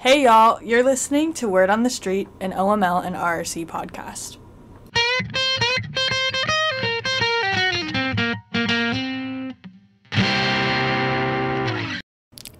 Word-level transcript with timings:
Hey 0.00 0.22
y'all, 0.22 0.62
you're 0.62 0.84
listening 0.84 1.32
to 1.34 1.48
Word 1.48 1.70
on 1.70 1.82
the 1.82 1.90
Street, 1.90 2.28
an 2.40 2.52
OML 2.52 3.04
and 3.04 3.16
RRC 3.16 3.66
podcast. 3.66 4.36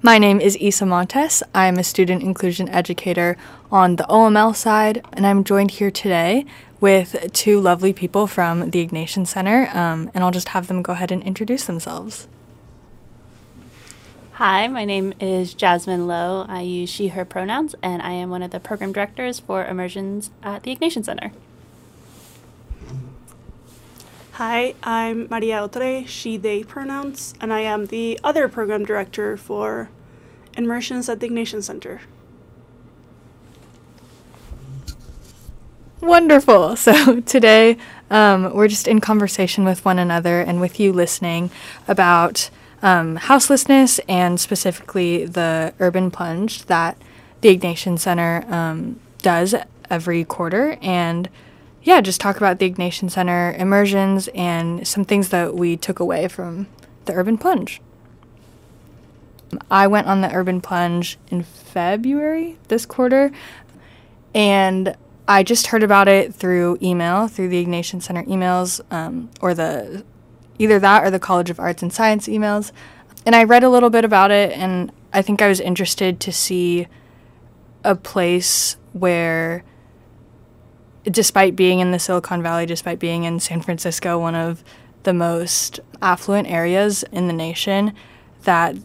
My 0.03 0.19
name 0.19 0.41
is 0.41 0.57
Isa 0.57 0.85
Montes. 0.85 1.45
I'm 1.55 1.79
a 1.79 1.85
student 1.85 2.25
inclusion 2.25 2.69
educator 2.71 3.37
on 3.71 3.95
the 3.95 4.07
OML 4.11 4.57
side, 4.57 5.07
and 5.13 5.25
I'm 5.25 5.45
joined 5.45 5.71
here 5.71 5.93
today 5.93 6.45
with 6.81 7.33
two 7.33 7.61
lovely 7.61 7.93
people 7.93 8.27
from 8.27 8.71
the 8.71 8.85
Ignatian 8.85 9.29
Center, 9.29 9.69
um, 9.73 10.11
and 10.13 10.25
I'll 10.25 10.33
just 10.33 10.49
have 10.49 10.67
them 10.67 10.83
go 10.83 10.93
ahead 10.93 11.13
and 11.13 11.23
introduce 11.23 11.67
themselves. 11.67 12.27
Hi, 14.39 14.69
my 14.69 14.85
name 14.85 15.15
is 15.19 15.53
Jazmine 15.53 16.07
Low. 16.07 16.47
I 16.49 16.61
use 16.61 16.89
she, 16.89 17.09
her 17.09 17.25
pronouns, 17.25 17.75
and 17.83 18.01
I 18.01 18.13
am 18.13 18.31
one 18.31 18.45
of 18.45 18.53
the 18.53 18.61
program 18.61 18.93
directors 18.93 19.41
for 19.41 19.65
immersions 19.65 20.31
at 20.45 20.63
the 20.63 20.77
Ignatian 20.77 21.05
Center. 21.05 21.33
Hi, 24.35 24.77
I'm 24.85 25.27
Maria 25.29 25.57
Autrey, 25.57 26.07
she, 26.07 26.37
they 26.37 26.63
pronouns, 26.63 27.35
and 27.41 27.53
I 27.53 27.63
am 27.63 27.87
the 27.87 28.21
other 28.23 28.47
program 28.47 28.85
director 28.85 29.37
for 29.37 29.91
immersions 30.57 31.09
at 31.09 31.19
the 31.19 31.29
Ignatian 31.29 31.65
Center. 31.65 32.03
Wonderful. 36.01 36.77
So 36.77 37.23
today 37.23 37.77
um, 38.09 38.55
we're 38.55 38.69
just 38.69 38.87
in 38.87 39.01
conversation 39.01 39.65
with 39.65 39.85
one 39.85 39.99
another 39.99 40.41
and 40.41 40.61
with 40.61 40.79
you 40.79 40.93
listening 40.93 41.51
about 41.89 42.51
um, 42.83 43.17
houselessness 43.17 43.99
and 44.09 44.39
specifically 44.39 45.25
the 45.27 45.75
urban 45.81 46.11
plunge 46.11 46.65
that 46.67 46.97
the 47.41 47.57
Ignatian 47.57 47.99
Center 47.99 48.45
um, 48.49 49.01
does 49.23 49.55
every 49.91 50.25
quarter. 50.25 50.79
And 50.83 51.29
yeah, 51.83 52.01
just 52.01 52.21
talk 52.21 52.37
about 52.37 52.59
the 52.59 52.71
Ignatian 52.71 53.11
Center 53.11 53.55
immersions 53.55 54.29
and 54.35 54.87
some 54.87 55.05
things 55.05 55.31
that 55.31 55.55
we 55.55 55.77
took 55.77 56.01
away 56.01 56.29
from 56.29 56.67
the 57.07 57.15
urban 57.15 57.39
plunge. 57.39 57.81
I 59.71 59.87
went 59.87 60.07
on 60.07 60.21
the 60.21 60.33
urban 60.35 60.61
plunge 60.61 61.19
in 61.29 61.43
February 61.43 62.59
this 62.69 62.85
quarter, 62.85 63.33
and 64.35 64.95
I 65.27 65.43
just 65.43 65.69
heard 65.69 65.83
about 65.83 66.07
it 66.07 66.35
through 66.35 66.79
email, 66.83 67.29
through 67.29 67.49
the 67.49 67.65
Ignatian 67.65 68.03
Center 68.03 68.25
emails, 68.25 68.81
um, 68.93 69.31
or 69.41 69.55
the 69.55 70.05
either 70.59 70.79
that 70.79 71.05
or 71.05 71.11
the 71.11 71.19
College 71.19 71.51
of 71.51 71.61
Arts 71.61 71.83
and 71.83 71.93
Science 71.93 72.29
emails. 72.29 72.73
And 73.25 73.35
I 73.35 73.45
read 73.45 73.65
a 73.65 73.69
little 73.69 73.91
bit 73.91 74.05
about 74.05 74.31
it, 74.31 74.53
and 74.53 74.93
I 75.13 75.23
think 75.23 75.43
I 75.43 75.49
was 75.49 75.61
interested 75.61 76.21
to 76.21 76.33
see 76.33 76.87
a 77.85 77.95
place 77.95 78.77
where, 78.93 79.65
despite 81.05 81.57
being 81.57 81.81
in 81.81 81.91
the 81.91 81.99
Silicon 81.99 82.43
Valley, 82.43 82.67
despite 82.67 82.99
being 82.99 83.25
in 83.25 83.41
San 83.41 83.61
Francisco, 83.61 84.19
one 84.19 84.35
of 84.35 84.65
the 85.05 85.15
most 85.15 85.81
affluent 86.03 86.49
areas 86.49 87.05
in 87.13 87.27
the 87.29 87.33
nation, 87.33 87.93
that 88.43 88.77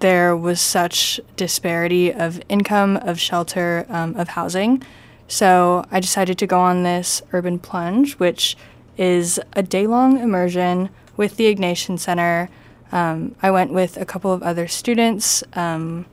there 0.00 0.36
was 0.36 0.60
such 0.60 1.20
disparity 1.36 2.12
of 2.12 2.40
income, 2.48 2.96
of 2.96 3.20
shelter, 3.20 3.86
um, 3.88 4.16
of 4.16 4.28
housing. 4.28 4.82
So 5.28 5.84
I 5.90 6.00
decided 6.00 6.38
to 6.38 6.46
go 6.46 6.58
on 6.58 6.82
this 6.82 7.22
urban 7.32 7.58
plunge, 7.58 8.14
which 8.14 8.56
is 9.00 9.40
a 9.54 9.62
day 9.62 9.86
long 9.86 10.18
immersion 10.18 10.90
with 11.16 11.36
the 11.36 11.52
Ignatian 11.52 11.98
Center. 11.98 12.50
Um, 12.92 13.34
I 13.42 13.50
went 13.50 13.72
with 13.72 13.96
a 13.96 14.04
couple 14.04 14.30
of 14.30 14.42
other 14.42 14.68
students. 14.68 15.42
Um, 15.54 16.04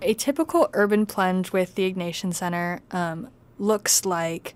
a 0.00 0.14
typical 0.14 0.70
urban 0.72 1.04
plunge 1.04 1.52
with 1.52 1.74
the 1.74 1.92
Ignatian 1.92 2.32
Center 2.34 2.80
um, 2.92 3.28
looks 3.58 4.06
like 4.06 4.54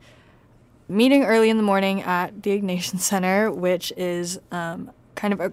meeting 0.89 1.25
early 1.25 1.51
in 1.51 1.59
the 1.59 1.63
morning 1.63 2.01
at 2.01 2.43
the 2.43 2.59
Ignatian 2.59 2.99
Center, 3.11 3.53
which 3.53 3.93
is 3.99 4.41
um, 4.51 4.91
kind 5.15 5.35
of 5.35 5.41
a, 5.41 5.53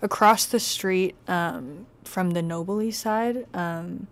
across 0.00 0.46
the 0.46 0.60
street 0.60 1.14
um, 1.28 1.84
from 2.04 2.30
the 2.30 2.42
Noble 2.42 2.90
side 2.90 3.46
um, 3.52 4.06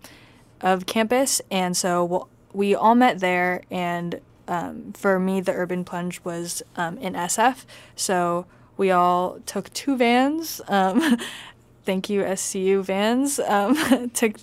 of 0.61 0.85
campus, 0.85 1.41
and 1.49 1.75
so 1.75 2.05
we'll, 2.05 2.29
we 2.53 2.75
all 2.75 2.93
met 2.93 3.21
there. 3.21 3.63
And 3.71 4.21
um, 4.47 4.93
for 4.93 5.19
me, 5.19 5.41
the 5.41 5.51
urban 5.51 5.83
plunge 5.83 6.21
was 6.23 6.63
um, 6.75 6.97
in 6.97 7.13
SF, 7.13 7.65
so 7.95 8.45
we 8.77 8.91
all 8.91 9.39
took 9.45 9.71
two 9.73 9.97
vans. 9.97 10.61
Um, 10.67 11.17
thank 11.83 12.09
you, 12.09 12.21
SCU 12.21 12.83
vans. 12.83 13.39
Um, 13.39 14.09
took 14.13 14.37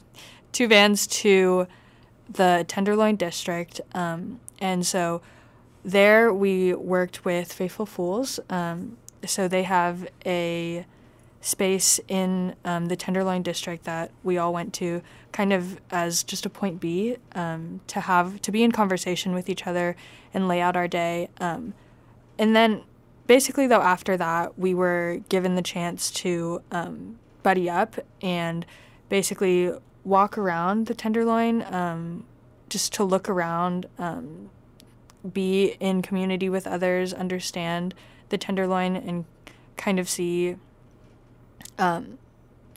two 0.53 0.69
vans 0.69 1.07
to 1.09 1.67
the 2.29 2.65
Tenderloin 2.69 3.17
district, 3.17 3.81
um, 3.95 4.41
and 4.61 4.87
so 4.87 5.23
there 5.85 6.33
we 6.33 6.75
worked 6.75 7.25
with 7.25 7.53
Faithful 7.53 7.87
Fools. 7.87 8.39
so 9.27 9.49
they 9.49 9.63
have 9.65 10.09
a 10.25 10.87
space 11.43 11.99
in 12.07 12.55
um, 12.65 12.87
the 12.87 12.97
Tenderloin 12.97 13.43
district 13.43 13.85
that 13.85 14.13
we 14.23 14.39
all 14.39 14.53
went 14.53 14.73
to, 14.75 15.03
kind 15.33 15.53
of 15.53 15.81
as 15.91 16.23
just 16.23 16.47
a 16.47 16.51
point 16.51 16.81
B 16.81 17.17
um, 17.35 17.81
to 17.89 18.01
have 18.01 18.41
to 18.43 18.53
be 18.53 18.63
in 18.63 18.71
conversation 18.71 19.35
with 19.35 19.51
each 19.51 19.67
other 19.67 19.97
and 20.33 20.49
lay 20.49 20.61
out 20.61 20.77
our 20.77 20.89
day. 20.89 21.29
Um, 21.41 21.75
and 22.39 22.55
then, 22.55 22.83
basically, 23.27 23.67
though, 23.67 23.83
after 23.83 24.17
that, 24.17 24.57
we 24.57 24.73
were 24.73 25.21
given 25.29 25.57
the 25.57 25.63
chance 25.63 26.11
to 26.13 26.63
um, 26.71 27.19
buddy 27.43 27.69
up 27.69 27.97
and 28.23 28.65
basically 29.09 29.73
walk 30.05 30.39
around 30.39 30.87
the 30.87 30.95
Tenderloin, 30.95 31.63
um, 31.75 32.25
just 32.69 32.93
to 32.95 33.05
look 33.05 33.29
around, 33.29 33.87
um, 33.99 34.49
be 35.33 35.77
in 35.81 36.03
community 36.03 36.49
with 36.49 36.67
others, 36.67 37.13
understand 37.13 37.95
the 38.29 38.39
Tenderloin, 38.39 38.97
and 38.97 39.25
kind 39.77 39.99
of 39.99 40.09
see 40.09 40.57
um, 41.79 42.19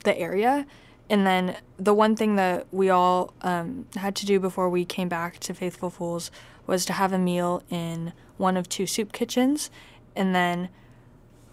the 0.04 0.16
area. 0.18 0.66
And 1.08 1.26
then 1.26 1.56
the 1.76 1.94
one 1.94 2.16
thing 2.16 2.36
that 2.36 2.66
we 2.72 2.90
all 2.90 3.32
um, 3.42 3.86
had 3.94 4.16
to 4.16 4.26
do 4.26 4.40
before 4.40 4.68
we 4.68 4.84
came 4.84 5.08
back 5.08 5.38
to 5.40 5.54
Faithful 5.54 5.90
Fools 5.90 6.30
was 6.66 6.84
to 6.86 6.92
have 6.92 7.12
a 7.12 7.18
meal 7.18 7.62
in 7.70 8.12
one 8.38 8.56
of 8.56 8.68
two 8.68 8.86
soup 8.86 9.12
kitchens. 9.12 9.70
And 10.16 10.34
then 10.34 10.68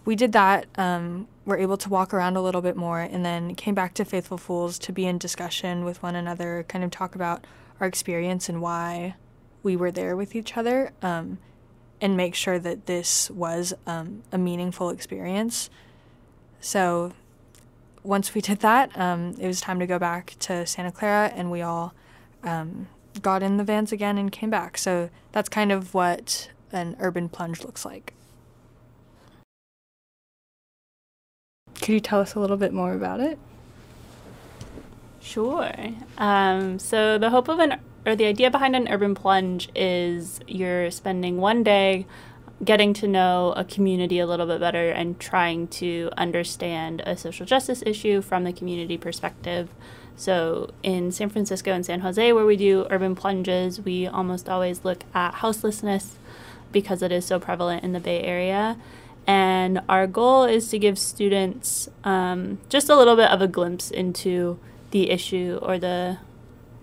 we 0.06 0.16
did 0.16 0.32
that. 0.32 0.66
Um, 0.76 1.28
we're 1.46 1.58
able 1.58 1.78
to 1.78 1.90
walk 1.90 2.14
around 2.14 2.36
a 2.36 2.42
little 2.42 2.62
bit 2.62 2.76
more 2.76 3.02
and 3.02 3.24
then 3.24 3.54
came 3.56 3.76
back 3.76 3.94
to 3.96 4.06
Faithful 4.06 4.38
Fools 4.38 4.80
to 4.80 4.92
be 4.92 5.06
in 5.06 5.18
discussion 5.18 5.86
with 5.86 6.02
one 6.02 6.16
another, 6.16 6.66
kind 6.68 6.84
of 6.84 6.92
talk 6.92 7.16
about 7.16 7.46
our 7.80 7.88
experience 7.88 8.50
and 8.50 8.62
why 8.62 9.16
we 9.62 9.76
were 9.76 9.92
there 9.92 10.16
with 10.16 10.36
each 10.36 10.58
other, 10.58 10.92
um, 11.02 11.38
and 12.02 12.18
make 12.18 12.36
sure 12.36 12.60
that 12.60 12.86
this 12.86 13.30
was 13.32 13.74
um, 13.86 14.24
a 14.32 14.38
meaningful 14.38 14.90
experience. 14.90 15.70
So 16.60 17.14
once 18.04 18.34
we 18.34 18.42
did 18.42 18.60
that, 18.60 18.98
um, 18.98 19.36
it 19.40 19.48
was 19.48 19.62
time 19.62 19.80
to 19.80 19.88
go 19.88 19.98
back 19.98 20.36
to 20.40 20.66
Santa 20.66 20.92
Clara, 20.92 21.32
and 21.36 21.50
we 21.50 21.62
all 21.62 21.94
um, 22.44 22.88
got 23.22 23.42
in 23.42 23.58
the 23.58 23.64
vans 23.64 23.92
again 23.92 24.18
and 24.18 24.32
came 24.32 24.50
back. 24.50 24.78
So 24.78 25.10
that's 25.32 25.50
kind 25.50 25.72
of 25.72 25.94
what 25.94 26.50
an 26.72 26.96
urban 27.00 27.30
plunge 27.30 27.64
looks 27.64 27.86
like. 27.86 28.14
Could 31.76 31.94
you 31.94 32.00
tell 32.00 32.20
us 32.20 32.36
a 32.36 32.40
little 32.40 32.58
bit 32.58 32.74
more 32.74 32.94
about 32.94 33.20
it? 33.20 33.38
Sure. 35.22 35.72
Um, 36.18 36.80
so 36.80 37.18
the 37.18 37.30
hope 37.30 37.48
of 37.48 37.60
an 37.60 37.80
or 38.06 38.16
the 38.16 38.26
idea 38.26 38.52
behind 38.52 38.76
an 38.76 38.88
urban 38.90 39.16
plunge 39.16 39.70
is 39.76 40.42
you're 40.48 40.92
spending 40.92 41.38
one 41.38 41.64
day 41.64 42.06
getting 42.64 42.94
to 42.94 43.08
know 43.08 43.54
a 43.56 43.64
community 43.64 44.20
a 44.20 44.28
little 44.28 44.46
bit 44.46 44.60
better 44.60 44.90
and 44.90 45.20
trying 45.20 45.68
to 45.68 46.10
understand 46.18 47.02
a 47.06 47.18
social 47.18 47.46
justice 47.46 47.84
issue 47.86 48.22
from 48.22 48.44
the 48.44 48.54
community 48.54 48.98
perspective. 48.98 49.70
So, 50.16 50.70
in 50.84 51.12
San 51.12 51.30
Francisco 51.30 51.72
and 51.72 51.86
San 51.86 52.02
Jose, 52.02 52.34
where 52.34 52.46
we 52.46 52.56
do 52.56 52.86
urban 52.90 53.16
plunges, 53.16 53.82
we 53.82 54.06
almost 54.06 54.48
always 54.48 54.86
look 54.86 55.04
at 55.14 55.36
houselessness 55.36 56.18
because 56.72 57.02
it 57.02 57.12
is 57.12 57.26
so 57.26 57.40
prevalent 57.40 57.84
in 57.84 57.94
the 57.94 58.00
Bay 58.00 58.22
Area. 58.22 58.78
And 59.26 59.82
our 59.88 60.06
goal 60.06 60.44
is 60.44 60.70
to 60.70 60.80
give 60.80 61.00
students 61.00 61.90
um, 62.04 62.60
just 62.70 62.90
a 62.90 62.96
little 62.96 63.16
bit 63.16 63.30
of 63.30 63.42
a 63.42 63.48
glimpse 63.48 63.90
into 63.90 64.60
the 64.92 65.10
issue 65.10 65.60
or 65.62 65.80
the 65.80 66.18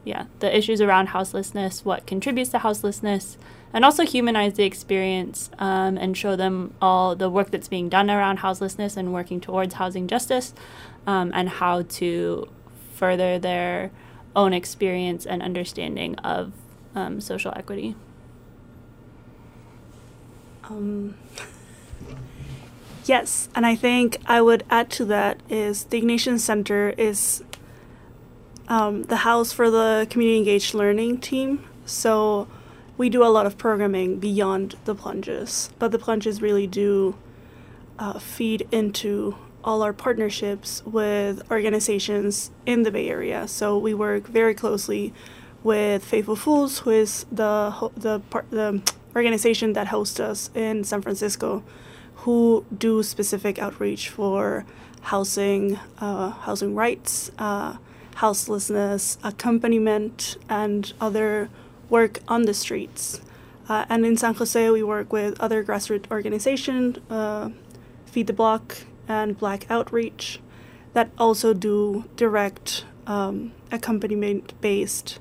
yeah 0.04 0.24
the 0.40 0.56
issues 0.56 0.80
around 0.80 1.08
houselessness, 1.08 1.84
what 1.84 2.06
contributes 2.06 2.50
to 2.50 2.58
houselessness, 2.58 3.36
and 3.72 3.84
also 3.84 4.04
humanize 4.04 4.54
the 4.54 4.64
experience 4.64 5.50
um, 5.58 5.96
and 5.96 6.16
show 6.16 6.36
them 6.36 6.74
all 6.80 7.14
the 7.14 7.30
work 7.30 7.50
that's 7.50 7.68
being 7.68 7.88
done 7.88 8.10
around 8.10 8.38
houselessness 8.38 8.96
and 8.96 9.12
working 9.12 9.40
towards 9.40 9.74
housing 9.74 10.08
justice 10.08 10.52
um, 11.06 11.30
and 11.34 11.48
how 11.48 11.82
to 11.82 12.48
further 12.94 13.38
their 13.38 13.90
own 14.34 14.52
experience 14.52 15.24
and 15.26 15.42
understanding 15.42 16.14
of 16.16 16.52
um, 16.94 17.20
social 17.20 17.52
equity. 17.56 17.94
Um, 20.64 21.16
yes, 23.04 23.48
and 23.54 23.66
I 23.66 23.74
think 23.74 24.18
I 24.26 24.40
would 24.40 24.64
add 24.70 24.90
to 24.92 25.04
that 25.06 25.40
is 25.48 25.84
the 25.84 26.00
Ignatian 26.00 26.38
Center 26.38 26.90
is 26.96 27.42
um, 28.68 29.04
the 29.04 29.16
house 29.16 29.52
for 29.52 29.70
the 29.70 30.06
community 30.10 30.38
engaged 30.38 30.74
learning 30.74 31.18
team. 31.18 31.64
So 31.86 32.46
we 33.00 33.08
do 33.08 33.24
a 33.24 33.32
lot 33.32 33.46
of 33.46 33.56
programming 33.56 34.18
beyond 34.18 34.76
the 34.84 34.94
plunges, 34.94 35.70
but 35.78 35.90
the 35.90 35.98
plunges 35.98 36.42
really 36.42 36.66
do 36.66 37.16
uh, 37.98 38.18
feed 38.18 38.68
into 38.70 39.34
all 39.64 39.80
our 39.80 39.94
partnerships 39.94 40.84
with 40.84 41.50
organizations 41.50 42.50
in 42.66 42.82
the 42.82 42.90
Bay 42.90 43.08
Area. 43.08 43.48
So 43.48 43.78
we 43.78 43.94
work 43.94 44.26
very 44.26 44.54
closely 44.54 45.14
with 45.62 46.04
Faithful 46.04 46.36
Fools, 46.36 46.80
who 46.80 46.90
is 46.90 47.24
the 47.32 47.72
the 47.96 48.20
the 48.50 48.82
organization 49.16 49.72
that 49.72 49.86
hosts 49.86 50.20
us 50.20 50.50
in 50.54 50.84
San 50.84 51.00
Francisco, 51.00 51.62
who 52.26 52.66
do 52.86 53.02
specific 53.02 53.58
outreach 53.58 54.10
for 54.10 54.66
housing, 55.12 55.78
uh, 56.00 56.32
housing 56.46 56.74
rights, 56.74 57.30
uh, 57.38 57.78
houselessness, 58.16 59.16
accompaniment, 59.24 60.36
and 60.50 60.92
other 61.00 61.48
work 61.90 62.20
on 62.28 62.42
the 62.42 62.54
streets. 62.54 63.20
Uh, 63.68 63.84
and 63.88 64.06
in 64.06 64.16
San 64.16 64.34
Jose, 64.34 64.70
we 64.70 64.82
work 64.82 65.12
with 65.12 65.38
other 65.40 65.62
grassroots 65.62 66.10
organizations, 66.10 66.98
uh, 67.10 67.50
Feed 68.06 68.26
the 68.26 68.32
Block 68.32 68.78
and 69.06 69.38
Black 69.38 69.70
Outreach, 69.70 70.40
that 70.92 71.10
also 71.18 71.52
do 71.52 72.04
direct 72.16 72.84
um, 73.06 73.52
accompaniment-based 73.70 75.18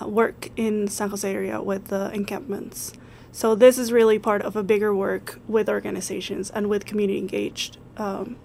uh, 0.00 0.08
work 0.08 0.50
in 0.56 0.88
San 0.88 1.10
Jose 1.10 1.30
area 1.30 1.60
with 1.60 1.88
the 1.88 2.10
encampments. 2.12 2.92
So 3.32 3.54
this 3.54 3.78
is 3.78 3.92
really 3.92 4.18
part 4.18 4.42
of 4.42 4.56
a 4.56 4.62
bigger 4.62 4.94
work 4.94 5.40
with 5.48 5.68
organizations 5.68 6.50
and 6.50 6.68
with 6.68 6.84
community 6.84 7.18
engaged 7.18 7.78
um, 7.96 8.36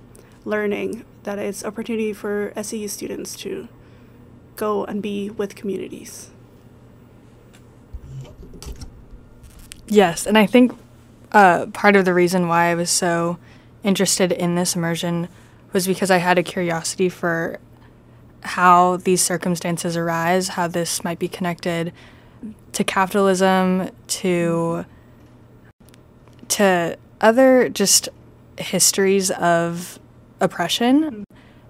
learning 0.45 1.05
that 1.23 1.39
is 1.39 1.63
opportunity 1.63 2.13
for 2.13 2.53
SCU 2.55 2.89
students 2.89 3.35
to 3.37 3.67
go 4.55 4.85
and 4.85 5.01
be 5.01 5.29
with 5.29 5.55
communities. 5.55 6.31
Yes, 9.87 10.27
and 10.27 10.37
I 10.37 10.45
think 10.45 10.77
uh, 11.31 11.67
part 11.67 11.95
of 11.95 12.05
the 12.05 12.13
reason 12.13 12.47
why 12.47 12.65
I 12.65 12.75
was 12.75 12.89
so 12.89 13.37
interested 13.83 14.31
in 14.31 14.55
this 14.55 14.75
immersion 14.75 15.29
was 15.71 15.87
because 15.87 16.11
I 16.11 16.17
had 16.17 16.37
a 16.37 16.43
curiosity 16.43 17.09
for 17.09 17.59
how 18.41 18.97
these 18.97 19.21
circumstances 19.21 19.95
arise, 19.97 20.49
how 20.49 20.67
this 20.67 21.03
might 21.03 21.19
be 21.19 21.27
connected 21.27 21.93
to 22.73 22.83
capitalism, 22.83 23.89
to 24.07 24.85
to 26.49 26.97
other 27.19 27.67
just 27.69 28.09
histories 28.57 29.31
of 29.31 29.99
oppression. 30.39 31.23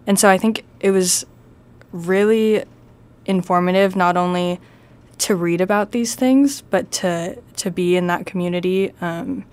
And 0.06 0.20
so 0.20 0.30
I 0.30 0.38
think 0.38 0.64
it 0.80 0.92
was 0.92 1.26
really 1.92 2.64
informative 3.26 3.96
not 3.96 4.18
only 4.18 4.60
to 5.20 5.36
read 5.36 5.62
about 5.62 5.92
these 5.92 6.16
things, 6.16 6.62
but 6.62 6.92
to 6.92 7.42
to 7.58 7.72
be 7.72 7.96
in 7.96 8.08
that 8.08 8.26
community 8.26 8.94
um, 9.02 9.46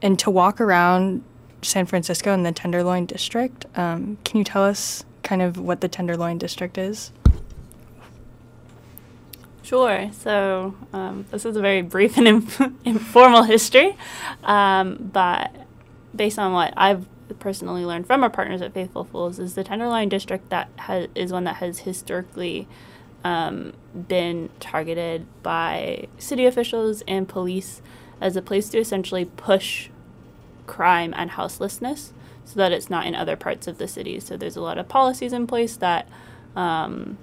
and 0.00 0.18
to 0.18 0.30
walk 0.30 0.60
around 0.60 1.22
San 1.62 1.86
Francisco 1.86 2.32
in 2.32 2.42
the 2.42 2.52
Tenderloin 2.52 3.06
district. 3.06 3.66
Um, 3.76 4.18
can 4.24 4.38
you 4.38 4.44
tell 4.44 4.64
us 4.64 5.04
kind 5.22 5.42
of 5.42 5.58
what 5.58 5.80
the 5.80 5.88
Tenderloin 5.88 6.38
district 6.38 6.78
is? 6.78 7.12
Sure. 9.62 10.10
So 10.12 10.74
um, 10.92 11.24
this 11.30 11.44
is 11.44 11.56
a 11.56 11.60
very 11.60 11.82
brief 11.82 12.16
and 12.18 12.26
inf- 12.28 12.60
informal 12.84 13.44
history, 13.44 13.96
um, 14.42 15.10
but 15.12 15.54
based 16.14 16.38
on 16.38 16.52
what 16.52 16.74
I've 16.76 17.06
personally 17.38 17.84
learned 17.84 18.06
from 18.06 18.22
our 18.22 18.30
partners 18.30 18.60
at 18.60 18.74
Faithful 18.74 19.04
Fools, 19.04 19.38
is 19.38 19.54
the 19.54 19.64
Tenderloin 19.64 20.08
district 20.08 20.50
that 20.50 20.68
has, 20.76 21.08
is 21.14 21.32
one 21.32 21.44
that 21.44 21.56
has 21.56 21.80
historically 21.80 22.68
um, 23.24 23.72
been 24.08 24.50
targeted 24.60 25.26
by 25.42 26.06
city 26.18 26.46
officials 26.46 27.02
and 27.06 27.28
police 27.28 27.82
as 28.20 28.36
a 28.36 28.42
place 28.42 28.68
to 28.70 28.78
essentially 28.78 29.24
push 29.24 29.88
crime 30.66 31.12
and 31.16 31.32
houselessness 31.32 32.12
so 32.44 32.54
that 32.56 32.72
it's 32.72 32.90
not 32.90 33.06
in 33.06 33.14
other 33.14 33.36
parts 33.36 33.66
of 33.66 33.78
the 33.78 33.88
city. 33.88 34.18
So 34.20 34.36
there's 34.36 34.56
a 34.56 34.60
lot 34.60 34.78
of 34.78 34.88
policies 34.88 35.32
in 35.32 35.46
place 35.46 35.76
that 35.76 36.08
um, 36.56 37.18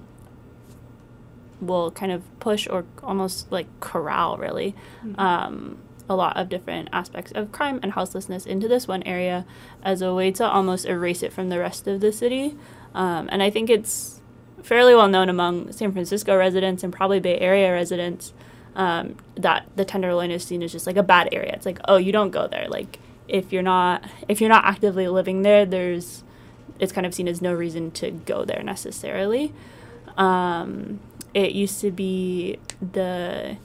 will 1.62 1.92
kind 1.92 2.12
of 2.12 2.24
push 2.40 2.68
or 2.68 2.86
almost 3.04 3.52
like 3.52 3.68
corral, 3.80 4.38
really, 4.38 4.76
mm-hmm. 5.04 5.20
um, 5.20 5.78
a 6.08 6.16
lot 6.16 6.36
of 6.38 6.50
different 6.50 6.90
aspects 6.92 7.32
of 7.34 7.52
crime 7.52 7.80
and 7.84 7.94
houselessness 7.94 8.46
into 8.46 8.68
this 8.68 8.88
one 8.88 9.04
area 9.04 9.46
as 9.84 10.02
a 10.02 10.14
way 10.14 10.32
to 10.32 10.48
almost 10.48 10.86
erase 10.86 11.22
it 11.22 11.32
from 11.32 11.50
the 11.50 11.60
rest 11.60 11.88
of 11.88 12.00
the 12.00 12.12
city. 12.12 12.58
Um, 12.96 13.30
and 13.32 13.44
I 13.44 13.50
think 13.50 13.70
it's 13.70 14.19
fairly 14.64 14.96
well 14.96 15.08
known 15.08 15.30
among 15.30 15.72
San 15.72 15.92
Francisco 15.92 16.38
residents 16.38 16.84
and 16.84 16.94
probably 16.94 17.20
Bay 17.20 17.38
Area 17.40 17.72
residents 17.72 18.34
um, 18.76 19.16
that 19.36 19.68
the 19.76 19.86
Tenderloin 19.86 20.32
is 20.32 20.44
seen 20.44 20.64
as 20.64 20.72
just 20.72 20.88
like 20.88 20.98
a 20.98 21.04
bad 21.04 21.30
area. 21.32 21.54
It's 21.54 21.66
like, 21.66 21.80
oh, 21.88 21.98
you 21.98 22.12
don't 22.12 22.32
go 22.32 22.48
there. 22.48 22.68
Like 22.68 23.00
if 23.28 23.52
you're 23.52 23.64
not 23.64 24.04
if 24.28 24.42
you're 24.42 24.50
not 24.50 24.66
actively 24.66 25.08
living 25.08 25.42
there, 25.42 25.66
there's 25.66 26.24
it's 26.80 26.92
kind 26.92 27.06
of 27.06 27.14
seen 27.14 27.28
as 27.28 27.42
no 27.42 27.54
reason 27.54 27.92
to 27.92 28.12
go 28.12 28.46
there 28.46 28.64
necessarily. 28.64 29.54
Um, 30.18 31.00
it 31.34 31.52
used 31.52 31.82
to 31.82 31.92
be 31.92 32.58
the 32.82 33.58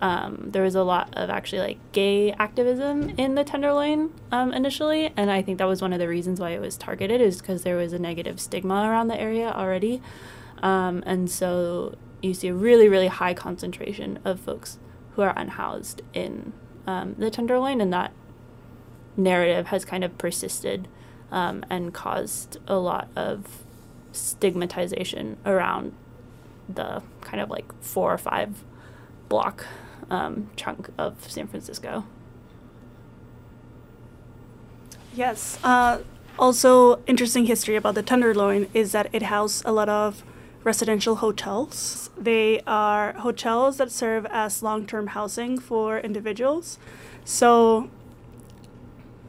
um, 0.00 0.48
there 0.52 0.62
was 0.62 0.74
a 0.74 0.82
lot 0.82 1.12
of 1.14 1.30
actually 1.30 1.60
like 1.60 1.78
gay 1.92 2.32
activism 2.32 3.10
in 3.16 3.34
the 3.34 3.44
Tenderloin 3.44 4.12
um, 4.30 4.52
initially, 4.52 5.12
and 5.16 5.30
I 5.30 5.42
think 5.42 5.58
that 5.58 5.66
was 5.66 5.82
one 5.82 5.92
of 5.92 5.98
the 5.98 6.08
reasons 6.08 6.40
why 6.40 6.50
it 6.50 6.60
was 6.60 6.76
targeted 6.76 7.20
is 7.20 7.40
because 7.40 7.62
there 7.62 7.76
was 7.76 7.92
a 7.92 7.98
negative 7.98 8.40
stigma 8.40 8.88
around 8.88 9.08
the 9.08 9.20
area 9.20 9.50
already, 9.50 10.02
um, 10.62 11.02
and 11.06 11.30
so 11.30 11.96
you 12.20 12.34
see 12.34 12.48
a 12.48 12.54
really 12.54 12.88
really 12.88 13.08
high 13.08 13.34
concentration 13.34 14.18
of 14.24 14.38
folks 14.40 14.78
who 15.14 15.22
are 15.22 15.34
unhoused 15.36 16.02
in 16.14 16.52
um, 16.86 17.14
the 17.18 17.30
Tenderloin, 17.30 17.80
and 17.80 17.92
that 17.92 18.12
narrative 19.16 19.66
has 19.66 19.84
kind 19.84 20.04
of 20.04 20.16
persisted 20.18 20.88
um, 21.30 21.64
and 21.68 21.92
caused 21.92 22.58
a 22.66 22.76
lot 22.76 23.08
of 23.16 23.62
stigmatization 24.12 25.38
around 25.44 25.94
the 26.68 27.02
kind 27.22 27.40
of 27.40 27.50
like 27.50 27.72
four 27.82 28.12
or 28.12 28.18
five 28.18 28.64
block 29.28 29.66
um, 30.10 30.50
chunk 30.56 30.90
of 30.98 31.30
San 31.30 31.46
Francisco. 31.46 32.04
Yes. 35.14 35.58
Uh, 35.62 36.00
also, 36.38 37.02
interesting 37.06 37.46
history 37.46 37.76
about 37.76 37.94
the 37.94 38.02
Tenderloin 38.02 38.68
is 38.72 38.92
that 38.92 39.08
it 39.12 39.22
houses 39.22 39.62
a 39.66 39.72
lot 39.72 39.88
of 39.88 40.24
residential 40.64 41.16
hotels. 41.16 42.10
They 42.16 42.60
are 42.66 43.12
hotels 43.14 43.76
that 43.78 43.90
serve 43.90 44.26
as 44.30 44.62
long 44.62 44.86
term 44.86 45.08
housing 45.08 45.58
for 45.58 45.98
individuals. 45.98 46.78
So, 47.24 47.90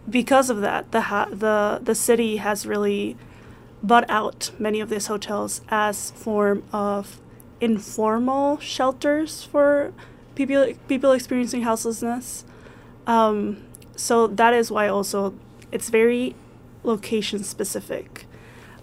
because 0.09 0.49
of 0.49 0.61
that, 0.61 0.91
the, 0.91 1.27
the, 1.31 1.79
the 1.81 1.95
city 1.95 2.37
has 2.37 2.65
really 2.65 3.17
bought 3.81 4.09
out 4.09 4.51
many 4.57 4.79
of 4.79 4.89
these 4.89 5.07
hotels 5.07 5.61
as 5.69 6.11
form 6.11 6.63
of 6.71 7.19
informal 7.63 8.59
shelters 8.59 9.43
for 9.43 9.93
people 10.35 10.73
people 10.89 11.13
experiencing 11.13 11.63
houselessness. 11.63 12.43
Um, 13.07 13.63
so 13.95 14.27
that 14.27 14.53
is 14.53 14.69
why 14.69 14.89
also 14.89 15.33
it's 15.71 15.89
very 15.89 16.35
location 16.83 17.43
specific. 17.43 18.25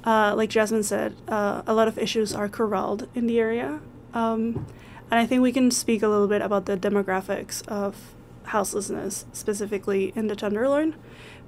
Uh, 0.02 0.32
like 0.34 0.48
Jazmine 0.48 0.82
said, 0.82 1.14
uh, 1.28 1.60
a 1.66 1.74
lot 1.74 1.88
of 1.88 1.98
issues 1.98 2.34
are 2.34 2.48
corralled 2.48 3.06
in 3.14 3.26
the 3.26 3.38
area. 3.38 3.80
Um, 4.14 4.66
and 5.10 5.20
I 5.20 5.26
think 5.26 5.42
we 5.42 5.52
can 5.52 5.70
speak 5.70 6.02
a 6.02 6.08
little 6.08 6.26
bit 6.26 6.40
about 6.40 6.64
the 6.64 6.76
demographics 6.76 7.66
of 7.68 8.14
houselessness, 8.44 9.26
specifically 9.32 10.12
in 10.16 10.28
the 10.28 10.36
Tenderloin, 10.36 10.94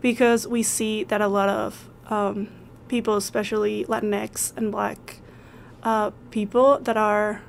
because 0.03 0.47
we 0.47 0.63
see 0.63 1.03
that 1.05 1.23
a 1.23 1.29
lot 1.29 1.49
of 1.49 1.89
um, 2.11 2.49
people, 2.89 3.17
especially 3.17 3.87
Latinx 3.87 4.55
and 4.55 4.71
Black 4.71 5.22
uh, 5.83 6.11
people 6.31 6.79
that 6.79 6.97
are 6.97 7.43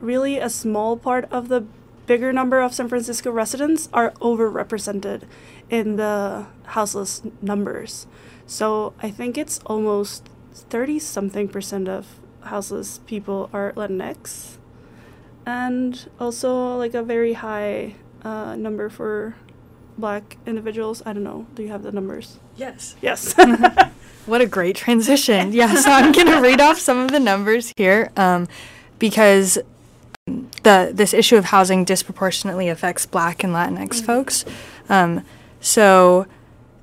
really 0.00 0.38
a 0.38 0.48
small 0.48 0.96
part 0.96 1.26
of 1.30 1.48
the 1.48 1.64
bigger 2.06 2.32
number 2.32 2.60
of 2.60 2.74
San 2.74 2.88
Francisco 2.88 3.30
residents 3.30 3.88
are 3.92 4.10
overrepresented 4.20 5.22
in 5.70 5.96
the 5.96 6.46
houseless 6.66 7.22
numbers. 7.40 8.06
So 8.46 8.92
I 9.02 9.10
think 9.10 9.38
it's 9.38 9.60
almost 9.66 10.28
30 10.52 10.98
something 10.98 11.48
percent 11.48 11.88
of 11.88 12.06
houseless 12.42 13.00
people 13.06 13.48
are 13.52 13.72
Latinx. 13.72 14.58
And 15.46 16.08
also 16.20 16.76
like 16.76 16.94
a 16.94 17.02
very 17.02 17.34
high 17.34 17.96
uh, 18.22 18.56
number 18.56 18.88
for 18.88 19.36
black 19.96 20.36
individuals. 20.46 21.02
I 21.06 21.12
don't 21.12 21.24
know. 21.24 21.46
Do 21.54 21.62
you 21.62 21.68
have 21.68 21.82
the 21.82 21.92
numbers? 21.92 22.38
Yes. 22.56 22.96
Yes. 23.00 23.34
What 24.26 24.40
a 24.40 24.46
great 24.46 24.76
transition. 24.76 25.52
Yeah, 25.52 25.74
so 25.74 25.90
I'm 25.90 26.12
going 26.12 26.26
to 26.34 26.40
read 26.40 26.60
off 26.60 26.78
some 26.78 26.98
of 26.98 27.10
the 27.10 27.20
numbers 27.20 27.72
here 27.76 28.10
um, 28.16 28.48
because 28.98 29.58
the 30.26 30.90
this 30.94 31.12
issue 31.12 31.36
of 31.36 31.46
housing 31.46 31.84
disproportionately 31.84 32.68
affects 32.68 33.04
Black 33.04 33.44
and 33.44 33.52
Latinx 33.52 33.88
mm-hmm. 33.88 34.06
folks. 34.06 34.44
Um, 34.88 35.24
so 35.60 36.26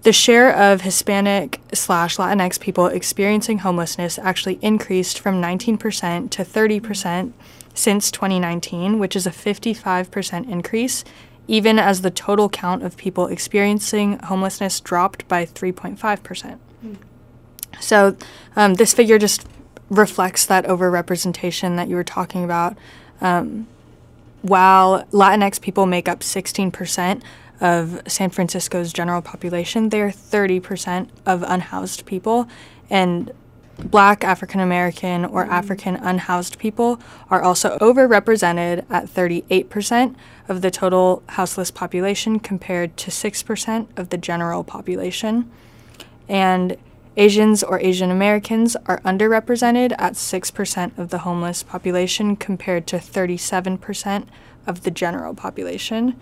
the 0.03 0.13
share 0.13 0.55
of 0.55 0.81
Hispanic 0.81 1.60
slash 1.74 2.17
Latinx 2.17 2.60
people 2.60 2.88
experiencing 2.88 3.60
homelessness 3.60 4.17
actually 4.19 4.57
increased 4.62 5.19
from 5.19 5.41
19% 5.41 6.31
to 6.31 6.43
30% 6.43 7.33
since 7.74 8.12
2019, 8.12 8.98
which 8.98 9.15
is 9.15 9.27
a 9.27 9.31
55% 9.31 10.50
increase, 10.50 11.03
even 11.48 11.77
as 11.77 12.01
the 12.01 12.10
total 12.10 12.50
count 12.50 12.83
of 12.83 12.98
people 12.98 13.27
experiencing 13.27 14.17
homelessness 14.19 14.79
dropped 14.79 15.27
by 15.27 15.45
3.5%. 15.45 16.57
So, 17.80 18.16
um, 18.56 18.75
this 18.75 18.94
figure 18.94 19.18
just 19.18 19.46
reflects 19.90 20.46
that 20.46 20.66
overrepresentation 20.66 21.75
that 21.75 21.88
you 21.88 21.96
were 21.96 22.04
talking 22.04 22.44
about. 22.44 22.78
Um, 23.20 23.68
while 24.42 25.04
Latinx 25.12 25.62
people 25.62 25.86
make 25.86 26.08
up 26.08 26.22
16% 26.22 27.22
of 27.60 28.01
San 28.08 28.32
Francisco's 28.32 28.92
general 28.92 29.22
population, 29.22 29.90
they 29.90 30.01
are 30.01 30.10
30% 30.12 31.10
of 31.25 31.44
unhoused 31.44 32.06
people. 32.06 32.48
And 32.90 33.32
Black, 33.78 34.24
African 34.24 34.60
American, 34.60 35.25
or 35.25 35.46
African 35.46 35.96
unhoused 35.96 36.58
people 36.58 37.00
are 37.30 37.42
also 37.42 37.78
overrepresented 37.78 38.86
at 38.90 39.06
38% 39.08 40.16
of 40.48 40.62
the 40.62 40.72
total 40.72 41.24
houseless 41.30 41.72
population 41.72 42.40
compared 42.40 42.96
to 42.98 43.12
6% 43.12 43.88
of 43.98 44.10
the 44.10 44.18
general 44.18 44.63
population. 44.63 45.50
And 46.28 46.78
Asians 47.18 47.62
or 47.62 47.80
Asian 47.82 48.10
Americans 48.10 48.77
are 48.86 49.01
underrepresented 49.01 49.94
at 49.98 50.13
6% 50.13 50.98
of 50.98 51.10
the 51.10 51.20
homeless 51.20 51.62
population 51.62 52.36
compared 52.36 52.88
to 52.88 52.98
37% 52.98 54.27
of 54.65 54.84
the 54.84 54.91
general 54.91 55.34
population. 55.34 56.15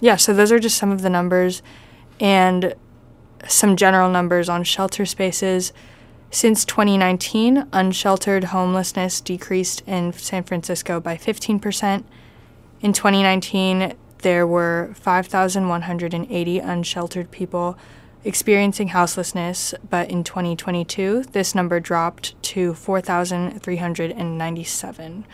Yeah, 0.00 0.16
so 0.16 0.34
those 0.34 0.50
are 0.50 0.58
just 0.58 0.76
some 0.76 0.90
of 0.90 1.02
the 1.02 1.10
numbers 1.10 1.62
and 2.18 2.74
some 3.46 3.76
general 3.76 4.10
numbers 4.10 4.48
on 4.48 4.64
shelter 4.64 5.06
spaces. 5.06 5.72
Since 6.30 6.64
2019, 6.64 7.68
unsheltered 7.72 8.44
homelessness 8.44 9.20
decreased 9.20 9.82
in 9.86 10.12
San 10.12 10.42
Francisco 10.42 10.98
by 10.98 11.16
15%. 11.16 12.02
In 12.80 12.92
2019, 12.92 13.94
there 14.18 14.46
were 14.46 14.90
5,180 14.94 16.58
unsheltered 16.58 17.30
people 17.30 17.78
experiencing 18.24 18.88
houselessness, 18.88 19.74
but 19.88 20.10
in 20.10 20.24
2022, 20.24 21.22
this 21.32 21.54
number 21.54 21.80
dropped 21.80 22.40
to 22.42 22.74
4,397. 22.74 25.24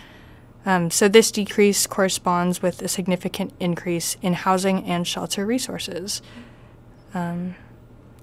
Um, 0.67 0.91
so, 0.91 1.09
this 1.09 1.31
decrease 1.31 1.87
corresponds 1.87 2.61
with 2.61 2.83
a 2.83 2.89
significant 2.89 3.55
increase 3.59 4.19
in 4.21 4.35
housing 4.35 4.85
and 4.85 5.07
shelter 5.07 5.47
resources. 5.47 6.21
Um, 7.15 7.55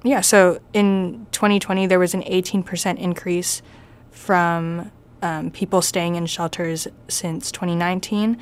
yeah, 0.03 0.21
so 0.21 0.59
in 0.73 1.25
2020, 1.31 1.87
there 1.87 1.99
was 1.99 2.13
an 2.13 2.21
18% 2.21 2.97
increase 2.97 3.61
from 4.11 4.91
um, 5.21 5.51
people 5.51 5.81
staying 5.81 6.15
in 6.15 6.25
shelters 6.27 6.87
since 7.07 7.51
2019, 7.51 8.37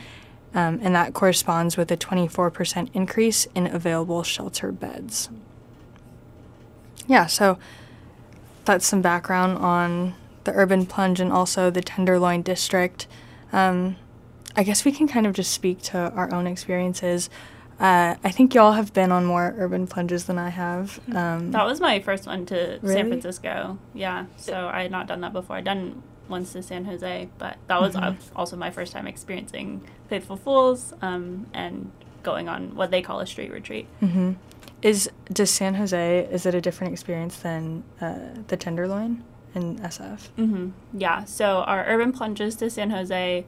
um, 0.54 0.80
and 0.82 0.96
that 0.96 1.14
corresponds 1.14 1.78
with 1.78 1.92
a 1.92 1.98
24% 1.98 2.90
increase 2.94 3.46
in 3.56 3.68
available 3.68 4.24
shelter 4.24 4.72
beds. 4.72 5.30
Yeah, 7.08 7.26
so 7.28 7.58
that's 8.66 8.86
some 8.86 9.02
background 9.02 9.58
on 9.60 10.16
the 10.44 10.52
urban 10.54 10.86
plunge 10.86 11.20
and 11.20 11.32
also 11.32 11.70
the 11.70 11.82
Tenderloin 11.82 12.42
district. 12.42 13.08
Um, 13.54 13.96
I 14.56 14.64
guess 14.64 14.86
we 14.86 14.92
can 14.92 15.08
kind 15.08 15.28
of 15.28 15.34
just 15.34 15.52
speak 15.52 15.82
to 15.84 16.12
our 16.12 16.34
own 16.34 16.48
experiences. 16.48 17.30
Uh, 17.80 18.16
I 18.24 18.32
think 18.32 18.54
y'all 18.54 18.72
have 18.72 18.94
been 18.94 19.12
on 19.12 19.26
more 19.26 19.54
urban 19.58 19.86
plunges 19.86 20.26
than 20.26 20.38
I 20.38 20.50
have. 20.50 21.00
Um, 21.14 21.52
That 21.52 21.66
was 21.66 21.82
my 21.82 22.00
first 22.00 22.26
one 22.26 22.46
to 22.48 22.80
Really? 22.82 22.94
San 22.96 23.08
Francisco. 23.10 23.78
Yeah, 23.94 24.26
so 24.38 24.70
I 24.72 24.84
had 24.84 24.92
not 24.92 25.08
done 25.08 25.22
that 25.22 25.34
before. 25.34 25.58
I'd 25.58 25.66
done 25.66 26.02
once 26.30 26.54
to 26.54 26.64
San 26.64 26.86
Jose, 26.86 27.30
but 27.38 27.58
that 27.68 27.82
was 27.82 27.96
uh, 27.96 28.16
also 28.36 28.56
my 28.56 28.72
first 28.72 28.94
time 28.94 29.08
experiencing 29.08 29.82
Faithful 30.08 30.38
Fools 30.38 30.94
um, 31.02 31.48
and 31.54 31.92
going 32.24 32.48
on 32.50 32.76
what 32.76 32.92
they 32.92 33.02
call 33.02 33.20
a 33.20 33.28
street 33.28 33.52
retreat. 33.52 33.88
hmm 34.00 34.34
Is 34.82 35.10
does 35.32 35.50
San 35.50 35.76
Jose 35.76 36.28
is 36.32 36.46
it 36.46 36.54
a 36.54 36.62
different 36.62 36.94
experience 36.94 37.38
than 37.38 37.84
uh, 38.00 38.20
the 38.48 38.58
Tenderloin 38.58 39.24
in 39.56 39.80
SF? 39.80 40.28
hmm 40.36 40.70
Yeah. 40.94 41.24
So 41.26 41.64
our 41.66 41.86
urban 41.88 42.12
plunges 42.12 42.56
to 42.58 42.70
San 42.70 42.92
Jose 42.92 43.46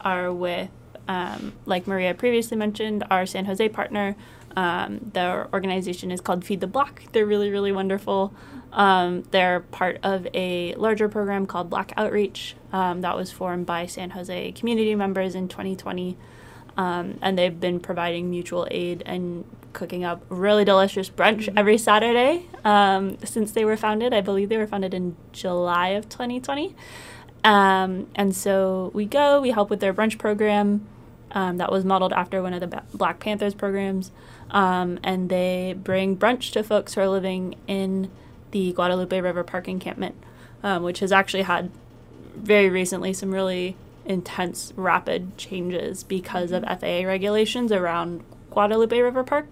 are 0.00 0.32
with, 0.32 0.70
um, 1.06 1.52
like 1.66 1.86
Maria 1.86 2.14
previously 2.14 2.56
mentioned, 2.56 3.04
our 3.10 3.26
San 3.26 3.44
Jose 3.44 3.68
partner. 3.68 4.16
Um, 4.56 5.12
organization 5.52 6.10
is 6.10 6.20
called 6.20 6.44
Feed 6.44 6.60
the 6.60 6.66
Block. 6.66 7.04
They're 7.12 7.26
really, 7.26 7.50
really 7.50 7.70
wonderful. 7.70 8.34
Um, 8.72 9.22
they're 9.30 9.60
part 9.60 9.98
of 10.02 10.26
a 10.34 10.74
larger 10.74 11.08
program 11.08 11.46
called 11.46 11.70
Black 11.70 11.92
Outreach 11.96 12.56
um, 12.72 13.00
that 13.02 13.16
was 13.16 13.30
formed 13.30 13.66
by 13.66 13.86
San 13.86 14.10
Jose 14.10 14.52
community 14.52 14.94
members 14.94 15.34
in 15.34 15.48
2020. 15.48 16.16
Um, 16.80 17.18
and 17.20 17.36
they've 17.36 17.60
been 17.60 17.78
providing 17.78 18.30
mutual 18.30 18.66
aid 18.70 19.02
and 19.04 19.44
cooking 19.74 20.02
up 20.02 20.24
really 20.30 20.64
delicious 20.64 21.10
brunch 21.10 21.52
every 21.54 21.76
Saturday 21.76 22.46
um, 22.64 23.18
since 23.22 23.52
they 23.52 23.66
were 23.66 23.76
founded. 23.76 24.14
I 24.14 24.22
believe 24.22 24.48
they 24.48 24.56
were 24.56 24.66
founded 24.66 24.94
in 24.94 25.14
July 25.30 25.88
of 25.88 26.08
2020. 26.08 26.74
Um, 27.44 28.06
and 28.14 28.34
so 28.34 28.90
we 28.94 29.04
go, 29.04 29.42
we 29.42 29.50
help 29.50 29.68
with 29.68 29.80
their 29.80 29.92
brunch 29.92 30.16
program 30.16 30.86
um, 31.32 31.58
that 31.58 31.70
was 31.70 31.84
modeled 31.84 32.14
after 32.14 32.42
one 32.42 32.54
of 32.54 32.60
the 32.60 32.66
Ba- 32.66 32.84
Black 32.94 33.20
Panthers 33.20 33.52
programs. 33.52 34.10
Um, 34.50 34.98
and 35.04 35.28
they 35.28 35.74
bring 35.76 36.16
brunch 36.16 36.50
to 36.52 36.62
folks 36.62 36.94
who 36.94 37.02
are 37.02 37.08
living 37.10 37.56
in 37.66 38.10
the 38.52 38.72
Guadalupe 38.72 39.20
River 39.20 39.44
Park 39.44 39.68
encampment, 39.68 40.14
um, 40.62 40.82
which 40.82 41.00
has 41.00 41.12
actually 41.12 41.42
had 41.42 41.70
very 42.36 42.70
recently 42.70 43.12
some 43.12 43.32
really 43.32 43.76
intense, 44.10 44.72
rapid 44.76 45.38
changes 45.38 46.02
because 46.02 46.50
of 46.50 46.64
FAA 46.64 47.02
regulations 47.04 47.72
around 47.72 48.22
Guadalupe 48.50 48.98
River 48.98 49.22
Park. 49.22 49.46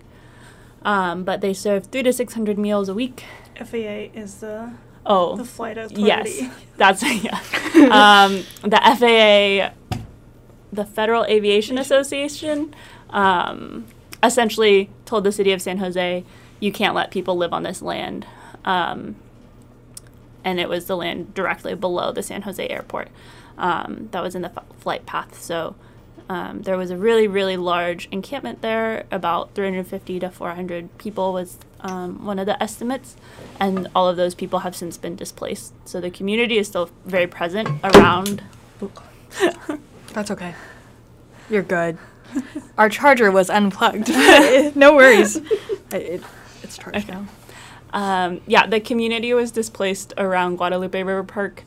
Um, 0.82 1.24
but 1.24 1.40
they 1.40 1.54
serve 1.54 1.86
three 1.86 2.02
to 2.02 2.12
six 2.12 2.34
hundred 2.34 2.58
meals 2.58 2.88
a 2.88 2.94
week. 2.94 3.24
FAA 3.56 4.10
is 4.14 4.36
the 4.36 4.72
Oh, 5.06 5.36
the 5.36 5.44
flight 5.44 5.78
authority. 5.78 6.02
Yes, 6.02 6.42
that's 6.76 7.02
yeah. 7.24 7.40
um, 8.26 8.44
the 8.62 8.78
FAA, 8.78 9.96
the 10.72 10.84
Federal 10.84 11.24
Aviation 11.24 11.78
Association, 11.78 12.74
um, 13.10 13.86
essentially 14.22 14.90
told 15.06 15.24
the 15.24 15.32
city 15.32 15.52
of 15.52 15.62
San 15.62 15.78
Jose, 15.78 16.24
"You 16.60 16.72
can't 16.72 16.94
let 16.94 17.10
people 17.10 17.36
live 17.36 17.52
on 17.52 17.62
this 17.62 17.80
land," 17.80 18.26
um, 18.64 19.16
and 20.44 20.60
it 20.60 20.68
was 20.68 20.86
the 20.86 20.96
land 20.96 21.32
directly 21.34 21.74
below 21.74 22.12
the 22.12 22.22
San 22.22 22.42
Jose 22.42 22.68
airport 22.68 23.08
um, 23.58 24.08
that 24.12 24.22
was 24.22 24.34
in 24.34 24.42
the 24.42 24.50
f- 24.56 24.64
flight 24.80 25.04
path. 25.06 25.40
So. 25.40 25.74
Um, 26.30 26.60
there 26.60 26.76
was 26.76 26.90
a 26.90 26.96
really, 26.98 27.26
really 27.26 27.56
large 27.56 28.06
encampment 28.12 28.60
there. 28.60 29.06
About 29.10 29.54
350 29.54 30.20
to 30.20 30.28
400 30.28 30.98
people 30.98 31.32
was 31.32 31.56
um, 31.80 32.22
one 32.26 32.38
of 32.38 32.44
the 32.44 32.62
estimates, 32.62 33.16
and 33.58 33.88
all 33.94 34.06
of 34.10 34.18
those 34.18 34.34
people 34.34 34.58
have 34.58 34.76
since 34.76 34.98
been 34.98 35.16
displaced. 35.16 35.72
So 35.88 36.02
the 36.02 36.10
community 36.10 36.58
is 36.58 36.66
still 36.66 36.90
very 37.06 37.26
present 37.26 37.70
around. 37.82 38.42
That's 40.12 40.30
okay. 40.30 40.54
You're 41.48 41.62
good. 41.62 41.96
Our 42.78 42.90
charger 42.90 43.30
was 43.30 43.48
unplugged. 43.48 44.08
no 44.76 44.94
worries. 44.94 45.36
It, 45.36 45.94
it- 45.94 46.22
it's 46.62 46.76
charged 46.76 47.08
now. 47.08 47.24
Um, 47.94 48.42
yeah, 48.46 48.66
the 48.66 48.80
community 48.80 49.32
was 49.32 49.50
displaced 49.50 50.12
around 50.18 50.56
Guadalupe 50.56 51.02
River 51.02 51.24
Park. 51.24 51.62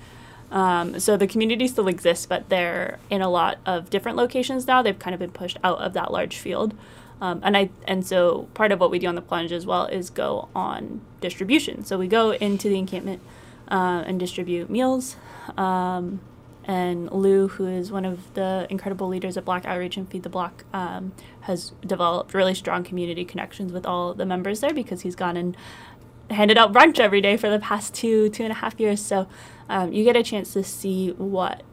Um, 0.52 1.00
so 1.00 1.16
the 1.16 1.28
community 1.28 1.68
still 1.68 1.88
exists, 1.88 2.26
but 2.26 2.50
they're 2.50 3.00
in 3.10 3.22
a 3.22 3.30
lot 3.30 3.60
of 3.66 3.90
different 3.90 4.18
locations 4.18 4.68
now. 4.68 4.82
They've 4.82 4.98
kind 4.98 5.14
of 5.14 5.20
been 5.20 5.32
pushed 5.32 5.58
out 5.64 5.80
of 5.80 5.94
that 5.94 6.12
large 6.12 6.38
field. 6.38 6.74
Um, 7.22 7.40
and 7.44 7.56
I 7.56 7.70
and 7.88 8.06
so 8.06 8.48
part 8.56 8.72
of 8.72 8.80
what 8.80 8.90
we 8.90 9.00
do 9.00 9.08
on 9.08 9.16
the 9.16 9.22
plunge 9.22 9.52
as 9.52 9.66
well 9.66 9.86
is 9.86 10.10
go 10.10 10.50
on 10.56 11.02
distribution. 11.22 11.86
So 11.86 11.98
we 11.98 12.08
go 12.08 12.32
into 12.32 12.68
the 12.68 12.78
encampment 12.78 13.22
uh, 13.70 14.04
and 14.06 14.20
distribute 14.20 14.70
meals. 14.70 15.16
Um, 15.56 16.20
and 16.66 17.12
Lou, 17.12 17.48
who 17.48 17.66
is 17.66 17.92
one 17.92 18.06
of 18.06 18.34
the 18.34 18.68
incredible 18.70 19.08
leaders 19.08 19.36
at 19.38 19.46
Black 19.46 19.66
Outreach 19.66 19.98
and 19.98 20.10
Feed 20.10 20.24
the 20.24 20.30
Block, 20.30 20.64
um, 20.74 21.12
has 21.42 21.72
developed 21.86 22.34
really 22.34 22.54
strong 22.54 22.84
community 22.84 23.26
connections 23.26 23.72
with 23.72 23.86
all 23.86 24.14
the 24.14 24.26
members 24.26 24.60
there 24.60 24.74
because 24.74 25.02
he's 25.02 25.16
gone 25.16 25.38
and 25.38 25.58
handed 26.30 26.58
out 26.58 26.72
brunch 26.72 27.00
every 27.00 27.20
day 27.20 27.36
for 27.36 27.50
the 27.50 27.60
past 27.60 27.94
two 27.94 28.30
two 28.30 28.44
and 28.44 28.52
a 28.52 28.56
half 28.56 28.80
years. 28.80 29.02
So 29.02 29.28
um, 29.72 29.94
you 29.94 30.04
get 30.04 30.18
a 30.18 30.24
chance 30.24 30.52
to 30.54 30.64
see 30.64 31.12
what 31.12 31.64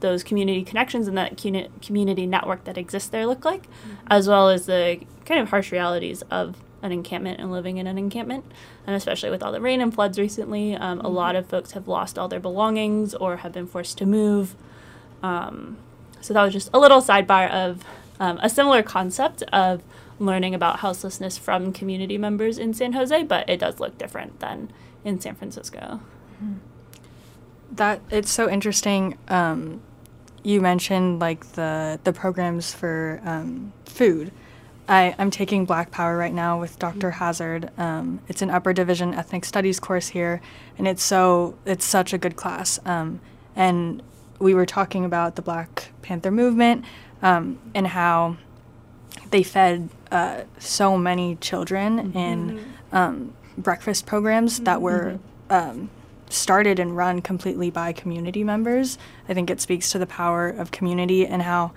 those 0.00 0.24
community 0.24 0.64
connections 0.64 1.06
and 1.06 1.16
that 1.16 1.36
community 1.36 2.26
network 2.26 2.64
that 2.64 2.76
exists 2.76 3.08
there 3.08 3.24
look 3.24 3.44
like, 3.44 3.64
as 4.08 4.26
well 4.26 4.48
as 4.48 4.66
the 4.66 5.00
kind 5.24 5.40
of 5.40 5.50
harsh 5.50 5.70
realities 5.70 6.22
of 6.30 6.56
an 6.82 6.90
encampment 6.90 7.38
and 7.38 7.52
living 7.52 7.76
in 7.76 7.86
an 7.86 7.98
encampment. 7.98 8.44
And 8.84 8.96
especially 8.96 9.30
with 9.30 9.42
all 9.42 9.52
the 9.52 9.60
rain 9.60 9.80
and 9.80 9.94
floods 9.94 10.18
recently, 10.18 10.74
um, 10.74 11.00
a 11.00 11.08
lot 11.08 11.36
of 11.36 11.46
folks 11.46 11.72
have 11.72 11.86
lost 11.86 12.18
all 12.18 12.26
their 12.26 12.40
belongings 12.40 13.14
or 13.14 13.36
have 13.38 13.52
been 13.52 13.66
forced 13.66 13.96
to 13.98 14.06
move. 14.06 14.56
Um, 15.22 15.76
so 16.20 16.34
that 16.34 16.42
was 16.42 16.52
just 16.52 16.70
a 16.74 16.78
little 16.80 17.00
sidebar 17.00 17.48
of 17.50 17.84
um, 18.18 18.40
a 18.42 18.48
similar 18.48 18.82
concept 18.82 19.42
of 19.52 19.82
learning 20.18 20.54
about 20.54 20.80
houselessness 20.80 21.38
from 21.38 21.72
community 21.72 22.18
members 22.18 22.58
in 22.58 22.74
San 22.74 22.94
Jose, 22.94 23.22
but 23.24 23.48
it 23.48 23.58
does 23.58 23.78
look 23.78 23.96
different 23.98 24.40
than 24.40 24.72
in 25.04 25.20
San 25.20 25.36
Francisco. 25.36 26.00
That 27.72 28.00
it's 28.10 28.30
so 28.30 28.48
interesting. 28.48 29.16
Um, 29.28 29.80
you 30.42 30.60
mentioned 30.60 31.20
like 31.20 31.44
the 31.52 32.00
the 32.04 32.12
programs 32.12 32.72
for 32.74 33.20
um, 33.24 33.72
food. 33.84 34.32
I, 34.88 35.14
I'm 35.18 35.30
taking 35.30 35.66
Black 35.66 35.92
Power 35.92 36.16
right 36.16 36.32
now 36.34 36.58
with 36.58 36.76
Dr. 36.80 37.12
Hazard. 37.12 37.70
Um, 37.78 38.18
it's 38.26 38.42
an 38.42 38.50
upper 38.50 38.72
division 38.72 39.14
ethnic 39.14 39.44
studies 39.44 39.78
course 39.78 40.08
here, 40.08 40.40
and 40.78 40.88
it's 40.88 41.02
so 41.02 41.56
it's 41.64 41.84
such 41.84 42.12
a 42.12 42.18
good 42.18 42.34
class. 42.34 42.80
Um, 42.84 43.20
and 43.54 44.02
we 44.40 44.52
were 44.52 44.66
talking 44.66 45.04
about 45.04 45.36
the 45.36 45.42
Black 45.42 45.92
Panther 46.02 46.32
movement 46.32 46.84
um, 47.22 47.60
and 47.72 47.86
how 47.86 48.36
they 49.30 49.44
fed 49.44 49.90
uh, 50.10 50.42
so 50.58 50.98
many 50.98 51.36
children 51.36 52.12
in 52.14 52.74
um, 52.92 53.34
breakfast 53.56 54.06
programs 54.06 54.60
that 54.60 54.82
were 54.82 55.20
um, 55.50 55.90
started 56.32 56.78
and 56.78 56.96
run 56.96 57.20
completely 57.20 57.70
by 57.70 57.92
community 57.92 58.44
members. 58.44 58.98
I 59.28 59.34
think 59.34 59.50
it 59.50 59.60
speaks 59.60 59.90
to 59.92 59.98
the 59.98 60.06
power 60.06 60.48
of 60.48 60.70
community 60.70 61.26
and 61.26 61.42
how 61.42 61.72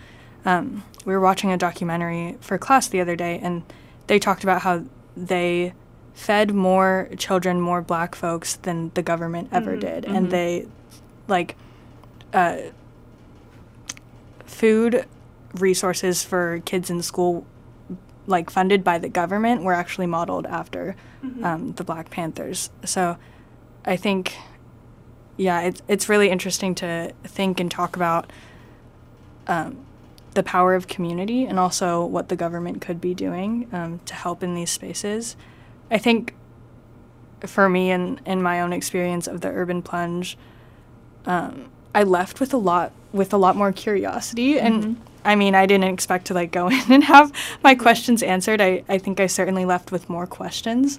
um, 0.45 0.83
we 1.05 1.13
were 1.13 1.19
watching 1.19 1.51
a 1.51 1.57
documentary 1.57 2.38
for 2.41 2.57
class 2.57 2.88
the 2.88 3.00
other 3.00 3.15
day, 3.15 3.39
and 3.41 3.63
they 4.07 4.19
talked 4.19 4.43
about 4.43 4.62
how 4.62 4.83
they 5.15 5.74
fed 6.13 6.53
more 6.53 7.10
children, 7.17 7.60
more 7.60 7.81
black 7.81 8.15
folks 8.15 8.55
than 8.57 8.91
the 8.93 9.01
government 9.01 9.50
ever 9.51 9.75
did, 9.75 10.05
and 10.05 10.29
they 10.31 10.67
like 11.27 11.55
uh, 12.33 12.57
food 14.45 15.05
resources 15.55 16.24
for 16.24 16.62
kids 16.65 16.89
in 16.89 17.01
school 17.01 17.45
like 18.25 18.50
funded 18.50 18.83
by 18.83 18.98
the 18.98 19.10
government 19.10 19.63
were 19.63 19.74
actually 19.74 20.07
modeled 20.07 20.45
after 20.45 20.95
um, 21.43 21.74
the 21.74 21.83
Black 21.83 22.10
Panthers. 22.10 22.69
So 22.86 23.17
I 23.85 23.95
think, 23.95 24.35
yeah, 25.37 25.61
it's 25.61 25.81
it's 25.87 26.09
really 26.09 26.29
interesting 26.29 26.75
to 26.75 27.13
think 27.23 27.59
and 27.59 27.69
talk 27.69 27.95
about 27.95 28.31
um, 29.47 29.85
the 30.33 30.43
power 30.43 30.73
of 30.75 30.87
community 30.87 31.45
and 31.45 31.59
also 31.59 32.05
what 32.05 32.29
the 32.29 32.35
government 32.35 32.81
could 32.81 32.99
be 32.99 33.13
doing 33.13 33.67
um, 33.71 33.99
to 34.05 34.13
help 34.13 34.43
in 34.43 34.55
these 34.55 34.69
spaces. 34.69 35.35
I 35.91 35.97
think 35.97 36.33
for 37.45 37.69
me 37.69 37.91
and 37.91 38.21
in 38.25 38.41
my 38.41 38.61
own 38.61 38.73
experience 38.73 39.27
of 39.27 39.41
the 39.41 39.49
urban 39.49 39.81
plunge, 39.81 40.37
um, 41.25 41.69
I 41.93 42.03
left 42.03 42.39
with 42.39 42.53
a 42.53 42.57
lot 42.57 42.91
with 43.11 43.33
a 43.33 43.37
lot 43.37 43.55
more 43.55 43.71
curiosity 43.71 44.59
and 44.59 44.99
I 45.23 45.35
mean 45.35 45.53
I 45.53 45.67
didn't 45.67 45.93
expect 45.93 46.25
to 46.27 46.33
like 46.33 46.51
go 46.51 46.67
in 46.71 46.91
and 46.91 47.03
have 47.03 47.31
my 47.63 47.75
questions 47.75 48.23
answered. 48.23 48.61
I, 48.61 48.83
I 48.89 48.97
think 48.97 49.19
I 49.19 49.27
certainly 49.27 49.65
left 49.65 49.91
with 49.91 50.09
more 50.09 50.25
questions. 50.25 50.97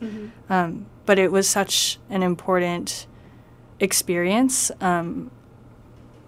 Um, 0.48 0.86
but 1.06 1.18
it 1.18 1.30
was 1.30 1.48
such 1.48 1.98
an 2.10 2.22
important 2.22 3.06
experience. 3.80 4.70
Um, 4.80 5.30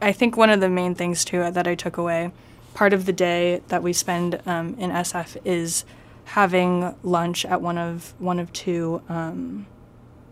I 0.01 0.13
think 0.13 0.37
one 0.37 0.51
of 0.51 0.61
the 0.61 0.69
main 0.69 0.95
things 0.95 1.25
too 1.25 1.51
that 1.51 1.67
I 1.67 1.75
took 1.75 1.97
away, 1.97 2.33
part 2.75 2.93
of 2.93 3.07
the 3.07 3.13
day 3.13 3.63
that 3.69 3.83
we 3.83 3.93
spend 3.93 4.41
um, 4.47 4.77
in 4.79 4.91
SF 4.91 5.39
is 5.45 5.85
having 6.25 6.95
lunch 7.03 7.45
at 7.45 7.63
one 7.63 7.79
of 7.79 8.15
one 8.19 8.39
of 8.39 8.53
two 8.53 9.01
um, 9.09 9.67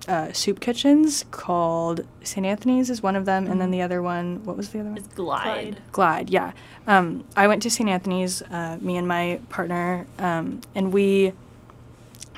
uh, 0.08 0.32
soup 0.32 0.60
kitchens 0.60 1.24
called 1.30 2.06
St. 2.22 2.44
Anthony's 2.46 2.90
is 2.90 3.02
one 3.02 3.16
of 3.16 3.24
them, 3.24 3.46
and 3.46 3.60
then 3.60 3.70
the 3.70 3.82
other 3.82 4.02
one, 4.02 4.44
what 4.44 4.56
was 4.56 4.70
the 4.70 4.80
other 4.80 4.90
one? 4.90 4.98
It's 4.98 5.08
Glide. 5.08 5.80
Glide, 5.92 6.30
yeah. 6.30 6.52
Um, 6.86 7.24
I 7.36 7.46
went 7.46 7.62
to 7.62 7.70
St. 7.70 7.88
Anthony's, 7.88 8.42
uh, 8.42 8.78
me 8.80 8.96
and 8.96 9.08
my 9.08 9.40
partner, 9.48 10.06
um, 10.18 10.60
and 10.74 10.92
we 10.92 11.32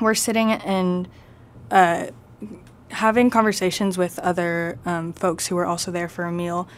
were 0.00 0.14
sitting 0.14 0.52
and 0.52 1.08
uh, 1.70 2.08
having 2.90 3.30
conversations 3.30 3.99
with 3.99 4.18
other 4.20 4.78
um, 4.85 5.12
folks 5.12 5.46
who 5.46 5.56
were 5.56 5.66
also 5.66 5.90
there 5.90 6.08
for 6.08 6.25
a 6.25 6.32
meal. 6.32 6.68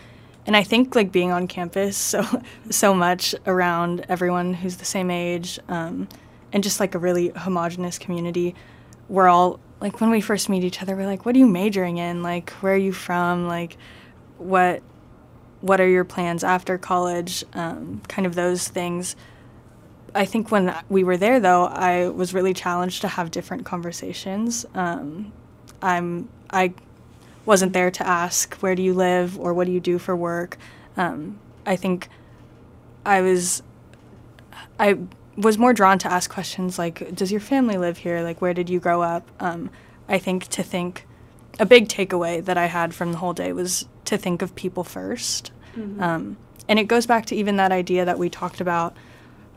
And 0.46 0.56
I 0.56 0.62
think 0.62 0.94
like 0.94 1.12
being 1.12 1.30
on 1.30 1.46
campus 1.46 1.96
so 2.12 2.24
so 2.70 2.94
much 2.94 3.34
around 3.46 4.06
everyone 4.08 4.54
who's 4.54 4.76
the 4.76 4.84
same 4.84 5.10
age, 5.10 5.58
um, 5.68 6.08
and 6.52 6.62
just 6.62 6.80
like 6.80 6.94
a 6.94 6.98
really 6.98 7.28
homogenous 7.28 7.98
community, 7.98 8.54
we're 9.08 9.28
all 9.28 9.60
like 9.80 10.00
when 10.00 10.10
we 10.10 10.20
first 10.20 10.48
meet 10.48 10.64
each 10.64 10.82
other, 10.82 10.96
we're 10.96 11.06
like, 11.06 11.26
"What 11.26 11.36
are 11.36 11.38
you 11.38 11.46
majoring 11.46 11.98
in? 11.98 12.22
Like, 12.22 12.50
where 12.62 12.74
are 12.74 12.76
you 12.76 12.92
from? 12.92 13.46
Like, 13.46 13.76
what 14.38 14.82
what 15.60 15.80
are 15.80 15.88
your 15.88 16.04
plans 16.04 16.44
after 16.44 16.78
college? 16.78 17.44
Um, 17.52 18.00
kind 18.08 18.26
of 18.26 18.34
those 18.34 18.68
things. 18.68 19.16
I 20.14 20.24
think 20.24 20.50
when 20.50 20.74
we 20.88 21.04
were 21.04 21.16
there, 21.16 21.40
though, 21.40 21.64
I 21.64 22.08
was 22.08 22.34
really 22.34 22.54
challenged 22.54 23.02
to 23.02 23.08
have 23.08 23.30
different 23.30 23.64
conversations. 23.64 24.64
Um, 24.74 25.32
I'm 25.82 26.28
I 26.50 26.72
wasn't 27.44 27.72
there 27.72 27.90
to 27.90 28.06
ask 28.06 28.54
where 28.56 28.74
do 28.74 28.82
you 28.82 28.94
live 28.94 29.38
or 29.38 29.54
what 29.54 29.66
do 29.66 29.72
you 29.72 29.80
do 29.80 29.98
for 29.98 30.14
work. 30.14 30.58
Um, 30.96 31.38
I 31.66 31.76
think 31.76 32.08
I 33.06 33.20
was 33.20 33.62
I 34.78 34.98
was 35.36 35.56
more 35.56 35.72
drawn 35.72 35.98
to 36.00 36.12
ask 36.12 36.30
questions 36.30 36.78
like, 36.78 37.14
does 37.14 37.30
your 37.30 37.40
family 37.40 37.78
live 37.78 37.98
here? 37.98 38.22
Like, 38.22 38.40
where 38.42 38.54
did 38.54 38.68
you 38.68 38.80
grow 38.80 39.02
up? 39.02 39.28
Um, 39.40 39.70
I 40.08 40.18
think 40.18 40.48
to 40.48 40.62
think 40.62 41.06
a 41.60 41.66
big 41.66 41.88
takeaway 41.88 42.44
that 42.44 42.56
I 42.56 42.66
had 42.66 42.94
from 42.94 43.12
the 43.12 43.18
whole 43.18 43.32
day 43.32 43.52
was 43.52 43.86
to 44.06 44.16
think 44.18 44.42
of 44.42 44.54
people 44.54 44.84
1st 44.84 45.50
Um, 46.02 46.36
and 46.68 46.78
it 46.78 46.84
goes 46.88 47.06
back 47.06 47.26
to 47.26 47.36
even 47.36 47.56
that 47.56 47.70
idea 47.72 48.04
that 48.04 48.18
we 48.18 48.28
talked 48.28 48.60
about 48.60 48.96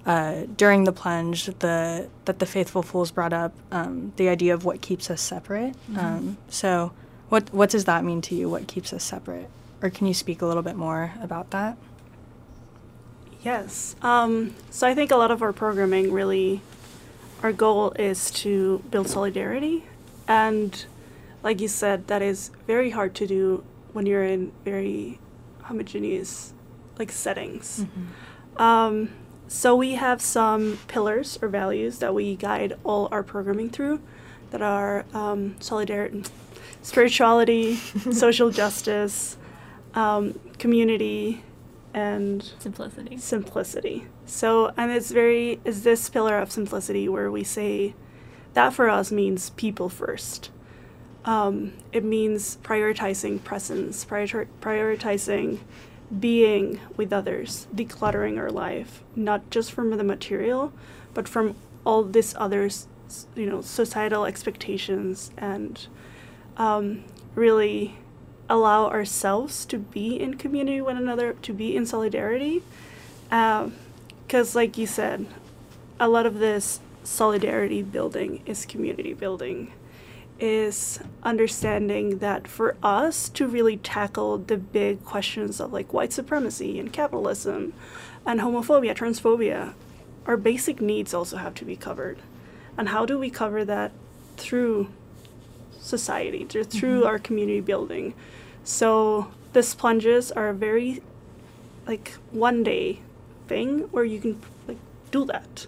uh, 0.06 0.44
during 0.58 0.86
the 0.86 0.92
plunge, 0.92 1.46
the 1.60 2.10
that 2.26 2.40
the 2.40 2.46
faithful 2.46 2.82
fools 2.82 3.12
brought 3.12 3.34
up, 3.34 3.54
um, 3.72 4.14
the 4.16 4.30
idea 4.30 4.54
of 4.54 4.66
what 4.66 4.82
keeps 4.82 5.10
us 5.10 5.22
separate. 5.22 5.76
Um, 5.98 6.38
so, 6.50 6.92
what 7.30 7.54
what 7.54 7.70
does 7.70 7.86
that 7.86 8.04
mean 8.04 8.22
to 8.22 8.36
you? 8.36 8.50
What 8.50 8.68
keeps 8.68 8.94
us 8.94 9.04
separate? 9.04 9.50
Or 9.82 9.90
can 9.90 10.08
you 10.08 10.14
speak 10.14 10.42
a 10.42 10.46
little 10.46 10.64
bit 10.64 10.76
more 10.76 11.14
about 11.22 11.52
that? 11.52 11.78
Yes. 13.44 13.96
Um, 14.02 14.54
so 14.70 14.88
I 14.88 14.94
think 14.94 15.10
a 15.12 15.16
lot 15.16 15.32
of 15.32 15.42
our 15.42 15.52
programming 15.52 16.12
really, 16.12 16.62
our 17.42 17.52
goal 17.52 17.92
is 17.94 18.30
to 18.32 18.84
build 18.92 19.08
solidarity. 19.10 19.86
And 20.28 20.86
like 21.42 21.60
you 21.60 21.68
said, 21.68 22.08
that 22.08 22.22
is 22.22 22.52
very 22.68 22.92
hard 22.92 23.16
to 23.16 23.26
do 23.26 23.64
when 23.94 24.06
you're 24.06 24.24
in 24.24 24.52
very 24.64 25.20
homogeneous 25.64 26.54
like 27.00 27.12
settings. 27.12 27.86
Um, 28.58 29.10
so 29.52 29.76
we 29.76 29.96
have 29.96 30.22
some 30.22 30.80
pillars 30.88 31.38
or 31.42 31.50
values 31.50 31.98
that 32.00 32.14
we 32.14 32.38
guide 32.38 32.78
all 32.86 33.10
our 33.12 33.22
programming 33.22 33.70
through 33.70 34.02
that 34.52 34.62
are 34.62 35.04
um, 35.14 35.56
solidarity, 35.60 36.24
spirituality, 36.82 37.76
social 38.12 38.50
justice, 38.50 39.38
um, 39.94 40.40
community, 40.58 41.44
and 41.94 42.54
Simplicity. 42.60 43.18
simplicity. 43.18 44.06
So, 44.26 44.72
and 44.78 44.90
it's 44.90 45.12
very, 45.12 45.60
is 45.66 45.84
this 45.84 46.10
pillar 46.10 46.38
of 46.38 46.50
simplicity 46.50 47.10
where 47.10 47.30
we 47.30 47.44
say 47.44 47.94
that 48.54 48.74
for 48.74 48.88
us 48.90 49.12
means 49.12 49.50
people 49.52 49.90
first. 49.90 50.50
Um, 51.26 51.74
it 51.92 52.06
means 52.06 52.58
prioritizing 52.64 53.44
presence, 53.44 54.06
prior- 54.06 54.48
prioritizing 54.62 55.60
being 56.20 56.80
with 56.98 57.14
others, 57.14 57.68
decluttering 57.74 58.38
our 58.38 58.50
life, 58.50 59.02
not 59.16 59.50
just 59.50 59.72
from 59.72 59.92
the 59.98 60.04
material, 60.04 60.74
but 61.14 61.28
from 61.28 61.56
all 61.86 62.04
this 62.04 62.36
others, 62.38 62.88
you 63.36 63.46
know, 63.46 63.62
societal 63.62 64.26
expectations 64.26 65.32
and 65.38 65.88
um, 66.58 67.04
really 67.36 67.96
allow 68.50 68.88
ourselves 68.88 69.66
to 69.66 69.78
be 69.78 70.20
in 70.20 70.36
community 70.36 70.82
with 70.82 70.98
another, 70.98 71.34
to 71.42 71.54
be 71.54 71.76
in 71.76 71.86
solidarity. 71.86 72.62
Because, 73.30 74.56
like 74.56 74.78
you 74.78 74.86
said, 74.86 75.26
a 76.00 76.10
lot 76.10 76.26
of 76.26 76.40
this 76.40 76.82
solidarity 77.04 77.82
building 77.82 78.42
is 78.46 78.66
community 78.66 79.14
building, 79.14 79.72
is 80.42 81.00
understanding 81.22 82.18
that 82.18 82.48
for 82.48 82.76
us 82.82 83.30
to 83.30 83.48
really 83.48 83.78
tackle 83.78 84.40
the 84.40 84.58
big 84.58 85.06
questions 85.06 85.60
of 85.60 85.72
like 85.72 85.94
white 85.94 86.12
supremacy 86.12 86.80
and 86.80 86.92
capitalism 86.92 87.74
and 88.26 88.40
homophobia, 88.40 88.96
transphobia, 88.96 89.74
our 90.26 90.38
basic 90.38 90.82
needs 90.82 91.14
also 91.14 91.38
have 91.38 91.54
to 91.54 91.64
be 91.64 91.76
covered. 91.76 92.18
And 92.78 92.90
how 92.90 93.06
do 93.06 93.20
we 93.20 93.30
cover 93.30 93.64
that 93.66 93.92
through 94.38 94.90
society, 95.80 96.44
through, 96.46 96.66
through 96.66 97.00
mm-hmm. 97.00 97.08
our 97.08 97.20
community 97.20 97.62
building? 97.62 98.16
So 98.64 99.32
the 99.54 99.62
plunges 99.78 100.32
are 100.32 100.50
a 100.50 100.54
very 100.54 101.02
like 101.86 102.14
one 102.32 102.64
day 102.64 103.00
thing 103.48 103.82
where 103.92 104.06
you 104.06 104.20
can 104.20 104.42
do 105.12 105.26
that 105.26 105.68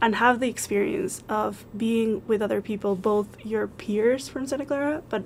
and 0.00 0.16
have 0.16 0.40
the 0.40 0.48
experience 0.48 1.22
of 1.28 1.64
being 1.76 2.22
with 2.26 2.42
other 2.42 2.60
people, 2.60 2.96
both 2.96 3.28
your 3.44 3.66
peers 3.66 4.28
from 4.28 4.46
Santa 4.46 4.66
Clara, 4.66 5.02
but 5.08 5.22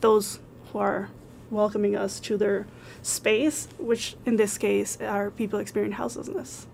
those 0.00 0.40
who 0.72 0.78
are 0.78 1.10
welcoming 1.50 1.94
us 1.94 2.18
to 2.20 2.36
their 2.36 2.66
space, 3.02 3.68
which 3.78 4.16
in 4.26 4.36
this 4.36 4.58
case 4.58 4.98
are 5.00 5.30
people 5.30 5.58
experiencing 5.58 5.98
houselessness. 5.98 6.66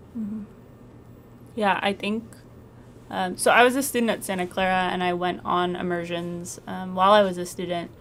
Yeah, 1.55 1.79
I 1.81 1.93
think. 1.93 2.23
Um, 3.09 3.35
so 3.37 3.51
I 3.51 3.63
was 3.63 3.75
a 3.75 3.83
student 3.83 4.09
at 4.09 4.23
Santa 4.23 4.47
Clara, 4.47 4.89
and 4.91 5.03
I 5.03 5.13
went 5.13 5.41
on 5.43 5.75
immersions 5.75 6.59
um, 6.65 6.95
while 6.95 7.11
I 7.11 7.23
was 7.23 7.37
a 7.37 7.45
student. 7.45 7.91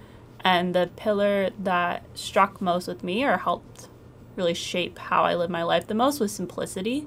And 0.43 0.75
the 0.75 0.89
pillar 0.97 1.51
that 1.59 2.05
struck 2.15 2.61
most 2.61 2.87
with 2.87 3.03
me, 3.03 3.25
or 3.25 3.37
helped 3.39 3.89
really 4.37 4.55
shape 4.55 4.99
how 4.99 5.25
I 5.25 5.35
live 5.35 5.51
my 5.51 5.65
life 5.65 5.87
the 5.87 5.95
most, 5.95 6.21
was 6.21 6.33
simplicity. 6.33 7.07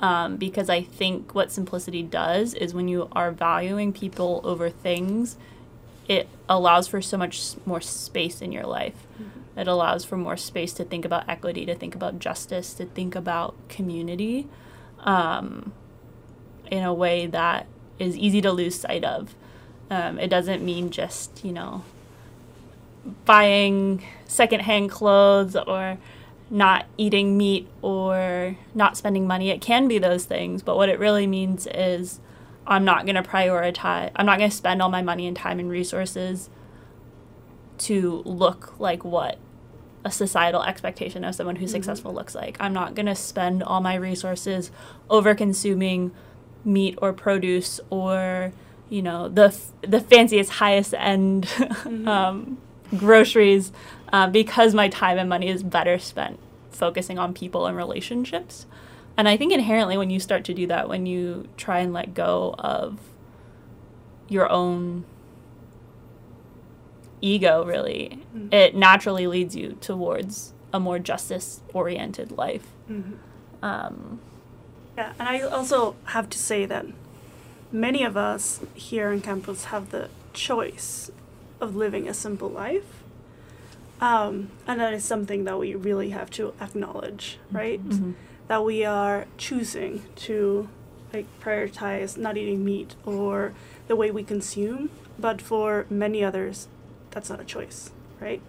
Um, 0.00 0.36
because 0.36 0.68
I 0.68 0.82
think 0.82 1.34
what 1.34 1.52
simplicity 1.52 2.02
does 2.02 2.52
is 2.54 2.74
when 2.74 2.88
you 2.88 3.08
are 3.12 3.30
valuing 3.30 3.92
people 3.92 4.40
over 4.42 4.68
things, 4.68 5.36
it 6.08 6.28
allows 6.48 6.88
for 6.88 7.00
so 7.00 7.16
much 7.16 7.54
more 7.64 7.80
space 7.80 8.42
in 8.42 8.52
your 8.52 8.64
life. 8.64 9.06
Mm-hmm. 9.14 9.60
It 9.60 9.68
allows 9.68 10.04
for 10.04 10.16
more 10.16 10.36
space 10.36 10.72
to 10.74 10.84
think 10.84 11.04
about 11.04 11.28
equity, 11.28 11.64
to 11.66 11.74
think 11.74 11.94
about 11.94 12.18
justice, 12.18 12.74
to 12.74 12.86
think 12.86 13.14
about 13.14 13.54
community 13.68 14.48
um, 15.00 15.72
in 16.70 16.82
a 16.82 16.92
way 16.92 17.26
that 17.26 17.66
is 17.98 18.16
easy 18.16 18.40
to 18.40 18.50
lose 18.50 18.80
sight 18.80 19.04
of. 19.04 19.34
Um, 19.90 20.18
it 20.18 20.28
doesn't 20.28 20.64
mean 20.64 20.90
just, 20.90 21.44
you 21.44 21.52
know, 21.52 21.84
buying 23.24 24.02
secondhand 24.26 24.90
clothes 24.90 25.54
or 25.54 25.98
not 26.50 26.86
eating 26.96 27.36
meat 27.36 27.68
or 27.82 28.56
not 28.74 28.96
spending 28.96 29.26
money. 29.26 29.50
It 29.50 29.60
can 29.60 29.88
be 29.88 29.98
those 29.98 30.24
things, 30.24 30.62
but 30.62 30.76
what 30.76 30.88
it 30.88 30.98
really 30.98 31.26
means 31.26 31.66
is 31.66 32.20
I'm 32.66 32.84
not 32.84 33.06
going 33.06 33.16
to 33.16 33.22
prioritize, 33.22 34.10
I'm 34.16 34.26
not 34.26 34.38
going 34.38 34.50
to 34.50 34.56
spend 34.56 34.80
all 34.80 34.88
my 34.88 35.02
money 35.02 35.26
and 35.26 35.36
time 35.36 35.58
and 35.58 35.70
resources 35.70 36.50
to 37.78 38.22
look 38.24 38.78
like 38.78 39.04
what 39.04 39.38
a 40.04 40.10
societal 40.10 40.62
expectation 40.62 41.24
of 41.24 41.34
someone 41.34 41.56
who's 41.56 41.70
mm-hmm. 41.70 41.76
successful 41.76 42.12
looks 42.12 42.34
like. 42.34 42.56
I'm 42.60 42.72
not 42.72 42.94
going 42.94 43.06
to 43.06 43.14
spend 43.14 43.62
all 43.62 43.80
my 43.80 43.94
resources 43.94 44.70
over 45.08 45.34
consuming 45.34 46.12
meat 46.64 46.98
or 47.02 47.12
produce 47.12 47.80
or 47.90 48.52
you 48.88 49.02
know 49.02 49.28
the 49.28 49.54
the 49.82 50.00
fanciest 50.00 50.50
highest 50.52 50.94
end 50.94 51.44
mm-hmm. 51.46 52.08
um, 52.08 52.58
groceries 52.96 53.72
uh, 54.14 54.28
because 54.28 54.76
my 54.76 54.88
time 54.88 55.18
and 55.18 55.28
money 55.28 55.48
is 55.48 55.64
better 55.64 55.98
spent 55.98 56.38
focusing 56.70 57.18
on 57.18 57.34
people 57.34 57.66
and 57.66 57.76
relationships. 57.76 58.64
And 59.16 59.28
I 59.28 59.36
think 59.36 59.52
inherently, 59.52 59.96
when 59.96 60.08
you 60.08 60.20
start 60.20 60.44
to 60.44 60.54
do 60.54 60.68
that, 60.68 60.88
when 60.88 61.04
you 61.04 61.48
try 61.56 61.80
and 61.80 61.92
let 61.92 62.14
go 62.14 62.54
of 62.56 63.00
your 64.28 64.48
own 64.48 65.04
ego, 67.20 67.64
really, 67.64 68.20
mm-hmm. 68.32 68.54
it 68.54 68.76
naturally 68.76 69.26
leads 69.26 69.56
you 69.56 69.78
towards 69.80 70.52
a 70.72 70.78
more 70.78 71.00
justice 71.00 71.60
oriented 71.72 72.30
life. 72.30 72.68
Mm-hmm. 72.88 73.14
Um, 73.64 74.20
yeah, 74.96 75.12
and 75.18 75.28
I 75.28 75.40
also 75.40 75.96
have 76.04 76.30
to 76.30 76.38
say 76.38 76.66
that 76.66 76.86
many 77.72 78.04
of 78.04 78.16
us 78.16 78.60
here 78.74 79.08
on 79.08 79.22
campus 79.22 79.64
have 79.64 79.90
the 79.90 80.08
choice 80.32 81.10
of 81.60 81.74
living 81.74 82.08
a 82.08 82.14
simple 82.14 82.48
life. 82.48 83.03
Um, 84.00 84.50
and 84.66 84.80
that 84.80 84.92
is 84.92 85.04
something 85.04 85.44
that 85.44 85.58
we 85.58 85.74
really 85.74 86.10
have 86.10 86.30
to 86.32 86.52
acknowledge, 86.60 87.38
right? 87.50 87.82
Mm-hmm. 87.82 88.12
That 88.48 88.64
we 88.64 88.84
are 88.84 89.26
choosing 89.38 90.02
to 90.16 90.68
like 91.12 91.26
prioritize 91.40 92.18
not 92.18 92.36
eating 92.36 92.64
meat 92.64 92.96
or 93.06 93.54
the 93.86 93.94
way 93.94 94.10
we 94.10 94.24
consume 94.24 94.90
but 95.16 95.40
for 95.40 95.86
many 95.88 96.24
others 96.24 96.66
that's 97.12 97.30
not 97.30 97.40
a 97.40 97.44
choice 97.44 97.92
right? 98.20 98.42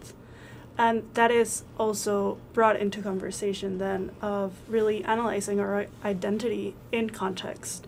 And 0.77 1.03
that 1.13 1.31
is 1.31 1.63
also 1.77 2.37
brought 2.53 2.75
into 2.75 3.01
conversation 3.01 3.77
then 3.77 4.11
of 4.21 4.53
really 4.67 5.03
analyzing 5.05 5.59
our 5.59 5.87
identity 6.03 6.75
in 6.91 7.09
context 7.09 7.87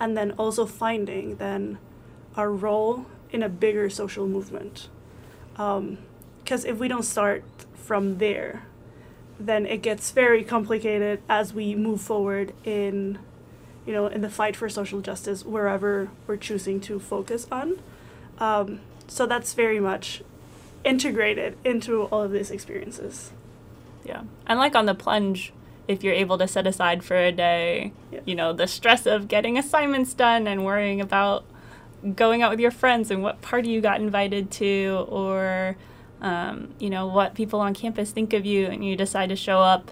and 0.00 0.16
then 0.16 0.32
also 0.32 0.66
finding 0.66 1.36
then 1.36 1.78
our 2.36 2.50
role 2.50 3.06
in 3.30 3.42
a 3.42 3.48
bigger 3.48 3.88
social 3.88 4.26
movement 4.26 4.88
because 6.44 6.64
if 6.64 6.78
we 6.78 6.86
don't 6.86 7.02
start 7.02 7.42
from 7.74 8.18
there 8.18 8.62
then 9.38 9.66
it 9.66 9.82
gets 9.82 10.10
very 10.10 10.44
complicated 10.44 11.20
as 11.28 11.52
we 11.52 11.74
move 11.74 12.00
forward 12.00 12.52
in 12.64 13.18
you 13.86 13.92
know 13.92 14.06
in 14.06 14.20
the 14.20 14.30
fight 14.30 14.56
for 14.56 14.68
social 14.68 15.00
justice 15.00 15.44
wherever 15.44 16.08
we're 16.26 16.36
choosing 16.36 16.80
to 16.80 16.98
focus 16.98 17.46
on. 17.50 17.78
Um, 18.38 18.80
so 19.06 19.26
that's 19.26 19.52
very 19.52 19.80
much 19.80 20.22
integrated 20.84 21.56
into 21.64 22.04
all 22.04 22.22
of 22.22 22.32
these 22.32 22.50
experiences. 22.50 23.32
Yeah. 24.04 24.22
And 24.46 24.58
like 24.58 24.74
on 24.74 24.86
the 24.86 24.94
plunge 24.94 25.52
if 25.86 26.02
you're 26.02 26.14
able 26.14 26.38
to 26.38 26.48
set 26.48 26.66
aside 26.66 27.04
for 27.04 27.16
a 27.16 27.30
day 27.30 27.92
yeah. 28.10 28.20
you 28.24 28.34
know 28.34 28.54
the 28.54 28.66
stress 28.66 29.04
of 29.04 29.28
getting 29.28 29.58
assignments 29.58 30.14
done 30.14 30.46
and 30.46 30.64
worrying 30.64 31.00
about 31.00 31.44
going 32.16 32.42
out 32.42 32.50
with 32.50 32.60
your 32.60 32.70
friends 32.70 33.10
and 33.10 33.22
what 33.22 33.40
party 33.42 33.68
you 33.68 33.80
got 33.80 34.00
invited 34.00 34.50
to 34.50 35.06
or 35.08 35.76
um, 36.24 36.74
you 36.78 36.88
know, 36.88 37.06
what 37.06 37.34
people 37.34 37.60
on 37.60 37.74
campus 37.74 38.10
think 38.10 38.32
of 38.32 38.46
you, 38.46 38.66
and 38.66 38.82
you 38.82 38.96
decide 38.96 39.28
to 39.28 39.36
show 39.36 39.60
up. 39.60 39.90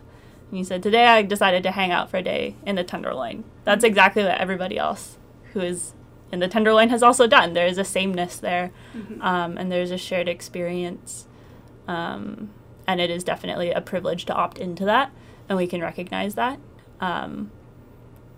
And 0.48 0.58
you 0.58 0.64
said, 0.64 0.82
Today 0.82 1.06
I 1.06 1.20
decided 1.20 1.62
to 1.64 1.70
hang 1.70 1.92
out 1.92 2.10
for 2.10 2.16
a 2.16 2.22
day 2.22 2.56
in 2.64 2.74
the 2.74 2.82
Tenderloin. 2.82 3.44
That's 3.64 3.84
exactly 3.84 4.24
what 4.24 4.40
everybody 4.40 4.78
else 4.78 5.18
who 5.52 5.60
is 5.60 5.92
in 6.32 6.38
the 6.38 6.48
Tenderloin 6.48 6.88
has 6.88 7.02
also 7.02 7.26
done. 7.26 7.52
There 7.52 7.66
is 7.66 7.76
a 7.76 7.84
sameness 7.84 8.38
there, 8.38 8.72
mm-hmm. 8.96 9.20
um, 9.20 9.58
and 9.58 9.70
there's 9.70 9.90
a 9.90 9.98
shared 9.98 10.26
experience. 10.26 11.28
Um, 11.86 12.50
and 12.86 12.98
it 12.98 13.10
is 13.10 13.22
definitely 13.22 13.70
a 13.70 13.82
privilege 13.82 14.24
to 14.24 14.34
opt 14.34 14.56
into 14.56 14.86
that, 14.86 15.12
and 15.50 15.58
we 15.58 15.66
can 15.66 15.82
recognize 15.82 16.34
that. 16.36 16.58
Um, 16.98 17.50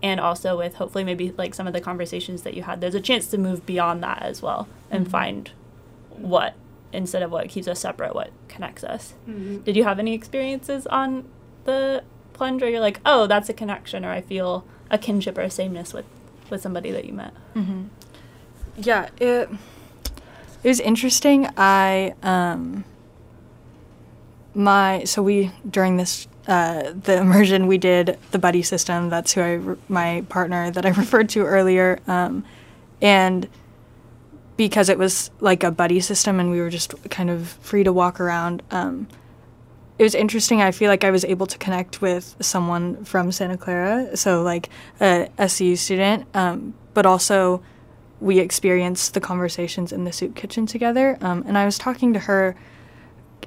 and 0.03 0.19
also 0.19 0.57
with 0.57 0.75
hopefully 0.75 1.05
maybe 1.05 1.31
like 1.37 1.53
some 1.53 1.65
of 1.65 1.71
the 1.71 1.79
conversations 1.79 2.41
that 2.41 2.55
you 2.55 2.63
had, 2.63 2.81
there's 2.81 2.93
a 2.93 2.99
chance 2.99 3.27
to 3.27 3.37
move 3.37 3.65
beyond 3.65 4.03
that 4.03 4.21
as 4.21 4.41
well 4.41 4.67
and 4.91 5.05
mm-hmm. 5.05 5.11
find 5.11 5.51
what 6.09 6.55
instead 6.95 7.21
of 7.21 7.31
what 7.31 7.49
keeps 7.49 7.67
us 7.67 7.79
separate, 7.79 8.15
what 8.15 8.31
connects 8.47 8.83
us. 8.83 9.13
Mm-hmm. 9.27 9.59
Did 9.59 9.75
you 9.75 9.83
have 9.83 9.99
any 9.99 10.13
experiences 10.13 10.87
on 10.87 11.27
the 11.65 12.03
plunge 12.33 12.61
where 12.61 12.69
you're 12.69 12.79
like, 12.79 12.99
oh, 13.05 13.27
that's 13.27 13.49
a 13.49 13.53
connection, 13.53 14.05
or 14.05 14.11
I 14.11 14.21
feel 14.21 14.65
a 14.89 14.97
kinship 14.97 15.37
or 15.37 15.41
a 15.41 15.49
sameness 15.49 15.93
with, 15.93 16.05
with 16.49 16.61
somebody 16.61 16.91
that 16.91 17.05
you 17.05 17.13
met? 17.13 17.33
Mm-hmm. 17.55 17.83
Yeah, 18.77 19.09
it 19.19 19.49
it 20.63 20.67
was 20.67 20.79
interesting. 20.79 21.47
I 21.57 22.15
um 22.23 22.83
my 24.53 25.03
so 25.03 25.21
we 25.21 25.51
during 25.69 25.97
this 25.97 26.27
uh, 26.47 26.91
the 27.03 27.17
immersion 27.17 27.67
we 27.67 27.77
did 27.77 28.17
the 28.31 28.39
buddy 28.39 28.61
system. 28.61 29.09
That's 29.09 29.33
who 29.33 29.41
I 29.41 29.53
re- 29.53 29.77
my 29.89 30.25
partner 30.29 30.71
that 30.71 30.85
I 30.85 30.89
referred 31.03 31.29
to 31.29 31.41
earlier, 31.45 31.99
um, 32.07 32.45
and 33.01 33.47
because 34.57 34.89
it 34.89 34.97
was 34.97 35.31
like 35.39 35.63
a 35.63 35.71
buddy 35.71 35.99
system 35.99 36.39
and 36.39 36.49
we 36.49 36.59
were 36.59 36.69
just 36.69 36.93
kind 37.09 37.29
of 37.29 37.49
free 37.61 37.83
to 37.83 37.91
walk 37.91 38.19
around. 38.19 38.63
Um, 38.71 39.07
it 39.97 40.03
was 40.03 40.15
interesting. 40.15 40.61
I 40.61 40.71
feel 40.71 40.89
like 40.89 41.03
I 41.03 41.11
was 41.11 41.23
able 41.23 41.45
to 41.47 41.57
connect 41.57 42.01
with 42.01 42.35
someone 42.41 43.05
from 43.05 43.31
Santa 43.31 43.57
Clara, 43.57 44.15
so 44.17 44.43
like 44.43 44.69
a 44.99 45.29
SCU 45.37 45.77
student, 45.77 46.25
um, 46.33 46.73
but 46.93 47.05
also 47.05 47.63
we 48.19 48.39
experienced 48.39 49.13
the 49.13 49.21
conversations 49.21 49.93
in 49.93 50.03
the 50.03 50.11
soup 50.11 50.35
kitchen 50.35 50.65
together. 50.65 51.17
Um, 51.21 51.43
and 51.47 51.57
I 51.57 51.65
was 51.65 51.77
talking 51.77 52.13
to 52.13 52.19
her, 52.19 52.55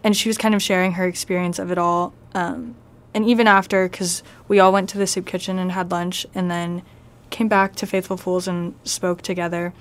and 0.03 0.17
she 0.17 0.29
was 0.29 0.39
kind 0.39 0.55
of 0.55 0.63
sharing 0.63 0.93
her 0.93 1.07
experience 1.07 1.59
of 1.59 1.71
it 1.71 1.79
all. 1.79 2.15
Um, 2.35 2.77
and 3.13 3.27
even 3.27 3.47
after, 3.47 3.89
because 3.89 4.23
we 4.47 4.59
all 4.59 4.73
went 4.73 4.89
to 4.91 4.99
the 4.99 5.07
soup 5.07 5.27
kitchen 5.27 5.59
and 5.59 5.73
had 5.73 5.91
lunch, 5.91 6.27
and 6.35 6.51
then 6.51 6.83
came 7.29 7.49
back 7.49 7.77
to 7.77 7.87
Faithful 7.87 8.17
Fools 8.17 8.49
and 8.49 8.75
spoke 8.85 9.21
together 9.21 9.75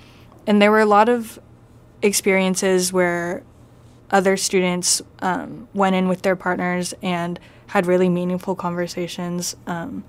and 0.47 0.61
there 0.61 0.71
were 0.71 0.79
a 0.79 0.85
lot 0.85 1.09
of 1.09 1.37
experiences 2.01 2.93
where 2.93 3.43
other 4.09 4.37
students 4.37 5.01
um, 5.19 5.67
went 5.73 5.95
in 5.95 6.07
with 6.07 6.21
their 6.21 6.35
partners 6.35 6.93
and 7.03 7.39
had 7.67 7.85
really 7.85 8.07
meaningful 8.07 8.55
conversations. 8.55 9.57
Um, 9.67 10.05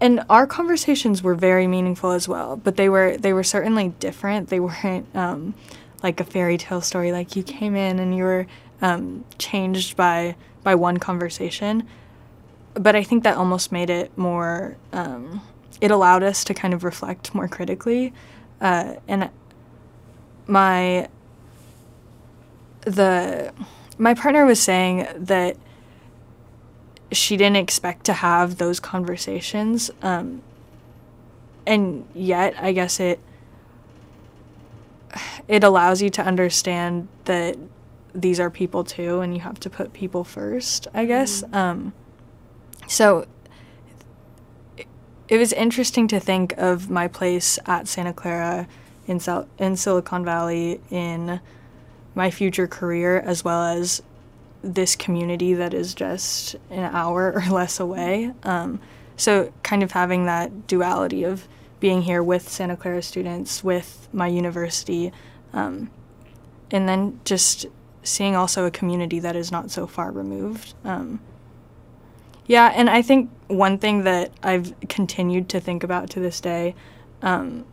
and 0.00 0.22
our 0.28 0.46
conversations 0.46 1.22
were 1.22 1.34
very 1.34 1.66
meaningful 1.66 2.12
as 2.12 2.28
well, 2.28 2.56
but 2.56 2.76
they 2.76 2.88
were 2.88 3.16
they 3.16 3.32
were 3.32 3.42
certainly 3.42 3.88
different. 3.98 4.48
They 4.48 4.60
weren't 4.60 5.06
um, 5.16 5.54
like 6.02 6.20
a 6.20 6.24
fairy 6.24 6.58
tale 6.58 6.82
story. 6.82 7.10
Like 7.10 7.34
you 7.34 7.42
came 7.42 7.74
in 7.74 7.98
and 7.98 8.14
you 8.14 8.22
were 8.22 8.46
um, 8.82 9.24
changed 9.38 9.96
by 9.96 10.36
by 10.62 10.74
one 10.74 10.98
conversation. 10.98 11.88
But 12.74 12.94
I 12.94 13.02
think 13.02 13.24
that 13.24 13.36
almost 13.36 13.72
made 13.72 13.90
it 13.90 14.16
more. 14.16 14.76
Um, 14.92 15.40
it 15.80 15.90
allowed 15.90 16.22
us 16.22 16.44
to 16.44 16.54
kind 16.54 16.74
of 16.74 16.84
reflect 16.84 17.34
more 17.34 17.48
critically 17.48 18.12
uh, 18.60 18.94
and 19.06 19.30
my 20.46 21.08
the 22.82 23.52
my 23.98 24.14
partner 24.14 24.46
was 24.46 24.60
saying 24.60 25.06
that 25.16 25.56
she 27.12 27.36
didn't 27.36 27.56
expect 27.56 28.04
to 28.04 28.12
have 28.12 28.58
those 28.58 28.80
conversations 28.80 29.90
um, 30.02 30.42
and 31.66 32.06
yet 32.14 32.54
i 32.58 32.72
guess 32.72 32.98
it 32.98 33.20
it 35.46 35.64
allows 35.64 36.02
you 36.02 36.10
to 36.10 36.22
understand 36.22 37.08
that 37.24 37.56
these 38.14 38.40
are 38.40 38.50
people 38.50 38.84
too 38.84 39.20
and 39.20 39.34
you 39.34 39.40
have 39.40 39.60
to 39.60 39.70
put 39.70 39.92
people 39.92 40.24
first 40.24 40.88
i 40.94 41.04
guess 41.04 41.42
mm-hmm. 41.42 41.54
um, 41.54 41.92
so 42.86 43.26
it 45.28 45.36
was 45.36 45.52
interesting 45.52 46.08
to 46.08 46.20
think 46.20 46.54
of 46.56 46.88
my 46.90 47.06
place 47.06 47.58
at 47.66 47.86
Santa 47.86 48.12
Clara 48.12 48.66
in 49.06 49.20
South 49.20 49.46
in 49.58 49.76
Silicon 49.76 50.24
Valley 50.24 50.80
in 50.90 51.40
my 52.14 52.30
future 52.30 52.66
career 52.66 53.20
as 53.20 53.44
well 53.44 53.62
as 53.62 54.02
this 54.62 54.96
community 54.96 55.54
that 55.54 55.72
is 55.72 55.94
just 55.94 56.56
an 56.70 56.90
hour 56.94 57.32
or 57.36 57.52
less 57.52 57.78
away. 57.78 58.32
Um, 58.42 58.80
so 59.16 59.52
kind 59.62 59.82
of 59.82 59.92
having 59.92 60.26
that 60.26 60.66
duality 60.66 61.24
of 61.24 61.46
being 61.80 62.02
here 62.02 62.22
with 62.22 62.48
Santa 62.48 62.76
Clara 62.76 63.02
students, 63.02 63.62
with 63.62 64.08
my 64.12 64.26
university, 64.26 65.12
um, 65.52 65.90
and 66.70 66.88
then 66.88 67.20
just 67.24 67.66
seeing 68.02 68.34
also 68.34 68.64
a 68.64 68.70
community 68.70 69.20
that 69.20 69.36
is 69.36 69.52
not 69.52 69.70
so 69.70 69.86
far 69.86 70.10
removed. 70.10 70.74
Um, 70.84 71.20
yeah, 72.48 72.72
and 72.74 72.88
I 72.88 73.02
think 73.02 73.30
one 73.46 73.78
thing 73.78 74.04
that 74.04 74.32
I've 74.42 74.74
continued 74.88 75.48
to 75.50 75.60
think 75.60 75.84
about 75.84 76.10
to 76.10 76.20
this 76.20 76.40
day 76.40 76.74
um, 77.22 77.64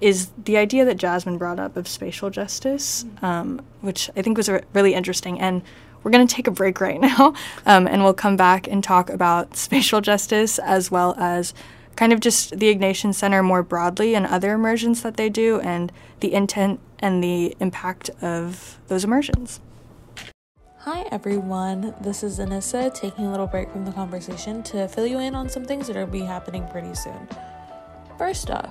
is 0.00 0.30
the 0.44 0.58
idea 0.58 0.84
that 0.84 0.98
Jazmine 0.98 1.38
brought 1.38 1.58
up 1.58 1.76
of 1.76 1.88
spatial 1.88 2.28
justice, 2.28 3.06
um, 3.22 3.64
which 3.80 4.10
I 4.14 4.22
think 4.22 4.36
was 4.36 4.50
re- 4.50 4.62
really 4.74 4.92
interesting. 4.92 5.40
And 5.40 5.62
we're 6.02 6.10
going 6.10 6.26
to 6.26 6.34
take 6.34 6.46
a 6.46 6.50
break 6.50 6.82
right 6.82 7.00
now, 7.00 7.32
um, 7.64 7.86
and 7.86 8.04
we'll 8.04 8.12
come 8.14 8.36
back 8.36 8.68
and 8.68 8.84
talk 8.84 9.08
about 9.08 9.56
spatial 9.56 10.02
justice 10.02 10.58
as 10.58 10.90
well 10.90 11.14
as 11.18 11.54
kind 11.96 12.12
of 12.12 12.20
just 12.20 12.58
the 12.58 12.74
Ignatian 12.74 13.14
Center 13.14 13.42
more 13.42 13.62
broadly 13.62 14.14
and 14.14 14.26
other 14.26 14.52
immersions 14.52 15.02
that 15.02 15.16
they 15.16 15.30
do, 15.30 15.60
and 15.60 15.90
the 16.20 16.34
intent 16.34 16.78
and 16.98 17.24
the 17.24 17.56
impact 17.58 18.10
of 18.20 18.78
those 18.88 19.04
immersions. 19.04 19.60
Hi 20.84 21.08
everyone, 21.10 21.94
this 22.02 22.22
is 22.22 22.38
Anissa 22.40 22.92
taking 22.92 23.24
a 23.24 23.30
little 23.30 23.46
break 23.46 23.72
from 23.72 23.86
the 23.86 23.92
conversation 23.92 24.62
to 24.64 24.86
fill 24.86 25.06
you 25.06 25.18
in 25.18 25.34
on 25.34 25.48
some 25.48 25.64
things 25.64 25.86
that 25.86 25.96
are 25.96 26.04
be 26.04 26.20
happening 26.20 26.68
pretty 26.68 26.94
soon. 26.94 27.26
First 28.18 28.50
off, 28.50 28.70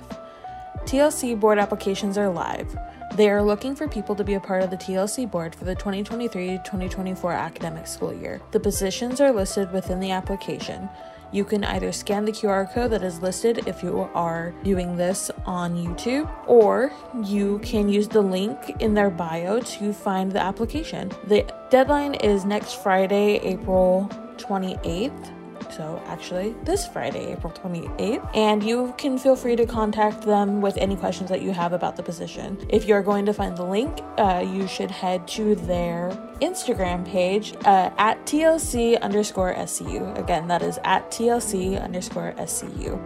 TLC 0.84 1.34
board 1.40 1.58
applications 1.58 2.16
are 2.16 2.30
live. 2.30 2.78
They 3.16 3.30
are 3.30 3.42
looking 3.42 3.74
for 3.74 3.88
people 3.88 4.14
to 4.14 4.22
be 4.22 4.34
a 4.34 4.40
part 4.40 4.62
of 4.62 4.70
the 4.70 4.76
TLC 4.76 5.28
board 5.28 5.56
for 5.56 5.64
the 5.64 5.74
2023 5.74 6.58
2024 6.58 7.32
academic 7.32 7.88
school 7.88 8.14
year. 8.14 8.40
The 8.52 8.60
positions 8.60 9.20
are 9.20 9.32
listed 9.32 9.72
within 9.72 9.98
the 9.98 10.12
application. 10.12 10.88
You 11.34 11.44
can 11.44 11.64
either 11.64 11.90
scan 11.90 12.24
the 12.24 12.30
QR 12.30 12.72
code 12.72 12.92
that 12.92 13.02
is 13.02 13.20
listed 13.20 13.66
if 13.66 13.82
you 13.82 14.08
are 14.14 14.54
viewing 14.62 14.96
this 14.96 15.32
on 15.44 15.74
YouTube, 15.74 16.30
or 16.46 16.92
you 17.24 17.58
can 17.58 17.88
use 17.88 18.06
the 18.06 18.20
link 18.20 18.56
in 18.78 18.94
their 18.94 19.10
bio 19.10 19.58
to 19.58 19.92
find 19.92 20.30
the 20.30 20.40
application. 20.40 21.10
The 21.24 21.44
deadline 21.70 22.14
is 22.14 22.44
next 22.44 22.80
Friday, 22.84 23.40
April 23.42 24.08
28th. 24.36 25.32
So, 25.70 26.02
actually, 26.06 26.54
this 26.64 26.86
Friday, 26.86 27.32
April 27.32 27.52
28th, 27.52 28.28
and 28.34 28.62
you 28.62 28.94
can 28.98 29.18
feel 29.18 29.36
free 29.36 29.56
to 29.56 29.66
contact 29.66 30.22
them 30.22 30.60
with 30.60 30.76
any 30.76 30.96
questions 30.96 31.30
that 31.30 31.42
you 31.42 31.52
have 31.52 31.72
about 31.72 31.96
the 31.96 32.02
position. 32.02 32.58
If 32.68 32.84
you're 32.84 33.02
going 33.02 33.26
to 33.26 33.32
find 33.32 33.56
the 33.56 33.64
link, 33.64 33.98
uh, 34.18 34.44
you 34.46 34.68
should 34.68 34.90
head 34.90 35.26
to 35.28 35.54
their 35.54 36.10
Instagram 36.40 37.04
page 37.06 37.54
uh, 37.64 37.90
at 37.98 38.24
TLC 38.26 39.00
underscore 39.00 39.54
SCU. 39.54 40.16
Again, 40.18 40.46
that 40.48 40.62
is 40.62 40.78
at 40.84 41.10
TLC 41.10 41.82
underscore 41.82 42.34
SCU. 42.38 43.00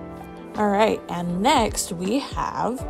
All 0.56 0.68
right, 0.68 1.00
and 1.08 1.40
next 1.40 1.92
we 1.92 2.18
have 2.18 2.84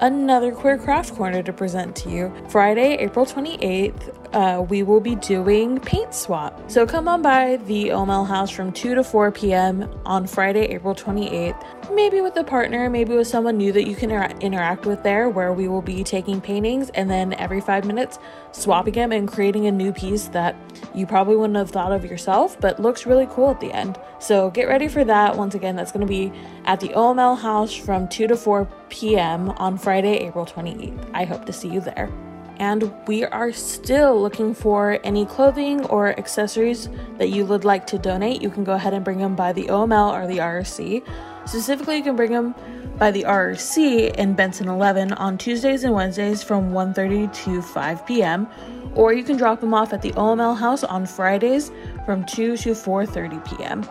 another 0.00 0.52
Queer 0.52 0.78
Craft 0.78 1.14
Corner 1.14 1.42
to 1.42 1.52
present 1.52 1.96
to 1.96 2.10
you. 2.10 2.32
Friday, 2.48 2.94
April 2.94 3.26
28th, 3.26 4.15
uh, 4.36 4.60
we 4.68 4.82
will 4.82 5.00
be 5.00 5.14
doing 5.14 5.80
paint 5.80 6.12
swap. 6.12 6.70
So 6.70 6.86
come 6.86 7.08
on 7.08 7.22
by 7.22 7.56
the 7.64 7.88
OML 7.88 8.26
house 8.26 8.50
from 8.50 8.70
2 8.70 8.94
to 8.94 9.02
4 9.02 9.32
p.m. 9.32 9.88
on 10.04 10.26
Friday, 10.26 10.66
April 10.66 10.94
28th. 10.94 11.64
Maybe 11.94 12.20
with 12.20 12.36
a 12.36 12.44
partner, 12.44 12.90
maybe 12.90 13.14
with 13.14 13.26
someone 13.26 13.56
new 13.56 13.72
that 13.72 13.88
you 13.88 13.96
can 13.96 14.10
inter- 14.10 14.36
interact 14.40 14.84
with 14.84 15.02
there, 15.02 15.30
where 15.30 15.54
we 15.54 15.68
will 15.68 15.80
be 15.80 16.04
taking 16.04 16.42
paintings 16.42 16.90
and 16.90 17.10
then 17.10 17.32
every 17.34 17.62
five 17.62 17.86
minutes 17.86 18.18
swapping 18.52 18.92
them 18.92 19.10
and 19.10 19.26
creating 19.26 19.68
a 19.68 19.72
new 19.72 19.90
piece 19.90 20.28
that 20.28 20.54
you 20.94 21.06
probably 21.06 21.36
wouldn't 21.36 21.56
have 21.56 21.70
thought 21.70 21.92
of 21.92 22.04
yourself, 22.04 22.60
but 22.60 22.78
looks 22.78 23.06
really 23.06 23.26
cool 23.30 23.52
at 23.52 23.60
the 23.60 23.72
end. 23.72 23.98
So 24.18 24.50
get 24.50 24.68
ready 24.68 24.88
for 24.88 25.02
that. 25.02 25.38
Once 25.38 25.54
again, 25.54 25.76
that's 25.76 25.92
going 25.92 26.06
to 26.06 26.12
be 26.12 26.30
at 26.66 26.80
the 26.80 26.88
OML 26.88 27.38
house 27.38 27.74
from 27.74 28.06
2 28.08 28.26
to 28.26 28.36
4 28.36 28.68
p.m. 28.90 29.48
on 29.52 29.78
Friday, 29.78 30.18
April 30.18 30.44
28th. 30.44 31.10
I 31.14 31.24
hope 31.24 31.46
to 31.46 31.54
see 31.54 31.68
you 31.68 31.80
there 31.80 32.10
and 32.58 32.92
we 33.06 33.24
are 33.24 33.52
still 33.52 34.20
looking 34.20 34.54
for 34.54 34.98
any 35.04 35.26
clothing 35.26 35.84
or 35.86 36.18
accessories 36.18 36.88
that 37.18 37.28
you 37.28 37.44
would 37.46 37.64
like 37.64 37.86
to 37.88 37.98
donate. 37.98 38.42
You 38.42 38.50
can 38.50 38.64
go 38.64 38.72
ahead 38.72 38.94
and 38.94 39.04
bring 39.04 39.18
them 39.18 39.36
by 39.36 39.52
the 39.52 39.64
OML 39.64 40.12
or 40.12 40.26
the 40.26 40.38
RRC. 40.38 41.02
Specifically, 41.46 41.96
you 41.96 42.02
can 42.02 42.16
bring 42.16 42.32
them 42.32 42.54
by 42.98 43.10
the 43.10 43.22
RRC 43.22 44.14
in 44.16 44.34
Benson 44.34 44.68
11 44.68 45.12
on 45.12 45.38
Tuesdays 45.38 45.84
and 45.84 45.94
Wednesdays 45.94 46.42
from 46.42 46.72
1:30 46.72 47.32
to 47.44 47.62
5 47.62 48.06
p.m. 48.06 48.48
or 48.94 49.12
you 49.12 49.22
can 49.22 49.36
drop 49.36 49.60
them 49.60 49.74
off 49.74 49.92
at 49.92 50.02
the 50.02 50.12
OML 50.12 50.56
house 50.56 50.82
on 50.82 51.06
Fridays 51.06 51.70
from 52.04 52.24
2 52.24 52.56
to 52.56 52.70
4:30 52.70 53.44
p.m. 53.44 53.86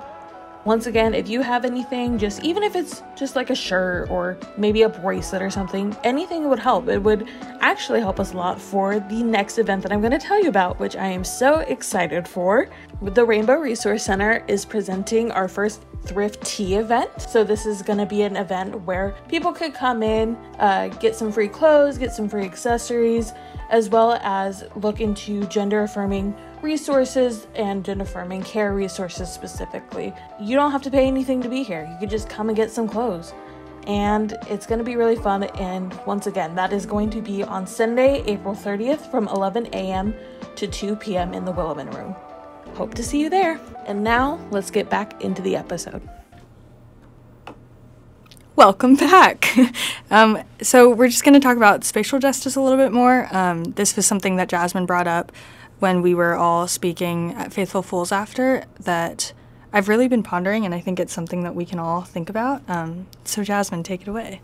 Once 0.66 0.88
again, 0.88 1.14
if 1.14 1.30
you 1.30 1.44
have 1.44 1.64
anything, 1.64 2.18
just 2.18 2.44
even 2.44 2.64
if 2.64 2.76
it's 2.76 3.04
just 3.16 3.36
like 3.36 3.52
a 3.52 3.56
shirt 3.56 4.10
or 4.10 4.36
maybe 4.58 4.82
a 4.82 4.90
bracelet 4.90 5.40
or 5.40 5.52
something, 5.52 5.96
anything 6.04 6.50
would 6.50 6.58
help. 6.58 6.88
It 6.88 6.98
would 7.04 7.28
actually 7.62 8.00
help 8.00 8.20
us 8.20 8.34
a 8.34 8.38
lot 8.38 8.60
for 8.60 9.00
the 9.00 9.22
next 9.22 9.60
event 9.60 9.84
that 9.84 9.92
I'm 9.92 10.00
going 10.02 10.12
to 10.12 10.18
tell 10.18 10.42
you 10.42 10.50
about, 10.50 10.80
which 10.80 10.96
I 10.96 11.06
am 11.06 11.24
so 11.24 11.60
excited 11.60 12.28
for. 12.28 12.68
The 13.04 13.24
Rainbow 13.24 13.58
Resource 13.58 14.04
Center 14.04 14.44
is 14.48 14.66
presenting 14.66 15.30
our 15.32 15.48
first 15.48 15.84
thrift 16.04 16.44
tea 16.44 16.76
event. 16.76 17.12
So, 17.22 17.44
this 17.44 17.68
is 17.68 17.84
going 17.84 18.00
to 18.00 18.06
be 18.08 18.24
an 18.24 18.36
event 18.36 18.82
where 18.86 19.16
people 19.28 19.52
could 19.52 19.76
come 19.76 20.02
in, 20.02 20.36
uh, 20.58 20.88
get 20.88 21.16
some 21.16 21.32
free 21.32 21.48
clothes, 21.48 22.00
get 22.00 22.12
some 22.12 22.28
free 22.28 22.44
accessories, 22.44 23.34
as 23.70 23.90
well 23.90 24.14
as 24.24 24.64
look 24.76 25.00
into 25.00 25.46
gender 25.46 25.84
affirming 25.84 26.36
resources 26.66 27.48
and 27.56 27.86
gender 27.86 28.04
affirming 28.04 28.42
care 28.44 28.74
resources 28.74 29.32
specifically. 29.32 30.12
You 30.42 30.56
don't 30.56 30.72
have 30.72 30.82
to 30.82 30.92
pay 30.92 31.06
anything 31.08 31.42
to 31.44 31.48
be 31.48 31.64
here, 31.64 31.88
you 31.90 31.98
could 32.00 32.10
just 32.10 32.28
come 32.28 32.50
and 32.50 32.58
get 32.58 32.72
some 32.72 32.90
clothes. 32.90 33.34
And 33.88 34.36
it's 34.50 34.66
going 34.66 34.80
to 34.80 34.84
be 34.84 34.96
really 34.96 35.16
fun. 35.16 35.44
And 35.44 35.94
once 36.08 36.26
again, 36.26 36.56
that 36.56 36.74
is 36.74 36.88
going 36.88 37.12
to 37.12 37.22
be 37.22 37.44
on 37.44 37.68
Sunday, 37.68 38.24
April 38.26 38.56
30th 38.56 39.12
from 39.12 39.28
11 39.28 39.68
a.m. 39.74 40.16
to 40.56 40.66
2 40.66 40.96
p.m. 40.96 41.36
in 41.36 41.46
the 41.46 41.54
Williman 41.54 41.94
Room. 41.94 42.16
Hope 42.74 42.96
to 42.96 43.04
see 43.04 43.22
you 43.22 43.30
there. 43.30 43.62
And 43.86 44.04
now 44.04 44.40
let's 44.50 44.72
get 44.72 44.90
back 44.90 45.22
into 45.22 45.44
the 45.44 45.56
episode. 45.56 46.02
Welcome 48.56 48.96
back. 48.96 49.56
um, 50.10 50.42
so, 50.64 50.90
we're 50.90 51.10
just 51.10 51.24
going 51.24 51.36
to 51.36 51.40
talk 51.40 51.58
about 51.58 51.84
spatial 51.84 52.18
justice 52.18 52.56
a 52.56 52.62
little 52.62 52.80
bit 52.80 52.92
more. 52.92 53.28
Um, 53.32 53.66
this 53.66 53.96
was 53.96 54.08
something 54.08 54.38
that 54.38 54.50
Jazmine 54.50 54.88
brought 54.88 55.08
up 55.08 55.32
when 55.80 56.02
we 56.02 56.14
were 56.14 56.36
all 56.36 56.68
speaking 56.68 57.34
at 57.34 57.54
Faithful 57.54 57.82
Fools 57.82 58.12
after 58.12 58.66
that 58.80 59.34
I've 59.76 59.90
really 59.90 60.08
been 60.08 60.24
pondering, 60.24 60.64
and 60.66 60.74
I 60.74 60.80
think 60.80 61.02
it's 61.02 61.12
something 61.12 61.44
that 61.44 61.54
we 61.54 61.66
can 61.66 61.80
all 61.80 62.04
think 62.04 62.30
about. 62.30 62.62
Um, 62.70 63.08
so, 63.26 63.42
Jazmine, 63.42 63.84
take 63.84 64.02
it 64.02 64.08
away. 64.08 64.42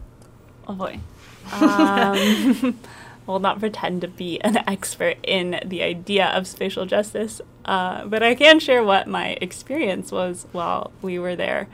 Oh 0.68 0.74
boy. 0.74 1.00
Um, 1.54 2.80
will 3.26 3.40
not 3.40 3.60
pretend 3.60 4.02
to 4.02 4.08
be 4.08 4.42
an 4.42 4.58
expert 4.68 5.18
in 5.24 5.60
the 5.66 5.82
idea 5.84 6.28
of 6.28 6.48
spatial 6.48 6.86
justice, 6.86 7.40
uh, 7.66 8.06
but 8.06 8.22
I 8.22 8.36
can 8.36 8.60
share 8.60 8.84
what 8.84 9.08
my 9.08 9.38
experience 9.42 10.12
was 10.12 10.48
while 10.52 10.92
we 11.02 11.18
were 11.18 11.36
there. 11.36 11.68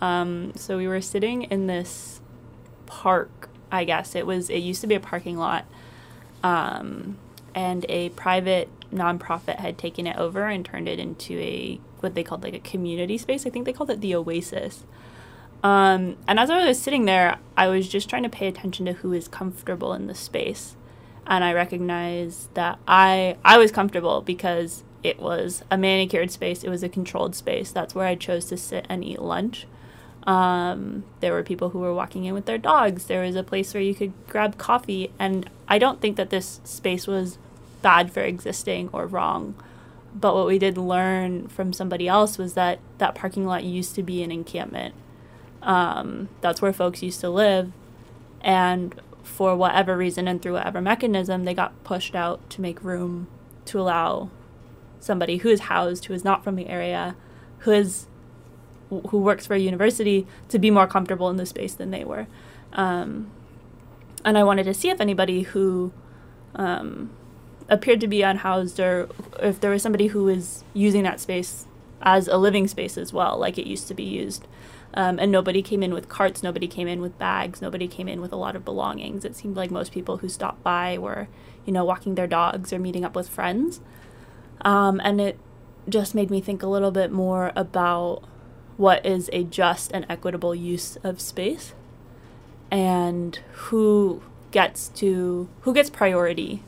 Um, 0.00 0.52
so 0.54 0.76
we 0.76 0.86
were 0.86 1.00
sitting 1.00 1.44
in 1.44 1.66
this 1.66 2.20
park. 2.86 3.48
I 3.72 3.84
guess 3.84 4.14
it 4.14 4.26
was. 4.26 4.50
It 4.50 4.58
used 4.58 4.82
to 4.82 4.86
be 4.86 4.94
a 4.94 5.00
parking 5.00 5.38
lot, 5.38 5.64
um, 6.42 7.16
and 7.54 7.86
a 7.88 8.10
private 8.10 8.68
nonprofit 8.92 9.56
had 9.56 9.78
taken 9.78 10.06
it 10.06 10.16
over 10.16 10.46
and 10.46 10.64
turned 10.64 10.88
it 10.88 10.98
into 10.98 11.38
a 11.38 11.80
what 12.00 12.14
they 12.14 12.22
called 12.22 12.42
like 12.42 12.54
a 12.54 12.60
community 12.60 13.18
space. 13.18 13.46
I 13.46 13.50
think 13.50 13.66
they 13.66 13.72
called 13.72 13.90
it 13.90 14.00
the 14.00 14.14
Oasis. 14.14 14.84
Um, 15.62 16.16
and 16.28 16.38
as 16.38 16.50
I 16.50 16.66
was 16.66 16.80
sitting 16.80 17.04
there, 17.04 17.38
I 17.56 17.66
was 17.68 17.88
just 17.88 18.08
trying 18.08 18.22
to 18.22 18.28
pay 18.28 18.46
attention 18.46 18.86
to 18.86 18.92
who 18.92 19.12
is 19.12 19.26
comfortable 19.26 19.92
in 19.92 20.06
the 20.06 20.14
space, 20.14 20.76
and 21.26 21.42
I 21.42 21.52
recognized 21.52 22.54
that 22.54 22.78
I 22.86 23.36
I 23.44 23.58
was 23.58 23.72
comfortable 23.72 24.20
because 24.20 24.84
it 25.02 25.18
was 25.18 25.62
a 25.70 25.76
manicured 25.76 26.30
space. 26.30 26.64
It 26.64 26.70
was 26.70 26.82
a 26.82 26.88
controlled 26.88 27.34
space. 27.34 27.70
That's 27.72 27.94
where 27.94 28.06
I 28.06 28.14
chose 28.14 28.46
to 28.46 28.56
sit 28.56 28.86
and 28.88 29.04
eat 29.04 29.20
lunch. 29.20 29.66
Um, 30.24 31.04
there 31.20 31.32
were 31.32 31.42
people 31.42 31.70
who 31.70 31.78
were 31.78 31.94
walking 31.94 32.24
in 32.24 32.34
with 32.34 32.44
their 32.44 32.58
dogs. 32.58 33.06
There 33.06 33.22
was 33.22 33.34
a 33.34 33.42
place 33.42 33.72
where 33.72 33.82
you 33.82 33.94
could 33.94 34.12
grab 34.28 34.58
coffee, 34.58 35.10
and 35.18 35.48
I 35.66 35.78
don't 35.78 36.00
think 36.00 36.16
that 36.16 36.30
this 36.30 36.60
space 36.64 37.06
was 37.06 37.38
bad 37.82 38.12
for 38.12 38.20
existing 38.20 38.90
or 38.92 39.06
wrong. 39.06 39.54
But 40.14 40.34
what 40.34 40.46
we 40.46 40.58
did 40.58 40.78
learn 40.78 41.48
from 41.48 41.72
somebody 41.72 42.08
else 42.08 42.38
was 42.38 42.54
that 42.54 42.80
that 42.98 43.14
parking 43.14 43.46
lot 43.46 43.64
used 43.64 43.94
to 43.96 44.02
be 44.02 44.22
an 44.22 44.32
encampment. 44.32 44.94
Um, 45.62 46.28
that's 46.40 46.62
where 46.62 46.72
folks 46.72 47.02
used 47.02 47.20
to 47.20 47.30
live. 47.30 47.72
And 48.40 49.00
for 49.22 49.54
whatever 49.56 49.96
reason 49.96 50.26
and 50.26 50.40
through 50.40 50.54
whatever 50.54 50.80
mechanism, 50.80 51.44
they 51.44 51.54
got 51.54 51.84
pushed 51.84 52.14
out 52.14 52.48
to 52.50 52.60
make 52.60 52.82
room 52.82 53.28
to 53.66 53.80
allow 53.80 54.30
somebody 55.00 55.38
who 55.38 55.48
is 55.48 55.60
housed, 55.60 56.06
who 56.06 56.14
is 56.14 56.24
not 56.24 56.42
from 56.42 56.56
the 56.56 56.68
area, 56.68 57.14
who 57.58 57.72
is 57.72 58.06
who 58.88 59.18
works 59.18 59.46
for 59.46 59.54
a 59.54 59.58
university 59.58 60.26
to 60.48 60.58
be 60.58 60.70
more 60.70 60.86
comfortable 60.86 61.28
in 61.28 61.36
the 61.36 61.44
space 61.44 61.74
than 61.74 61.90
they 61.90 62.04
were. 62.04 62.26
Um, 62.72 63.30
and 64.24 64.38
I 64.38 64.44
wanted 64.44 64.64
to 64.64 64.72
see 64.72 64.88
if 64.88 64.98
anybody 64.98 65.42
who 65.42 65.92
um, 66.54 67.10
appeared 67.68 68.00
to 68.00 68.08
be 68.08 68.22
unhoused 68.22 68.80
or 68.80 69.08
if 69.40 69.60
there 69.60 69.70
was 69.70 69.82
somebody 69.82 70.08
who 70.08 70.24
was 70.24 70.64
using 70.72 71.02
that 71.02 71.20
space 71.20 71.66
as 72.00 72.28
a 72.28 72.36
living 72.36 72.66
space 72.68 72.96
as 72.96 73.12
well, 73.12 73.38
like 73.38 73.58
it 73.58 73.66
used 73.66 73.88
to 73.88 73.94
be 73.94 74.04
used. 74.04 74.46
Um, 74.94 75.18
and 75.18 75.30
nobody 75.30 75.62
came 75.62 75.82
in 75.82 75.92
with 75.92 76.08
carts, 76.08 76.42
nobody 76.42 76.66
came 76.66 76.88
in 76.88 77.02
with 77.02 77.18
bags, 77.18 77.60
nobody 77.60 77.86
came 77.86 78.08
in 78.08 78.20
with 78.20 78.32
a 78.32 78.36
lot 78.36 78.56
of 78.56 78.64
belongings. 78.64 79.24
It 79.24 79.36
seemed 79.36 79.56
like 79.56 79.70
most 79.70 79.92
people 79.92 80.18
who 80.18 80.28
stopped 80.28 80.62
by 80.62 80.96
were, 80.96 81.28
you 81.66 81.72
know, 81.72 81.84
walking 81.84 82.14
their 82.14 82.26
dogs 82.26 82.72
or 82.72 82.78
meeting 82.78 83.04
up 83.04 83.14
with 83.14 83.28
friends. 83.28 83.80
Um, 84.62 85.00
and 85.04 85.20
it 85.20 85.38
just 85.88 86.14
made 86.14 86.30
me 86.30 86.40
think 86.40 86.62
a 86.62 86.66
little 86.66 86.90
bit 86.90 87.12
more 87.12 87.52
about 87.54 88.22
what 88.76 89.04
is 89.04 89.28
a 89.32 89.44
just 89.44 89.92
and 89.92 90.06
equitable 90.08 90.54
use 90.54 90.96
of 91.02 91.20
space 91.20 91.74
and 92.70 93.40
who 93.52 94.22
gets 94.50 94.88
to 94.88 95.48
who 95.62 95.74
gets 95.74 95.90
priority 95.90 96.62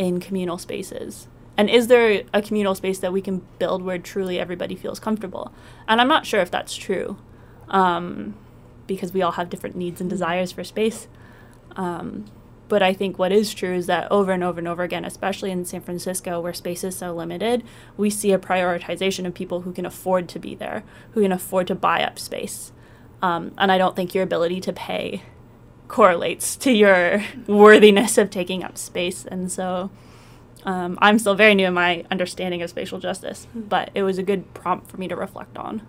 in 0.00 0.18
communal 0.18 0.56
spaces? 0.56 1.28
And 1.58 1.68
is 1.68 1.88
there 1.88 2.22
a 2.32 2.40
communal 2.40 2.74
space 2.74 2.98
that 3.00 3.12
we 3.12 3.20
can 3.20 3.42
build 3.58 3.82
where 3.82 3.98
truly 3.98 4.38
everybody 4.38 4.74
feels 4.74 4.98
comfortable? 4.98 5.52
And 5.86 6.00
i'm 6.00 6.08
not 6.08 6.24
sure 6.24 6.40
if 6.40 6.50
that's 6.50 6.74
true 6.74 7.18
um, 7.68 8.34
because 8.86 9.12
we 9.12 9.20
all 9.20 9.32
have 9.32 9.50
different 9.50 9.76
needs 9.76 10.00
and 10.00 10.08
desires 10.08 10.52
for 10.52 10.64
space. 10.64 11.06
Um, 11.76 12.24
but 12.68 12.82
I 12.82 12.94
think 12.94 13.18
what 13.18 13.30
is 13.30 13.52
true 13.52 13.74
is 13.74 13.86
that 13.88 14.10
over 14.10 14.32
and 14.32 14.42
over 14.42 14.58
and 14.58 14.68
over 14.68 14.82
again, 14.82 15.04
especially 15.04 15.50
in 15.50 15.66
San 15.66 15.82
Francisco 15.82 16.40
where 16.40 16.54
space 16.54 16.82
is 16.82 16.96
so 16.96 17.12
limited, 17.14 17.62
we 17.98 18.08
see 18.08 18.32
a 18.32 18.38
prioritization 18.38 19.26
of 19.26 19.34
people 19.34 19.62
who 19.62 19.72
can 19.72 19.84
afford 19.84 20.30
to 20.30 20.38
be 20.38 20.54
there, 20.54 20.82
who 21.12 21.20
can 21.20 21.32
afford 21.32 21.66
to 21.66 21.74
buy 21.74 22.02
up 22.02 22.18
space. 22.18 22.72
Um, 23.20 23.52
and 23.58 23.70
I 23.70 23.76
don't 23.76 23.94
think 23.94 24.14
your 24.14 24.24
ability 24.24 24.62
to 24.62 24.72
pay 24.72 25.24
correlates 25.90 26.54
to 26.54 26.70
your 26.70 27.22
worthiness 27.48 28.16
of 28.16 28.30
taking 28.30 28.62
up 28.62 28.78
space. 28.78 29.26
And 29.26 29.50
so 29.50 29.90
um, 30.64 30.96
I'm 31.02 31.18
still 31.18 31.34
very 31.34 31.54
new 31.54 31.66
in 31.66 31.74
my 31.74 32.04
understanding 32.10 32.62
of 32.62 32.70
spatial 32.70 33.00
justice, 33.00 33.48
but 33.54 33.90
it 33.92 34.04
was 34.04 34.16
a 34.16 34.22
good 34.22 34.54
prompt 34.54 34.88
for 34.88 34.98
me 34.98 35.08
to 35.08 35.16
reflect 35.16 35.58
on. 35.58 35.82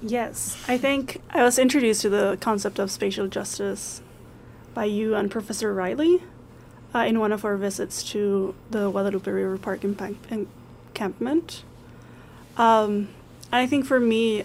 Yes, 0.00 0.56
I 0.66 0.78
think 0.78 1.20
I 1.30 1.44
was 1.44 1.58
introduced 1.58 2.00
to 2.02 2.08
the 2.08 2.38
concept 2.40 2.78
of 2.78 2.90
spatial 2.90 3.28
justice 3.28 4.00
by 4.74 4.86
you 4.86 5.14
and 5.14 5.30
Professor 5.30 5.72
Riley 5.72 6.22
uh, 6.94 7.00
in 7.00 7.20
one 7.20 7.30
of 7.30 7.44
our 7.44 7.56
visits 7.56 8.02
to 8.10 8.54
the 8.70 8.90
Guadalupe 8.90 9.30
River 9.30 9.58
Park 9.58 9.84
encampment. 9.84 11.62
Um, 12.56 13.08
I 13.52 13.66
think 13.66 13.84
for 13.84 14.00
me, 14.00 14.44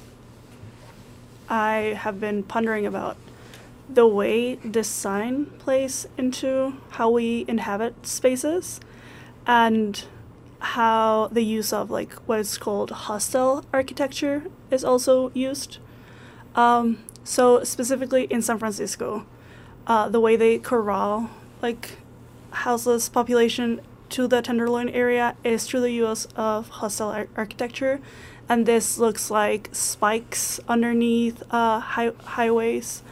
I 1.49 1.97
have 1.97 2.19
been 2.19 2.43
pondering 2.43 2.85
about 2.85 3.17
the 3.89 4.05
way 4.05 4.55
design 4.55 5.45
plays 5.59 6.07
into 6.17 6.73
how 6.91 7.09
we 7.09 7.45
inhabit 7.47 8.05
spaces 8.05 8.79
and 9.45 10.03
how 10.59 11.29
the 11.31 11.43
use 11.43 11.71
of 11.71 11.89
like 11.89 12.13
what 12.27 12.39
is 12.39 12.57
called 12.57 12.91
hostile 12.91 13.63
architecture 13.71 14.43
is 14.69 14.83
also 14.83 15.31
used. 15.33 15.77
Um, 16.55 17.03
so 17.23 17.63
specifically 17.63 18.25
in 18.25 18.41
San 18.41 18.57
Francisco, 18.57 19.25
uh, 19.85 20.09
the 20.09 20.19
way 20.19 20.35
they 20.35 20.57
corral 20.57 21.29
like 21.61 21.97
houseless 22.51 23.07
population 23.09 23.81
to 24.09 24.27
the 24.27 24.41
Tenderloin 24.41 24.89
area 24.89 25.35
is 25.43 25.67
through 25.67 25.81
the 25.81 25.91
use 25.91 26.27
of 26.35 26.69
hostile 26.69 27.09
ar- 27.09 27.27
architecture, 27.35 27.99
and 28.49 28.65
this 28.65 28.97
looks 28.97 29.29
like 29.29 29.69
spikes 29.71 30.59
underneath 30.67 31.43
uh, 31.51 31.79
hi- 31.79 32.13
highways, 32.23 33.03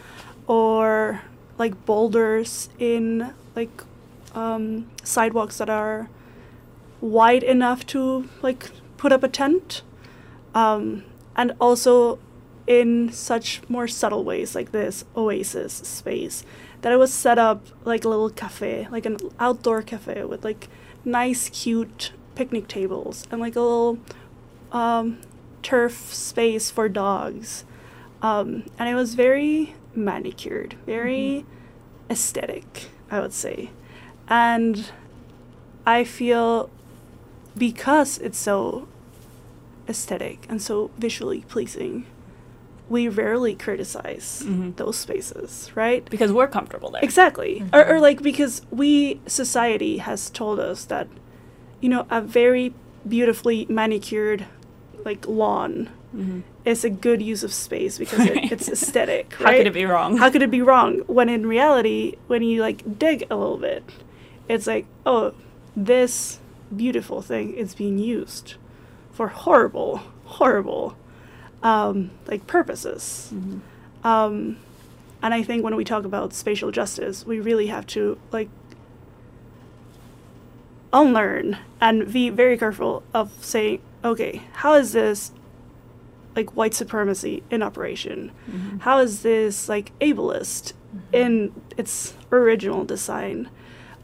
or 0.48 1.22
like 1.58 1.86
boulders 1.86 2.70
in 2.80 3.34
like 3.56 3.84
um, 4.34 4.90
sidewalks 5.04 5.58
that 5.58 5.70
are 5.70 6.10
wide 7.02 7.44
enough 7.44 7.86
to 7.88 8.30
like 8.42 8.70
put 8.98 9.12
up 9.12 9.24
a 9.24 9.28
tent. 9.28 9.82
Um, 10.54 11.04
and 11.36 11.54
also 11.60 12.20
in 12.68 13.12
such 13.12 13.62
more 13.70 13.88
subtle 13.88 14.24
ways 14.24 14.56
like 14.56 14.72
this 14.72 15.06
oasis 15.16 15.74
space 15.74 16.44
that 16.82 16.92
it 16.92 16.98
was 16.98 17.14
set 17.14 17.38
up 17.38 17.68
like 17.84 18.04
a 18.04 18.10
little 18.10 18.30
cafe 18.30 18.88
like 18.90 19.06
an 19.06 19.18
outdoor 19.40 19.82
cafe 19.82 20.24
with 20.24 20.44
like 20.44 20.68
nice 21.04 21.50
cute 21.50 22.12
picnic 22.34 22.68
tables 22.68 23.28
and 23.30 23.40
like 23.40 23.56
a 23.56 23.62
little 23.62 24.00
um, 24.72 25.20
turf 25.62 26.14
space 26.14 26.70
for 26.70 26.90
dogs 26.90 27.66
um, 28.22 28.66
and 28.78 28.90
it 28.90 28.96
was 28.96 29.16
very 29.16 29.76
manicured 29.94 30.76
very 30.86 31.44
mm-hmm. 31.44 32.12
aesthetic 32.12 32.90
i 33.10 33.20
would 33.20 33.34
say 33.34 33.70
and 34.28 34.92
i 35.86 36.04
feel 36.04 36.70
because 37.58 38.18
it's 38.18 38.38
so 38.38 38.88
aesthetic 39.88 40.46
and 40.50 40.62
so 40.62 40.92
visually 40.98 41.42
pleasing, 41.42 42.06
we 42.90 43.08
rarely 43.08 43.56
criticize 43.56 44.44
mm-hmm. 44.46 44.72
those 44.74 44.98
spaces, 44.98 45.72
right? 45.76 46.08
Because 46.10 46.32
we're 46.32 46.48
comfortable 46.48 46.92
there. 46.92 47.04
Exactly. 47.04 47.62
Mm-hmm. 47.62 47.76
Or, 47.76 47.96
or 47.96 48.00
like 48.00 48.22
because 48.22 48.62
we, 48.72 49.20
society 49.26 49.98
has 49.98 50.30
told 50.30 50.60
us 50.60 50.86
that, 50.86 51.08
you 51.82 51.90
know, 51.90 52.06
a 52.10 52.22
very 52.22 52.74
beautifully 53.08 53.66
manicured 53.70 54.46
like 55.04 55.28
lawn 55.28 55.90
mm-hmm. 56.16 56.42
is 56.66 56.84
a 56.84 56.90
good 56.90 57.22
use 57.22 57.44
of 57.44 57.54
space 57.54 57.98
because 57.98 58.26
it, 58.26 58.38
it's 58.52 58.68
aesthetic. 58.68 59.40
right? 59.40 59.52
How 59.52 59.58
could 59.58 59.68
it 59.68 59.74
be 59.74 59.86
wrong? 59.86 60.18
How 60.18 60.30
could 60.30 60.42
it 60.42 60.52
be 60.52 60.62
wrong? 60.62 61.00
When 61.08 61.30
in 61.30 61.46
reality, 61.46 62.16
when 62.28 62.44
you 62.44 62.62
like 62.62 62.98
dig 62.98 63.26
a 63.30 63.36
little 63.36 63.58
bit, 63.58 63.84
it's 64.48 64.68
like, 64.68 64.86
oh, 65.06 65.34
this 65.76 66.40
beautiful 66.76 67.22
thing 67.22 67.54
is 67.54 67.76
being 67.76 67.98
used 67.98 68.56
for 69.12 69.30
horrible, 69.30 70.02
horrible, 70.26 70.98
um, 71.64 72.12
like 72.28 72.48
purposes. 72.48 73.32
Mm-hmm. 73.34 74.08
Um, 74.08 74.58
and 75.22 75.34
I 75.34 75.42
think 75.42 75.64
when 75.64 75.76
we 75.76 75.84
talk 75.84 76.06
about 76.06 76.34
spatial 76.34 76.72
justice, 76.72 77.26
we 77.26 77.40
really 77.40 77.68
have 77.68 77.88
to 77.88 78.20
like 78.32 78.50
unlearn 80.96 81.58
and 81.82 82.12
be 82.12 82.30
very 82.30 82.58
careful 82.58 83.04
of 83.14 83.32
saying, 83.44 83.82
okay, 84.04 84.42
how 84.54 84.74
is 84.74 84.94
this 84.94 85.32
like 86.36 86.56
white 86.56 86.74
supremacy 86.74 87.44
in 87.52 87.62
operation? 87.62 88.32
Mm-hmm. 88.50 88.80
How 88.80 89.00
is 89.00 89.22
this 89.22 89.70
like 89.70 89.92
ableist 90.00 90.74
mm-hmm. 90.74 91.14
in 91.14 91.62
its 91.78 92.14
original 92.32 92.86
design? 92.86 93.50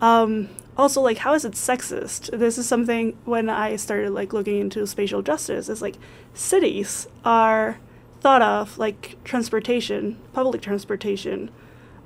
Um, 0.01 0.49
also 0.77 1.01
like 1.01 1.19
how 1.19 1.33
is 1.33 1.45
it 1.45 1.53
sexist 1.53 2.35
this 2.37 2.57
is 2.57 2.67
something 2.67 3.17
when 3.25 3.49
i 3.49 3.75
started 3.75 4.09
like 4.11 4.31
looking 4.33 4.59
into 4.59 4.87
spatial 4.87 5.21
justice 5.21 5.67
is 5.67 5.81
like 5.81 5.95
cities 6.33 7.07
are 7.25 7.77
thought 8.21 8.41
of 8.41 8.77
like 8.77 9.17
transportation 9.23 10.17
public 10.33 10.61
transportation 10.61 11.51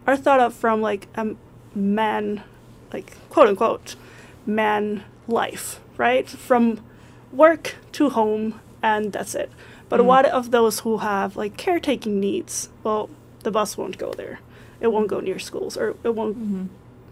are 0.07 0.17
thought 0.17 0.39
of 0.39 0.53
from 0.53 0.81
like 0.81 1.07
a 1.15 1.35
man 1.75 2.43
like 2.91 3.15
quote 3.29 3.47
unquote 3.47 3.95
man 4.45 5.03
life 5.27 5.79
right 5.97 6.29
from 6.29 6.83
work 7.31 7.75
to 7.91 8.09
home 8.09 8.59
and 8.81 9.13
that's 9.13 9.35
it 9.35 9.51
but 9.89 9.99
mm. 9.99 10.05
what 10.05 10.25
of 10.25 10.51
those 10.51 10.81
who 10.81 10.97
have 10.97 11.35
like 11.35 11.57
caretaking 11.57 12.19
needs 12.19 12.69
well 12.83 13.09
the 13.43 13.51
bus 13.51 13.77
won't 13.77 13.97
go 13.97 14.13
there 14.13 14.39
it 14.79 14.91
won't 14.91 15.07
go 15.07 15.19
near 15.19 15.39
schools 15.39 15.75
or 15.77 15.95
it 16.03 16.13
won't 16.13 16.37
mm-hmm 16.37 16.65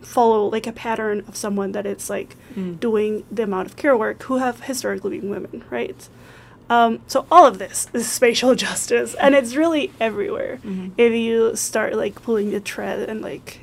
follow 0.05 0.47
like 0.47 0.67
a 0.67 0.71
pattern 0.71 1.23
of 1.27 1.35
someone 1.35 1.71
that 1.71 1.85
it's 1.85 2.09
like 2.09 2.35
mm. 2.55 2.79
doing 2.79 3.23
the 3.31 3.43
amount 3.43 3.67
of 3.67 3.75
care 3.75 3.97
work 3.97 4.21
who 4.23 4.37
have 4.37 4.61
historically 4.61 5.19
been 5.19 5.29
women, 5.29 5.63
right? 5.69 6.07
Um, 6.69 7.01
so 7.07 7.25
all 7.31 7.45
of 7.45 7.57
this 7.57 7.87
is 7.93 8.09
spatial 8.11 8.55
justice, 8.67 9.15
and 9.15 9.35
it's 9.35 9.55
really 9.55 9.91
everywhere. 9.99 10.57
Mm-hmm. 10.57 10.89
If 10.97 11.13
you 11.13 11.55
start 11.55 11.95
like 11.95 12.21
pulling 12.21 12.51
the 12.51 12.59
thread 12.59 13.09
and 13.09 13.21
like 13.21 13.61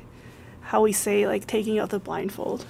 how 0.61 0.81
we 0.81 0.91
say 0.91 1.27
like 1.27 1.47
taking 1.47 1.79
out 1.79 1.89
the 1.89 1.99
blindfold. 1.99 2.65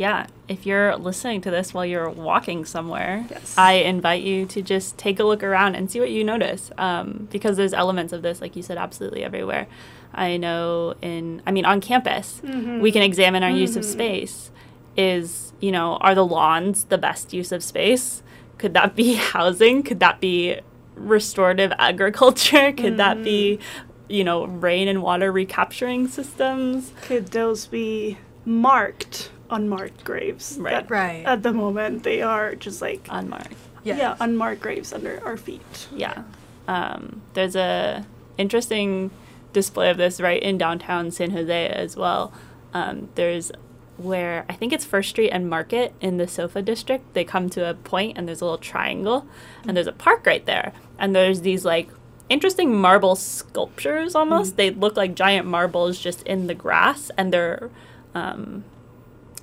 Yeah, 0.00 0.28
if 0.48 0.64
you're 0.64 0.96
listening 0.96 1.42
to 1.42 1.50
this 1.50 1.74
while 1.74 1.84
you're 1.84 2.08
walking 2.08 2.64
somewhere, 2.64 3.26
yes. 3.28 3.54
I 3.58 3.72
invite 3.72 4.22
you 4.22 4.46
to 4.46 4.62
just 4.62 4.96
take 4.96 5.20
a 5.20 5.24
look 5.24 5.42
around 5.42 5.74
and 5.74 5.90
see 5.90 6.00
what 6.00 6.10
you 6.10 6.24
notice, 6.24 6.70
um, 6.78 7.28
because 7.30 7.58
there's 7.58 7.74
elements 7.74 8.14
of 8.14 8.22
this, 8.22 8.40
like 8.40 8.56
you 8.56 8.62
said, 8.62 8.78
absolutely 8.78 9.22
everywhere. 9.22 9.66
I 10.14 10.38
know 10.38 10.94
in, 11.02 11.42
I 11.46 11.50
mean, 11.50 11.66
on 11.66 11.82
campus, 11.82 12.40
mm-hmm. 12.42 12.80
we 12.80 12.92
can 12.92 13.02
examine 13.02 13.42
our 13.42 13.50
mm-hmm. 13.50 13.58
use 13.58 13.76
of 13.76 13.82
mm-hmm. 13.82 13.92
space. 13.92 14.50
Is, 14.96 15.52
you 15.60 15.70
know, 15.70 15.98
are 15.98 16.14
the 16.14 16.24
lawns 16.24 16.84
the 16.84 16.96
best 16.96 17.34
use 17.34 17.52
of 17.52 17.62
space? 17.62 18.22
Could 18.56 18.72
that 18.72 18.96
be 18.96 19.14
housing? 19.34 19.82
Could 19.82 20.00
that 20.00 20.18
be 20.18 20.60
restorative 20.94 21.74
agriculture? 21.78 22.72
Could 22.72 22.76
mm-hmm. 22.76 22.96
that 22.96 23.22
be, 23.22 23.58
mm-hmm. 23.58 24.12
you 24.12 24.24
know, 24.24 24.46
rain 24.46 24.88
and 24.88 25.02
water 25.02 25.30
recapturing 25.30 26.08
systems? 26.08 26.94
Could 27.02 27.32
those 27.32 27.66
be 27.66 28.16
marked 28.46 29.28
unmarked 29.50 30.04
graves? 30.04 30.56
Right. 30.58 30.88
right. 30.90 31.24
At 31.26 31.42
the 31.42 31.52
moment, 31.52 32.02
they 32.02 32.22
are 32.22 32.54
just 32.54 32.80
like 32.80 33.06
unmarked. 33.10 33.54
Yes. 33.82 33.98
yeah, 33.98 34.16
unmarked 34.20 34.60
graves 34.60 34.92
under 34.92 35.22
our 35.24 35.36
feet. 35.36 35.88
Yeah. 35.94 36.24
Um, 36.68 37.22
there's 37.34 37.56
a 37.56 38.06
interesting 38.36 39.10
display 39.52 39.90
of 39.90 39.96
this 39.96 40.20
right 40.20 40.42
in 40.42 40.58
downtown 40.58 41.10
San 41.10 41.30
Jose 41.30 41.68
as 41.68 41.96
well. 41.96 42.32
Um, 42.72 43.08
there's 43.14 43.50
where 43.96 44.46
I 44.48 44.54
think 44.54 44.72
it's 44.72 44.84
First 44.84 45.10
Street 45.10 45.30
and 45.30 45.48
Market 45.48 45.92
in 46.00 46.16
the 46.16 46.26
SoFA 46.26 46.62
district. 46.62 47.12
They 47.12 47.24
come 47.24 47.50
to 47.50 47.68
a 47.68 47.74
point 47.74 48.16
and 48.16 48.26
there's 48.26 48.40
a 48.40 48.44
little 48.44 48.58
triangle 48.58 49.26
and 49.66 49.76
there's 49.76 49.86
a 49.86 49.92
park 49.92 50.24
right 50.26 50.44
there. 50.46 50.72
And 50.98 51.14
there's 51.14 51.42
these 51.42 51.64
like 51.64 51.90
interesting 52.28 52.74
marble 52.74 53.14
sculptures 53.14 54.14
almost. 54.14 54.56
They 54.56 54.70
look 54.70 54.96
like 54.96 55.14
giant 55.14 55.46
marbles 55.46 55.98
just 55.98 56.22
in 56.22 56.46
the 56.46 56.54
grass 56.54 57.10
and 57.18 57.32
they're 57.32 57.70
um, 58.14 58.64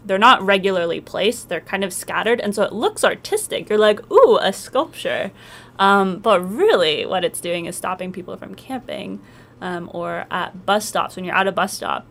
they're 0.07 0.17
not 0.17 0.41
regularly 0.41 1.01
placed. 1.01 1.49
They're 1.49 1.61
kind 1.61 1.83
of 1.83 1.93
scattered, 1.93 2.39
and 2.39 2.55
so 2.55 2.63
it 2.63 2.73
looks 2.73 3.03
artistic. 3.03 3.69
You're 3.69 3.77
like, 3.77 4.09
ooh, 4.11 4.37
a 4.41 4.53
sculpture. 4.53 5.31
Um, 5.77 6.19
but 6.19 6.39
really, 6.41 7.05
what 7.05 7.23
it's 7.23 7.39
doing 7.39 7.65
is 7.65 7.75
stopping 7.75 8.11
people 8.11 8.35
from 8.37 8.55
camping 8.55 9.21
um, 9.61 9.91
or 9.93 10.25
at 10.31 10.65
bus 10.65 10.85
stops. 10.85 11.15
When 11.15 11.25
you're 11.25 11.35
at 11.35 11.47
a 11.47 11.51
bus 11.51 11.73
stop, 11.73 12.07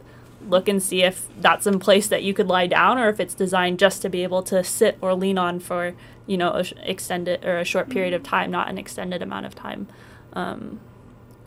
look 0.49 0.69
and 0.69 0.83
see 0.83 1.03
if 1.03 1.27
that's 1.41 1.67
in 1.67 1.79
place 1.79 2.07
that 2.09 2.23
you 2.23 2.35
could 2.35 2.49
lie 2.49 2.67
down, 2.67 2.99
or 2.99 3.09
if 3.09 3.19
it's 3.19 3.35
designed 3.35 3.79
just 3.79 4.03
to 4.03 4.09
be 4.09 4.23
able 4.23 4.43
to 4.45 4.63
sit 4.63 4.99
or 5.01 5.15
lean 5.15 5.39
on 5.39 5.59
for 5.59 5.95
you 6.27 6.37
know 6.37 6.53
a 6.53 6.65
sh- 6.65 6.75
extended 6.83 7.45
or 7.45 7.59
a 7.59 7.65
short 7.65 7.89
period 7.89 8.13
of 8.13 8.23
time, 8.23 8.51
not 8.51 8.69
an 8.69 8.79
extended 8.79 9.23
amount 9.23 9.47
of 9.47 9.55
time. 9.55 9.89
Um, 10.35 10.81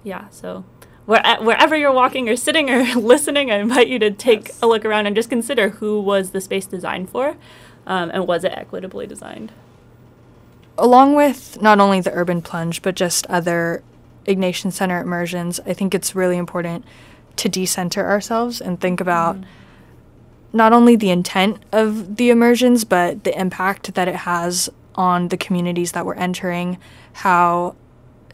yeah, 0.03 0.29
so 0.29 0.65
where, 1.09 1.37
wherever 1.41 1.75
you're 1.75 1.91
walking 1.91 2.29
or 2.29 2.35
sitting 2.35 2.69
or 2.69 2.83
listening, 2.95 3.49
I 3.51 3.57
invite 3.57 3.87
you 3.87 3.97
to 3.99 4.11
take 4.11 4.49
Yes. 4.49 4.59
a 4.61 4.67
look 4.67 4.85
around 4.85 5.07
and 5.07 5.15
just 5.15 5.29
consider 5.29 5.69
who 5.69 5.99
was 5.99 6.31
the 6.31 6.39
space 6.41 6.65
designed 6.67 7.09
for, 7.09 7.35
um, 7.87 8.11
and 8.13 8.27
was 8.27 8.43
it 8.43 8.53
equitably 8.55 9.07
designed. 9.07 9.51
along 10.77 11.13
with 11.15 11.61
not 11.61 11.79
only 11.81 11.99
the 11.99 12.11
urban 12.13 12.41
plunge 12.41 12.81
but 12.81 12.95
just 12.95 13.25
other 13.27 13.83
Ignatian 14.25 14.71
Center 14.71 15.01
immersions, 15.01 15.59
I 15.65 15.73
think 15.73 15.93
it's 15.93 16.15
really 16.15 16.37
important 16.37 16.85
to 17.37 17.49
decenter 17.49 18.05
ourselves 18.07 18.61
and 18.61 18.79
think 18.79 19.01
about 19.01 19.35
not 20.53 20.71
only 20.71 20.95
the 20.95 21.09
intent 21.09 21.57
of 21.73 22.15
the 22.17 22.29
immersions 22.29 22.85
but 22.85 23.23
the 23.25 23.37
impact 23.37 23.93
that 23.95 24.07
it 24.07 24.15
has 24.15 24.69
on 24.95 25.27
the 25.29 25.37
communities 25.37 25.91
that 25.93 26.05
we're 26.05 26.15
entering, 26.15 26.77
how 27.13 27.75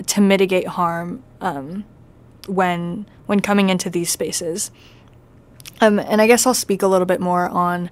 to 0.05 0.21
mitigate 0.21 0.67
harm 0.67 1.23
um, 1.41 1.83
when 2.47 3.05
when 3.25 3.39
coming 3.39 3.69
into 3.69 3.89
these 3.89 4.09
spaces. 4.09 4.71
Um, 5.81 5.99
and 5.99 6.21
I 6.21 6.27
guess 6.27 6.45
I'll 6.45 6.53
speak 6.53 6.81
a 6.81 6.87
little 6.87 7.05
bit 7.05 7.19
more 7.19 7.49
on 7.49 7.89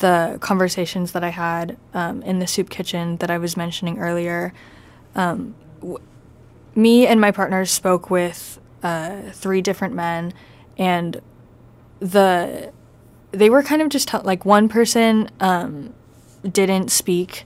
the 0.00 0.38
conversations 0.40 1.12
that 1.12 1.22
I 1.22 1.30
had 1.30 1.76
um, 1.94 2.22
in 2.22 2.38
the 2.38 2.46
soup 2.46 2.68
kitchen 2.68 3.16
that 3.18 3.30
I 3.30 3.38
was 3.38 3.56
mentioning 3.56 3.98
earlier. 3.98 4.52
Um, 5.14 5.54
w- 5.80 6.00
me 6.74 7.06
and 7.06 7.20
my 7.20 7.30
partners 7.30 7.70
spoke 7.70 8.10
with 8.10 8.60
uh, 8.82 9.30
three 9.32 9.62
different 9.62 9.94
men, 9.94 10.34
and 10.76 11.20
the 12.00 12.72
they 13.30 13.50
were 13.50 13.62
kind 13.62 13.82
of 13.82 13.88
just 13.88 14.08
tell- 14.08 14.22
like 14.22 14.44
one 14.44 14.68
person 14.68 15.30
um, 15.40 15.94
didn't 16.42 16.90
speak 16.90 17.44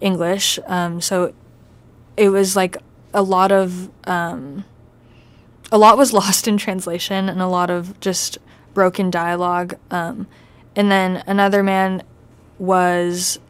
English, 0.00 0.58
um, 0.66 1.00
so 1.00 1.34
it 2.16 2.30
was 2.30 2.56
like 2.56 2.78
a 3.12 3.22
lot 3.22 3.52
of 3.52 3.90
um, 4.08 4.64
a 5.72 5.78
lot 5.78 5.98
was 5.98 6.12
lost 6.20 6.48
in 6.48 6.56
translation 6.56 7.28
and 7.28 7.40
a 7.40 7.48
lot 7.48 7.70
of 7.70 7.98
just 8.00 8.38
broken 8.74 9.10
dialogue. 9.10 9.76
Um, 9.90 10.26
and 10.76 10.90
then 10.90 11.22
another 11.26 11.62
man 11.62 12.02
was 12.58 13.40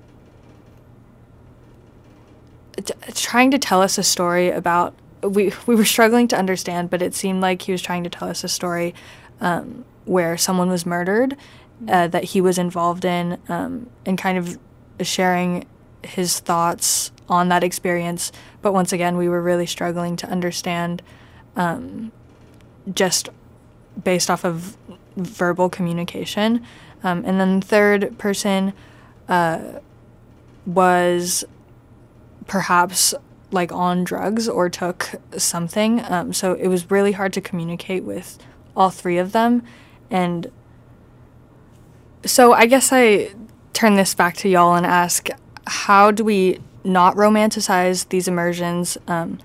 t- 2.77 2.95
trying 3.15 3.51
to 3.51 3.59
tell 3.59 3.83
us 3.83 3.99
a 3.99 4.03
story 4.03 4.51
about 4.51 4.95
we 5.23 5.53
we 5.67 5.75
were 5.75 5.85
struggling 5.85 6.29
to 6.29 6.39
understand, 6.39 6.91
but 6.91 7.03
it 7.03 7.15
seemed 7.15 7.43
like 7.43 7.63
he 7.63 7.73
was 7.73 7.83
trying 7.83 8.05
to 8.05 8.11
tell 8.11 8.29
us 8.29 8.43
a 8.43 8.49
story 8.49 8.95
um, 9.41 9.85
where 10.07 10.37
someone 10.39 10.71
was 10.71 10.87
murdered 10.87 11.37
uh, 11.89 12.09
that 12.09 12.25
he 12.25 12.41
was 12.41 12.59
involved 12.59 13.05
in, 13.05 13.39
um, 13.49 13.89
and 14.07 14.17
kind 14.17 14.39
of 14.39 14.59
sharing 15.01 15.67
his 16.03 16.41
thoughts 16.41 17.13
on 17.29 17.49
that 17.49 17.63
experience. 17.63 18.33
But 18.63 18.73
once 18.73 18.93
again, 18.93 19.17
we 19.17 19.29
were 19.29 19.43
really 19.43 19.67
struggling 19.67 20.17
to 20.17 20.27
understand 20.27 21.03
um, 21.61 22.11
just 22.95 23.29
based 24.03 24.31
off 24.31 24.45
of 24.45 24.79
verbal 25.17 25.69
communication. 25.69 26.65
Um, 27.05 27.23
and 27.27 27.39
then 27.39 27.61
the 27.61 27.67
third 27.67 28.17
person 28.19 28.73
uh, 29.29 29.81
was 30.65 31.45
perhaps 32.47 33.15
like 33.51 33.73
on 33.73 34.05
drugs 34.05 34.49
or 34.49 34.71
took 34.71 35.17
something. 35.37 36.03
Um, 36.09 36.33
so 36.33 36.55
it 36.55 36.69
was 36.69 36.91
really 36.91 37.13
hard 37.13 37.33
to 37.35 37.43
communicate 37.43 38.05
with 38.05 38.39
all 38.75 38.89
three 38.89 39.19
of 39.19 39.33
them. 39.33 39.63
And 40.11 40.51
so 42.25 42.55
I 42.55 42.65
guess 42.67 42.91
I 42.91 43.33
turn 43.75 43.97
this 43.97 44.15
back 44.15 44.37
to 44.39 44.49
y'all 44.49 44.75
and 44.75 44.87
ask 44.87 45.29
how 45.67 46.11
do 46.11 46.25
we 46.25 46.61
not 46.85 47.17
romanticize 47.17 48.09
these 48.09 48.29
immersions? 48.29 48.97
Um, 49.07 49.39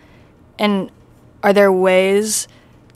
and 0.57 0.89
are 1.45 1.53
there 1.53 1.71
ways 1.71 2.47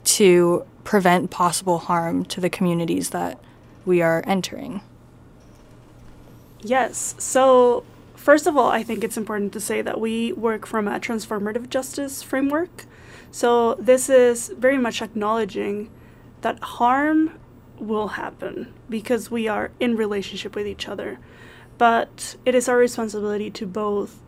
to 0.02 0.66
prevent 0.82 1.30
possible 1.30 1.78
harm 1.78 2.24
to 2.24 2.40
the 2.40 2.50
communities 2.50 3.10
that 3.10 3.38
we 3.86 4.02
are 4.02 4.24
entering? 4.26 4.80
Yes. 6.60 7.14
So, 7.16 7.84
first 8.16 8.48
of 8.48 8.56
all, 8.56 8.68
I 8.68 8.82
think 8.82 9.04
it's 9.04 9.16
important 9.16 9.52
to 9.52 9.60
say 9.60 9.82
that 9.82 10.00
we 10.00 10.32
work 10.32 10.66
from 10.66 10.88
a 10.88 10.98
transformative 10.98 11.70
justice 11.70 12.24
framework. 12.24 12.86
So, 13.30 13.74
this 13.74 14.10
is 14.10 14.48
very 14.48 14.78
much 14.78 15.00
acknowledging 15.00 15.88
that 16.40 16.58
harm 16.60 17.38
will 17.78 18.08
happen 18.08 18.74
because 18.88 19.30
we 19.30 19.46
are 19.46 19.70
in 19.78 19.94
relationship 19.94 20.56
with 20.56 20.66
each 20.66 20.88
other. 20.88 21.20
But 21.78 22.34
it 22.44 22.56
is 22.56 22.68
our 22.68 22.76
responsibility 22.76 23.48
to 23.52 23.64
both 23.64 24.18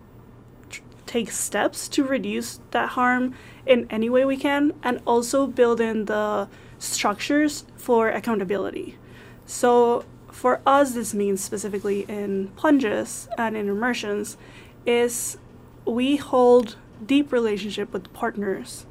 take 1.12 1.30
steps 1.30 1.88
to 1.88 2.02
reduce 2.02 2.60
that 2.70 2.90
harm 2.90 3.34
in 3.66 3.86
any 3.90 4.08
way 4.08 4.24
we 4.24 4.36
can 4.36 4.72
and 4.82 4.98
also 5.06 5.46
build 5.46 5.78
in 5.78 6.06
the 6.06 6.48
structures 6.78 7.66
for 7.76 8.08
accountability. 8.08 8.96
So 9.44 10.06
for 10.30 10.62
us, 10.66 10.94
this 10.94 11.12
means 11.12 11.44
specifically 11.44 12.06
in 12.08 12.48
plunges 12.56 13.28
and 13.36 13.54
in 13.54 13.68
immersions, 13.68 14.38
is 14.86 15.36
we 15.84 16.16
hold 16.16 16.76
deep 17.04 17.30
relationship 17.30 17.92
with 17.92 18.10
partners 18.14 18.86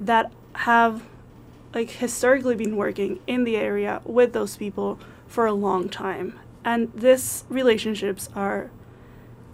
that 0.00 0.32
have 0.54 1.02
like 1.74 1.90
historically 1.90 2.56
been 2.56 2.76
working 2.76 3.20
in 3.26 3.44
the 3.44 3.56
area 3.56 4.00
with 4.04 4.32
those 4.32 4.56
people 4.56 4.98
for 5.26 5.44
a 5.44 5.52
long 5.52 5.90
time. 5.90 6.38
And 6.64 6.90
these 6.94 7.44
relationships 7.50 8.30
are 8.34 8.70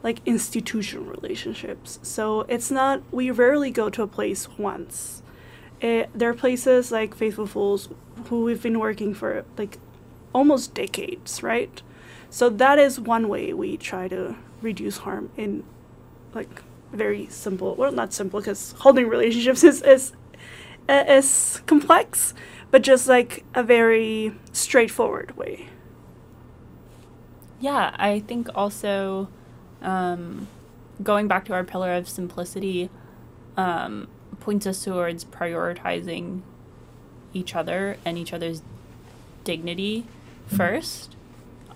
like 0.03 0.21
institutional 0.27 1.05
relationships. 1.05 1.99
So 2.03 2.43
it's 2.43 2.71
not, 2.71 3.03
we 3.13 3.31
rarely 3.31 3.71
go 3.71 3.91
to 3.91 4.03
a 4.03 4.07
place 4.07 4.49
once. 4.59 5.23
It, 5.81 6.11
there 6.15 6.31
are 6.31 6.35
places 6.35 6.91
like 6.91 7.15
Faithful 7.15 7.47
Fools 7.47 7.89
who 8.27 8.45
we've 8.45 8.63
been 8.63 8.79
working 8.79 9.15
for 9.15 9.45
like 9.57 9.79
almost 10.33 10.75
decades, 10.75 11.43
right? 11.43 11.83
So 12.31 12.49
that 12.51 12.79
is 12.79 13.01
one 13.01 13.29
way 13.29 13.53
we 13.53 13.77
try 13.77 14.09
to 14.09 14.37
reduce 14.61 14.99
harm 14.99 15.31
in 15.37 15.65
like 16.35 16.63
very 16.93 17.27
simple, 17.29 17.75
well, 17.75 17.93
not 17.93 18.13
simple 18.13 18.41
because 18.41 18.73
holding 18.79 19.09
relationships 19.09 19.65
is, 19.65 19.83
is, 19.83 20.13
eh, 20.89 21.17
is 21.17 21.63
complex, 21.67 22.35
but 22.71 22.83
just 22.83 23.09
like 23.09 23.45
a 23.55 23.63
very 23.63 24.35
straightforward 24.53 25.37
way. 25.37 25.69
Yeah, 27.61 27.95
I 27.99 28.21
think 28.21 28.49
also 28.55 29.29
um, 29.83 30.49
going 31.03 31.29
back 31.29 31.45
to 31.47 31.53
our 31.53 31.65
pillar 31.65 31.93
of 31.93 32.09
simplicity 32.09 32.91
um, 33.57 34.09
points 34.41 34.67
us 34.67 34.85
towards 34.85 35.25
prioritizing 35.25 36.43
each 37.33 37.55
other 37.55 37.97
and 38.05 38.17
each 38.19 38.33
other's 38.33 38.63
dignity 39.45 40.05
first 40.47 41.15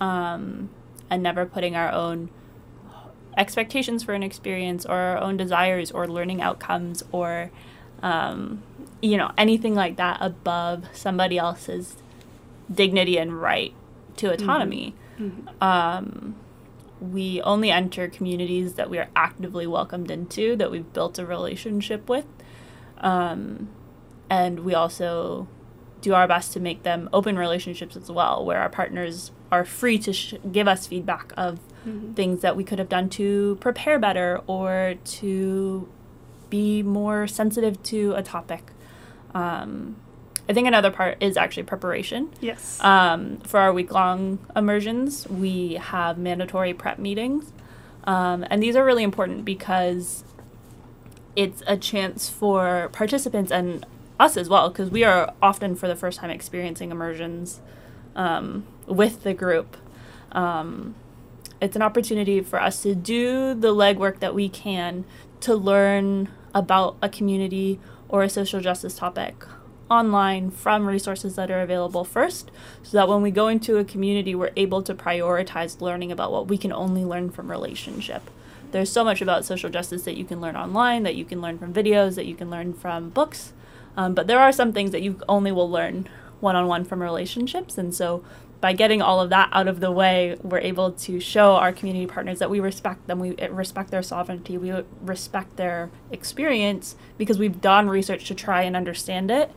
um, 0.01 0.71
and 1.11 1.23
never 1.23 1.45
putting 1.47 1.77
our 1.77 1.91
own 1.93 2.31
expectations 3.37 4.03
for 4.03 4.13
an 4.15 4.23
experience 4.23 4.85
or 4.85 4.95
our 4.97 5.19
own 5.19 5.37
desires 5.37 5.91
or 5.91 6.07
learning 6.07 6.41
outcomes 6.43 7.03
or 7.13 7.51
um, 8.03 8.63
you 9.01 9.17
know 9.17 9.31
anything 9.39 9.75
like 9.75 9.97
that 9.97 10.19
above 10.21 10.85
somebody 10.93 11.39
else's 11.39 11.97
dignity 12.73 13.17
and 13.19 13.41
right 13.41 13.73
to 14.17 14.31
autonomy. 14.33 14.95
Um, 15.61 16.35
we 17.11 17.41
only 17.43 17.71
enter 17.71 18.09
communities 18.09 18.75
that 18.75 18.89
we 18.89 18.99
are 18.99 19.09
actively 19.17 19.67
welcomed 19.67 20.11
into, 20.11 20.57
that 20.57 20.71
we've 20.71 20.93
built 20.93 21.19
a 21.19 21.27
relationship 21.27 22.09
with. 22.09 22.27
Um, 22.99 23.69
and 24.31 24.61
we 24.61 24.75
also 24.75 25.49
do 26.01 26.15
our 26.15 26.29
best 26.29 26.53
to 26.53 26.61
make 26.61 26.83
them 26.83 27.09
open 27.13 27.37
relationships 27.37 27.97
as 27.97 28.11
well, 28.11 28.45
where 28.45 28.61
our 28.61 28.69
partners 28.69 29.31
are 29.51 29.65
free 29.65 29.99
to 29.99 30.13
sh- 30.13 30.35
give 30.51 30.69
us 30.69 30.87
feedback 30.87 31.33
of 31.37 31.61
mm-hmm. 31.87 32.13
things 32.13 32.41
that 32.41 32.57
we 32.57 32.65
could 32.65 32.79
have 32.79 32.89
done 32.89 33.09
to 33.11 33.57
prepare 33.61 33.99
better 33.99 34.41
or 34.47 34.95
to 35.05 35.89
be 36.51 36.83
more 36.83 37.27
sensitive 37.27 37.83
to 37.83 38.15
a 38.15 38.23
topic. 38.23 38.73
Um, 39.35 39.97
I 40.53 40.55
think 40.55 40.69
another 40.69 40.91
part 40.91 41.17
is 41.23 41.39
actually 41.39 41.63
preparation. 41.63 42.29
Yes. 42.43 42.79
Um, 42.83 43.39
for 43.39 43.59
our 43.59 43.73
week 43.73 43.91
long 43.91 44.39
immersions, 44.55 45.27
we 45.27 45.77
have 45.77 46.19
mandatory 46.19 46.75
prep 46.75 46.99
meetings. 46.99 47.51
Um, 48.05 48.45
and 48.51 48.63
these 48.63 48.77
are 48.77 48.85
really 48.85 49.03
important 49.03 49.47
because 49.47 50.25
it's 51.35 51.63
a 51.67 51.79
chance 51.79 52.29
for 52.29 52.91
participants 52.93 53.51
and 53.51 53.87
us 54.21 54.37
as 54.37 54.51
well, 54.51 54.69
because 54.69 54.91
we 54.91 55.05
are 55.05 55.33
often 55.41 55.75
for 55.75 55.89
the 55.89 55.97
first 55.97 56.19
time 56.19 56.29
experiencing 56.29 56.91
immersions 56.91 57.63
um, 58.15 58.67
with 58.87 59.23
the 59.23 59.33
group. 59.33 59.79
Um, 60.33 60.97
it's 61.63 61.77
an 61.77 61.81
opportunity 61.81 62.43
for 62.43 62.61
us 62.61 62.83
to 62.83 62.95
do 62.95 63.55
the 63.55 63.75
legwork 63.75 64.19
that 64.19 64.35
we 64.35 64.51
can 64.51 65.07
to 65.41 65.55
learn 65.55 66.29
about 66.55 66.99
a 67.01 67.09
community 67.09 67.81
or 68.11 68.23
a 68.23 68.29
social 68.29 68.61
justice 68.61 68.95
topic 68.95 69.47
online 69.93 70.51
from 70.51 70.89
resources 70.89 71.37
that 71.37 71.51
are 71.51 71.61
available 71.61 72.05
first, 72.05 72.51
so 72.83 72.97
that 72.97 73.09
when 73.09 73.23
we 73.23 73.31
go 73.31 73.49
into 73.49 73.77
a 73.77 73.85
community, 73.85 74.35
we're 74.35 74.53
able 74.57 74.83
to 74.83 74.95
prioritize 74.95 75.81
learning 75.81 76.11
about 76.11 76.33
what 76.33 76.49
we 76.49 76.57
can 76.57 76.73
only 76.73 77.05
learn 77.05 77.31
from 77.31 77.51
relationship. 77.51 78.23
There's 78.73 78.91
so 78.91 79.05
much 79.05 79.21
about 79.21 79.45
social 79.45 79.69
justice 79.69 80.05
that 80.05 80.17
you 80.17 80.25
can 80.25 80.41
learn 80.41 80.57
online, 80.57 81.03
that 81.03 81.15
you 81.15 81.27
can 81.27 81.43
learn 81.43 81.59
from 81.59 81.75
videos, 81.75 82.15
that 82.15 82.27
you 82.27 82.35
can 82.35 82.49
learn 82.49 82.73
from 82.73 83.11
books, 83.11 83.53
um, 83.97 84.15
but 84.15 84.27
there 84.27 84.41
are 84.41 84.53
some 84.53 84.73
things 84.73 84.93
that 84.93 85.03
you 85.03 85.21
only 85.29 85.53
will 85.53 85.71
learn 85.71 86.09
one 86.41 86.57
on 86.57 86.67
one 86.67 86.85
from 86.85 87.03
relationships. 87.03 87.79
And 87.79 87.95
so 87.95 88.25
by 88.63 88.73
getting 88.73 89.03
all 89.03 89.21
of 89.21 89.29
that 89.31 89.49
out 89.53 89.69
of 89.69 89.81
the 89.81 89.91
way, 89.91 90.37
we're 90.43 90.59
able 90.59 90.93
to 90.93 91.21
show 91.21 91.57
our 91.57 91.73
community 91.73 92.07
partners 92.07 92.39
that 92.39 92.49
we 92.49 92.61
respect 92.61 93.07
them, 93.09 93.19
we 93.19 93.35
respect 93.51 93.91
their 93.91 94.03
sovereignty, 94.03 94.57
we 94.57 94.73
respect 95.01 95.57
their 95.57 95.91
experience 96.11 96.97
because 97.19 97.39
we've 97.39 97.61
done 97.61 97.89
research 97.89 98.27
to 98.29 98.35
try 98.35 98.63
and 98.63 98.77
understand 98.77 99.31
it. 99.31 99.51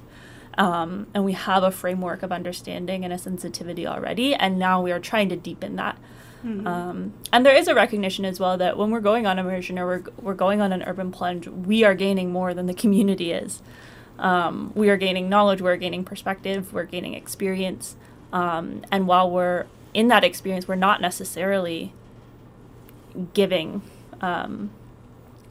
Um, 0.57 1.07
and 1.13 1.25
we 1.25 1.33
have 1.33 1.63
a 1.63 1.71
framework 1.71 2.23
of 2.23 2.31
understanding 2.31 3.03
and 3.03 3.13
a 3.13 3.17
sensitivity 3.17 3.85
already, 3.85 4.33
and 4.33 4.57
now 4.57 4.81
we 4.81 4.91
are 4.91 4.99
trying 4.99 5.29
to 5.29 5.35
deepen 5.35 5.75
that. 5.75 5.97
Mm-hmm. 6.45 6.67
Um, 6.67 7.13
and 7.33 7.45
there 7.45 7.55
is 7.55 7.67
a 7.67 7.73
recognition 7.73 8.23
as 8.23 8.39
well 8.39 8.57
that 8.57 8.77
when 8.77 8.91
we're 8.91 8.99
going 8.99 9.25
on 9.25 9.39
immersion 9.39 9.79
or 9.79 9.85
we're, 9.87 10.03
we're 10.21 10.33
going 10.33 10.61
on 10.61 10.71
an 10.71 10.83
urban 10.83 11.11
plunge, 11.11 11.47
we 11.47 11.83
are 11.83 11.95
gaining 11.95 12.31
more 12.31 12.53
than 12.53 12.67
the 12.67 12.73
community 12.73 13.31
is. 13.31 13.61
Um, 14.19 14.71
we 14.75 14.89
are 14.89 14.97
gaining 14.97 15.27
knowledge, 15.27 15.61
we're 15.61 15.75
gaining 15.75 16.05
perspective, 16.05 16.71
we're 16.71 16.85
gaining 16.85 17.15
experience. 17.15 17.95
Um, 18.31 18.83
and 18.91 19.07
while 19.07 19.29
we're 19.29 19.65
in 19.93 20.07
that 20.09 20.23
experience, 20.23 20.67
we're 20.67 20.75
not 20.75 21.01
necessarily 21.01 21.93
giving. 23.33 23.81
Um, 24.21 24.69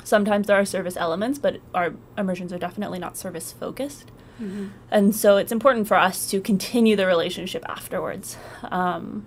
sometimes 0.05 0.47
there 0.47 0.57
are 0.57 0.65
service 0.65 0.97
elements, 0.97 1.39
but 1.39 1.61
our 1.75 1.95
immersions 2.17 2.53
are 2.53 2.59
definitely 2.59 2.99
not 2.99 3.17
service 3.17 3.53
focused. 3.53 4.11
Mm-hmm. 4.41 4.69
And 4.91 5.15
so 5.15 5.37
it's 5.37 5.53
important 5.53 5.87
for 5.87 5.97
us 5.97 6.29
to 6.31 6.41
continue 6.41 6.97
the 6.97 7.07
relationship 7.07 7.65
afterwards. 7.69 8.37
Um, 8.65 9.27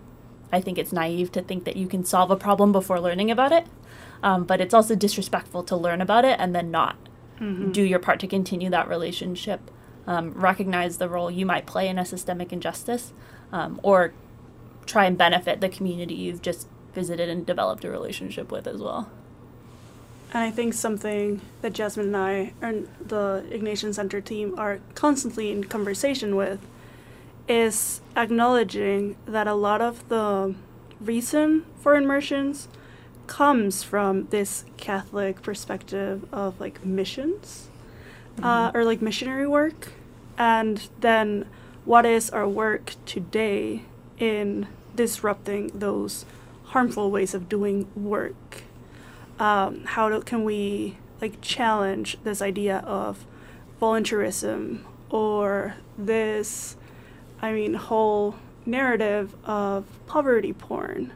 I 0.52 0.62
think 0.62 0.78
it's 0.78 0.94
naive 0.94 1.32
to 1.34 1.42
think 1.42 1.66
that 1.66 1.76
you 1.76 1.88
can 1.88 2.04
solve 2.04 2.32
a 2.32 2.36
problem 2.36 2.72
before 2.72 3.00
learning 3.00 3.32
about 3.32 3.52
it, 3.52 3.68
um, 4.24 4.46
but 4.46 4.62
it's 4.62 4.74
also 4.74 4.96
disrespectful 4.96 5.64
to 5.64 5.76
learn 5.76 6.02
about 6.02 6.26
it 6.26 6.40
and 6.40 6.56
then 6.56 6.72
not 6.72 6.96
mm-hmm. 7.40 7.72
do 7.72 7.82
your 7.82 8.00
part 8.00 8.20
to 8.22 8.28
continue 8.28 8.70
that 8.70 8.88
relationship. 8.88 9.72
Um, 10.06 10.32
recognize 10.34 10.98
the 10.98 11.10
role 11.10 11.30
you 11.30 11.46
might 11.46 11.66
play 11.66 11.90
in 11.90 12.00
a 12.00 12.06
systemic 12.06 12.54
injustice, 12.54 13.12
um, 13.52 13.80
or 13.84 14.14
try 14.86 15.06
and 15.06 15.18
benefit 15.18 15.60
the 15.60 15.68
community 15.68 16.16
you've 16.16 16.42
just 16.42 16.70
visited 16.94 17.28
and 17.30 17.46
developed 17.46 17.84
a 17.84 17.92
relationship 17.92 18.52
with 18.52 18.68
as 18.68 18.82
well. 18.82 19.12
And 20.34 20.44
I 20.44 20.52
think 20.52 20.74
something 20.74 21.42
that 21.62 21.74
Jazmine 21.74 22.04
and 22.04 22.18
I 22.18 22.54
and 22.62 22.88
the 23.00 23.46
Ignatian 23.50 23.94
Center 23.94 24.20
team 24.20 24.58
are 24.58 24.80
constantly 24.94 25.52
in 25.52 25.64
conversation 25.64 26.36
with 26.36 26.60
is 27.48 28.02
acknowledging 28.16 29.16
that 29.26 29.48
a 29.48 29.54
lot 29.54 29.82
of 29.82 30.08
the 30.10 30.54
reason 31.00 31.66
for 31.80 31.96
immersions 31.96 32.68
comes 33.28 33.84
from 33.84 34.28
this 34.28 34.66
Catholic 34.78 35.42
perspective 35.42 36.26
of 36.34 36.60
like 36.60 36.86
missions 36.86 37.70
uh, 38.38 38.42
mm-hmm. 38.42 38.46
uh, 38.46 38.72
or 38.74 38.84
like 38.84 39.02
missionary 39.02 39.48
work. 39.48 39.94
And 40.38 40.88
then 41.00 41.46
what 41.86 42.06
is 42.06 42.30
our 42.30 42.48
work 42.48 42.96
today 43.06 43.84
in 44.18 44.68
disrupting 44.96 45.68
those 45.74 46.26
harmful 46.66 47.12
ways 47.12 47.34
of 47.34 47.48
doing 47.48 47.88
work? 47.96 48.64
Um, 49.40 49.84
how 49.86 50.10
do, 50.10 50.22
can 50.22 50.44
we 50.44 50.98
like 51.22 51.42
challenge 51.42 52.18
this 52.24 52.42
idea 52.42 52.78
of 52.80 53.26
volunteerism 53.82 54.82
or 55.10 55.76
this, 55.98 56.76
I 57.42 57.54
mean, 57.54 57.76
whole 57.76 58.36
narrative 58.66 59.36
of 59.46 59.86
poverty 60.08 60.54
porn? 60.54 61.12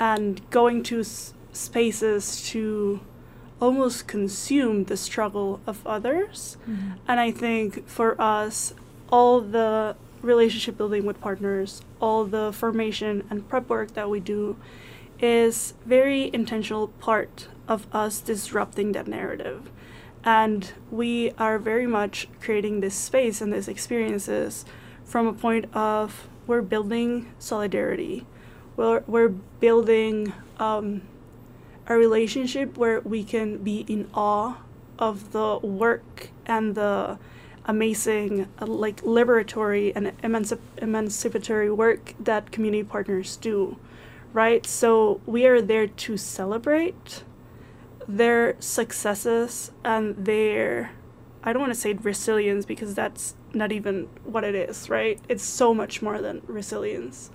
and 0.00 0.40
going 0.50 0.82
to 0.82 1.00
s- 1.00 1.34
spaces 1.52 2.42
to 2.48 3.00
almost 3.60 4.08
consume 4.08 4.84
the 4.84 4.96
struggle 4.96 5.60
of 5.66 5.86
others. 5.86 6.56
Mm-hmm. 6.62 6.92
And 7.06 7.20
I 7.20 7.30
think 7.30 7.86
for 7.86 8.18
us, 8.20 8.72
all 9.10 9.42
the 9.42 9.94
relationship 10.22 10.78
building 10.78 11.04
with 11.04 11.20
partners, 11.20 11.82
all 12.00 12.24
the 12.24 12.52
formation 12.52 13.26
and 13.28 13.46
prep 13.48 13.68
work 13.68 13.92
that 13.94 14.08
we 14.08 14.20
do 14.20 14.56
is 15.20 15.74
very 15.84 16.30
intentional 16.32 16.88
part 16.88 17.48
of 17.68 17.86
us 17.94 18.20
disrupting 18.20 18.92
that 18.92 19.06
narrative. 19.06 19.70
And 20.24 20.72
we 20.90 21.32
are 21.38 21.58
very 21.58 21.86
much 21.86 22.28
creating 22.40 22.80
this 22.80 22.94
space 22.94 23.40
and 23.40 23.52
these 23.52 23.68
experiences 23.68 24.64
from 25.04 25.26
a 25.26 25.32
point 25.32 25.74
of 25.74 26.28
we're 26.46 26.62
building 26.62 27.32
solidarity 27.38 28.26
we're, 28.80 29.02
we're 29.06 29.28
building 29.28 30.32
um, 30.58 31.02
a 31.86 31.94
relationship 31.94 32.78
where 32.78 33.00
we 33.00 33.22
can 33.22 33.58
be 33.58 33.84
in 33.88 34.08
awe 34.14 34.56
of 34.98 35.32
the 35.32 35.58
work 35.58 36.30
and 36.46 36.74
the 36.74 37.18
amazing 37.66 38.48
uh, 38.58 38.64
like 38.64 39.02
liberatory 39.02 39.92
and 39.94 40.16
emancip- 40.22 40.60
emancipatory 40.78 41.70
work 41.70 42.14
that 42.18 42.50
community 42.50 42.82
partners 42.82 43.36
do 43.36 43.76
right 44.32 44.66
so 44.66 45.20
we 45.26 45.46
are 45.46 45.60
there 45.60 45.86
to 45.86 46.16
celebrate 46.16 47.24
their 48.06 48.56
successes 48.60 49.72
and 49.84 50.24
their 50.24 50.92
i 51.42 51.52
don't 51.52 51.60
want 51.60 51.72
to 51.72 51.78
say 51.78 51.92
resilience 51.94 52.64
because 52.64 52.94
that's 52.94 53.34
not 53.52 53.72
even 53.72 54.08
what 54.24 54.44
it 54.44 54.54
is 54.54 54.88
right 54.88 55.20
it's 55.28 55.42
so 55.42 55.74
much 55.74 56.02
more 56.02 56.20
than 56.20 56.40
resilience 56.46 57.30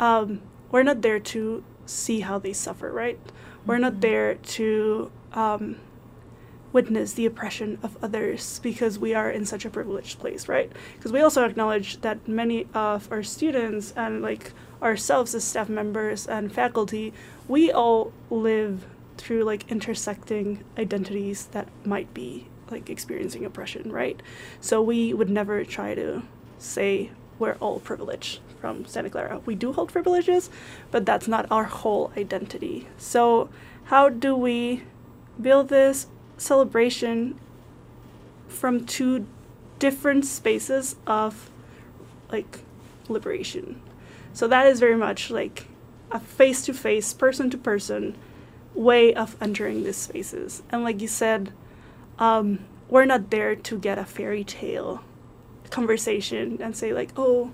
um, 0.00 0.40
we're 0.70 0.82
not 0.82 1.02
there 1.02 1.20
to 1.20 1.62
see 1.86 2.20
how 2.20 2.38
they 2.38 2.52
suffer, 2.52 2.90
right? 2.90 3.18
We're 3.66 3.78
not 3.78 3.92
mm-hmm. 3.92 4.00
there 4.00 4.34
to 4.34 5.12
um, 5.32 5.76
witness 6.72 7.12
the 7.12 7.26
oppression 7.26 7.78
of 7.82 7.96
others 8.02 8.58
because 8.60 8.98
we 8.98 9.14
are 9.14 9.30
in 9.30 9.44
such 9.44 9.64
a 9.64 9.70
privileged 9.70 10.18
place, 10.18 10.48
right? 10.48 10.72
Because 10.96 11.12
we 11.12 11.20
also 11.20 11.44
acknowledge 11.44 12.00
that 12.00 12.26
many 12.26 12.66
of 12.74 13.10
our 13.12 13.22
students 13.22 13.92
and 13.96 14.22
like 14.22 14.52
ourselves 14.82 15.34
as 15.34 15.44
staff 15.44 15.68
members 15.68 16.26
and 16.26 16.52
faculty, 16.52 17.12
we 17.48 17.70
all 17.70 18.12
live 18.30 18.86
through 19.16 19.44
like 19.44 19.70
intersecting 19.70 20.64
identities 20.76 21.46
that 21.52 21.68
might 21.84 22.12
be 22.12 22.48
like 22.70 22.90
experiencing 22.90 23.44
oppression, 23.44 23.92
right? 23.92 24.20
So 24.60 24.82
we 24.82 25.14
would 25.14 25.30
never 25.30 25.64
try 25.64 25.94
to 25.94 26.22
say 26.58 27.10
we're 27.38 27.56
all 27.60 27.80
privileged 27.80 28.40
from 28.60 28.84
Santa 28.86 29.10
Clara. 29.10 29.40
We 29.44 29.54
do 29.54 29.72
hold 29.72 29.92
privileges, 29.92 30.50
but 30.90 31.04
that's 31.04 31.28
not 31.28 31.46
our 31.50 31.64
whole 31.64 32.12
identity. 32.16 32.88
So, 32.96 33.48
how 33.84 34.08
do 34.08 34.36
we 34.36 34.84
build 35.40 35.68
this 35.68 36.06
celebration 36.38 37.38
from 38.48 38.86
two 38.86 39.26
different 39.80 40.24
spaces 40.24 40.94
of 41.06 41.50
like 42.30 42.60
liberation? 43.08 43.80
So, 44.32 44.46
that 44.48 44.66
is 44.66 44.80
very 44.80 44.96
much 44.96 45.30
like 45.30 45.66
a 46.10 46.20
face 46.20 46.64
to 46.66 46.74
face, 46.74 47.12
person 47.12 47.50
to 47.50 47.58
person 47.58 48.16
way 48.74 49.14
of 49.14 49.36
entering 49.40 49.84
these 49.84 49.96
spaces. 49.96 50.62
And, 50.70 50.84
like 50.84 51.00
you 51.00 51.08
said, 51.08 51.52
um, 52.18 52.60
we're 52.88 53.04
not 53.04 53.30
there 53.30 53.56
to 53.56 53.78
get 53.78 53.98
a 53.98 54.04
fairy 54.04 54.44
tale 54.44 55.02
conversation 55.70 56.58
and 56.60 56.76
say, 56.76 56.92
like, 56.92 57.10
oh, 57.16 57.52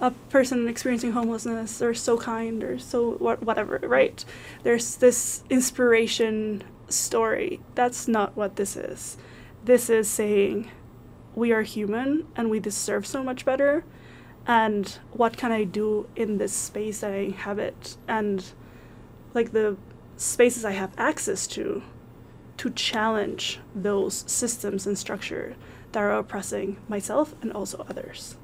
a 0.00 0.10
person 0.30 0.66
experiencing 0.66 1.12
homelessness 1.12 1.82
or 1.82 1.92
so 1.92 2.16
kind 2.16 2.64
or 2.64 2.78
so 2.78 3.12
what 3.12 3.42
whatever 3.42 3.78
right? 3.82 4.24
There's 4.62 4.96
this 4.96 5.44
inspiration 5.50 6.64
story. 6.88 7.60
That's 7.74 8.08
not 8.08 8.34
what 8.34 8.56
this 8.56 8.76
is. 8.76 9.18
This 9.62 9.90
is 9.90 10.08
saying 10.08 10.70
we 11.34 11.52
are 11.52 11.62
human 11.62 12.26
and 12.34 12.50
we 12.50 12.58
deserve 12.60 13.06
so 13.06 13.22
much 13.22 13.44
better 13.44 13.84
and 14.56 14.84
what 15.20 15.32
can 15.36 15.52
i 15.52 15.62
do 15.64 15.88
in 16.16 16.38
this 16.38 16.52
space 16.52 17.00
that 17.00 17.12
i 17.12 17.22
inhabit 17.32 17.96
and 18.08 18.52
like 19.34 19.52
the 19.52 19.76
spaces 20.20 20.64
I 20.64 20.72
have 20.72 20.92
access 20.98 21.46
to 21.48 21.82
to 22.58 22.70
challenge 22.70 23.58
those 23.74 24.24
systems 24.26 24.86
and 24.86 24.98
structure 24.98 25.56
that 25.92 26.00
are 26.00 26.12
oppressing 26.12 26.76
myself 26.88 27.34
and 27.40 27.50
also 27.52 27.86
others. 27.88 28.36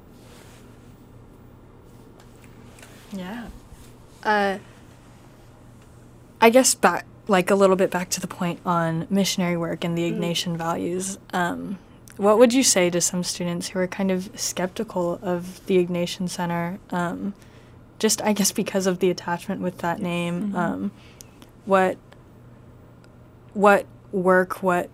Yeah. 3.11 3.49
Uh, 4.23 4.57
I 6.41 6.49
guess 6.49 6.73
back, 6.73 7.05
like 7.27 7.51
a 7.51 7.55
little 7.55 7.75
bit 7.75 7.91
back 7.91 8.09
to 8.09 8.19
the 8.19 8.27
point 8.27 8.59
on 8.65 9.05
missionary 9.11 9.55
work 9.55 9.83
and 9.83 9.95
the 9.95 10.09
Mm. 10.09 10.17
Ignatian 10.17 10.57
values. 10.57 11.19
Um, 11.31 11.77
what 12.17 12.37
would 12.39 12.53
you 12.53 12.63
say 12.63 12.89
to 12.89 12.99
some 12.99 13.23
students 13.23 13.69
who 13.69 13.79
are 13.79 13.87
kind 13.87 14.11
of 14.11 14.29
skeptical 14.35 15.19
of 15.21 15.65
the 15.67 15.83
Ignatian 15.83 16.29
Center? 16.29 16.79
Um, 16.89 17.33
just, 17.99 18.21
I 18.21 18.33
guess, 18.33 18.51
because 18.51 18.87
of 18.87 18.99
the 18.99 19.09
attachment 19.09 19.61
with 19.61 19.79
that 19.79 19.99
name. 19.99 20.51
Mhm. 20.51 20.55
Um, 20.55 20.91
what, 21.65 21.97
what 23.53 23.85
work? 24.11 24.63
What 24.63 24.89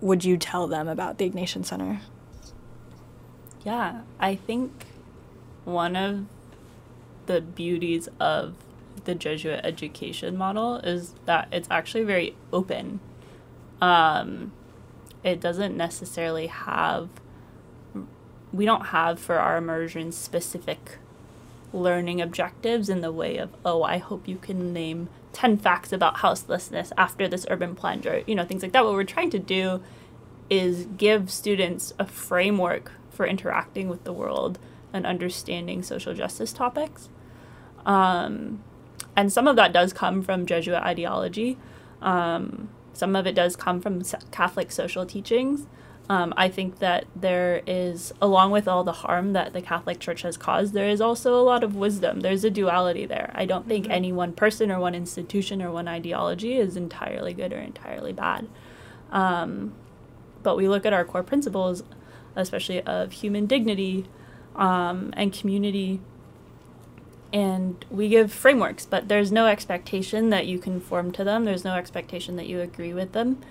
would 0.00 0.24
you 0.24 0.36
tell 0.36 0.66
them 0.66 0.88
about 0.88 1.18
the 1.18 1.28
Ignatian 1.30 1.64
Center? 1.64 2.00
Yeah, 3.64 4.02
I 4.20 4.34
think 4.34 4.86
one 5.64 5.96
of 5.96 6.26
the 7.26 7.40
beauties 7.40 8.08
of 8.20 8.54
the 9.04 9.14
Jesuit 9.14 9.60
education 9.64 10.36
model 10.36 10.76
is 10.76 11.14
that 11.24 11.48
it's 11.50 11.68
actually 11.70 12.04
very 12.04 12.36
open. 12.52 13.00
Um, 13.80 14.52
it 15.24 15.40
doesn't 15.40 15.76
necessarily 15.76 16.46
have, 16.46 17.08
we 18.52 18.66
don't 18.66 18.86
have 18.86 19.18
for 19.18 19.38
our 19.38 19.56
immersion 19.56 20.12
specific 20.12 20.98
learning 21.72 22.20
objectives 22.20 22.88
in 22.88 23.00
the 23.00 23.10
way 23.10 23.38
of, 23.38 23.50
oh, 23.64 23.82
I 23.82 23.98
hope 23.98 24.28
you 24.28 24.36
can 24.36 24.72
name 24.72 25.08
10 25.32 25.56
facts 25.56 25.92
about 25.92 26.18
houselessness 26.18 26.92
after 26.96 27.26
this 27.26 27.46
urban 27.50 27.74
plunge 27.74 28.06
or, 28.06 28.22
you 28.26 28.34
know, 28.34 28.44
things 28.44 28.62
like 28.62 28.72
that. 28.72 28.84
What 28.84 28.92
we're 28.92 29.04
trying 29.04 29.30
to 29.30 29.38
do 29.38 29.82
is 30.48 30.86
give 30.96 31.30
students 31.32 31.92
a 31.98 32.06
framework 32.06 32.92
for 33.10 33.26
interacting 33.26 33.88
with 33.88 34.04
the 34.04 34.12
world 34.12 34.58
and 34.92 35.06
understanding 35.06 35.82
social 35.82 36.14
justice 36.14 36.52
topics. 36.52 37.08
Um, 37.86 38.62
and 39.16 39.32
some 39.32 39.48
of 39.48 39.56
that 39.56 39.72
does 39.72 39.92
come 39.92 40.22
from 40.22 40.46
Jesuit 40.46 40.82
ideology. 40.82 41.56
Um, 42.02 42.68
some 42.94 43.14
of 43.14 43.26
it 43.26 43.34
does 43.34 43.56
come 43.56 43.80
from 43.80 44.02
Catholic 44.30 44.72
social 44.72 45.04
teachings. 45.04 45.66
Um, 46.08 46.34
I 46.36 46.48
think 46.48 46.80
that 46.80 47.06
there 47.16 47.62
is, 47.66 48.12
along 48.20 48.50
with 48.50 48.68
all 48.68 48.84
the 48.84 48.92
harm 48.92 49.32
that 49.32 49.54
the 49.54 49.62
Catholic 49.62 50.00
Church 50.00 50.20
has 50.22 50.36
caused, 50.36 50.74
there 50.74 50.88
is 50.88 51.00
also 51.00 51.34
a 51.34 51.40
lot 51.42 51.64
of 51.64 51.76
wisdom. 51.76 52.20
There's 52.20 52.44
a 52.44 52.50
duality 52.50 53.06
there. 53.06 53.32
I 53.34 53.46
don't 53.46 53.66
think 53.66 53.86
Mhm. 53.86 53.90
any 53.90 54.12
one 54.12 54.32
person 54.32 54.70
or 54.70 54.78
one 54.78 54.94
institution 54.94 55.62
or 55.62 55.70
one 55.70 55.88
ideology 55.88 56.58
is 56.58 56.76
entirely 56.76 57.32
good 57.32 57.52
or 57.54 57.58
entirely 57.58 58.12
bad. 58.12 58.48
Um, 59.12 59.72
but 60.42 60.56
we 60.58 60.68
look 60.68 60.84
at 60.84 60.92
our 60.92 61.04
core 61.04 61.22
principles, 61.22 61.82
especially 62.36 62.82
of 62.82 63.12
human 63.12 63.46
dignity 63.46 64.06
um, 64.56 65.10
and 65.16 65.32
community, 65.32 66.00
and 67.34 67.84
we 67.90 68.08
give 68.08 68.32
frameworks, 68.32 68.86
but 68.86 69.08
there's 69.08 69.32
no 69.32 69.48
expectation 69.48 70.30
that 70.30 70.46
you 70.46 70.60
conform 70.60 71.10
to 71.10 71.24
them. 71.24 71.44
There's 71.44 71.64
no 71.64 71.74
expectation 71.74 72.36
that 72.36 72.46
you 72.46 72.60
agree 72.60 72.94
with 72.94 73.10
them. 73.10 73.42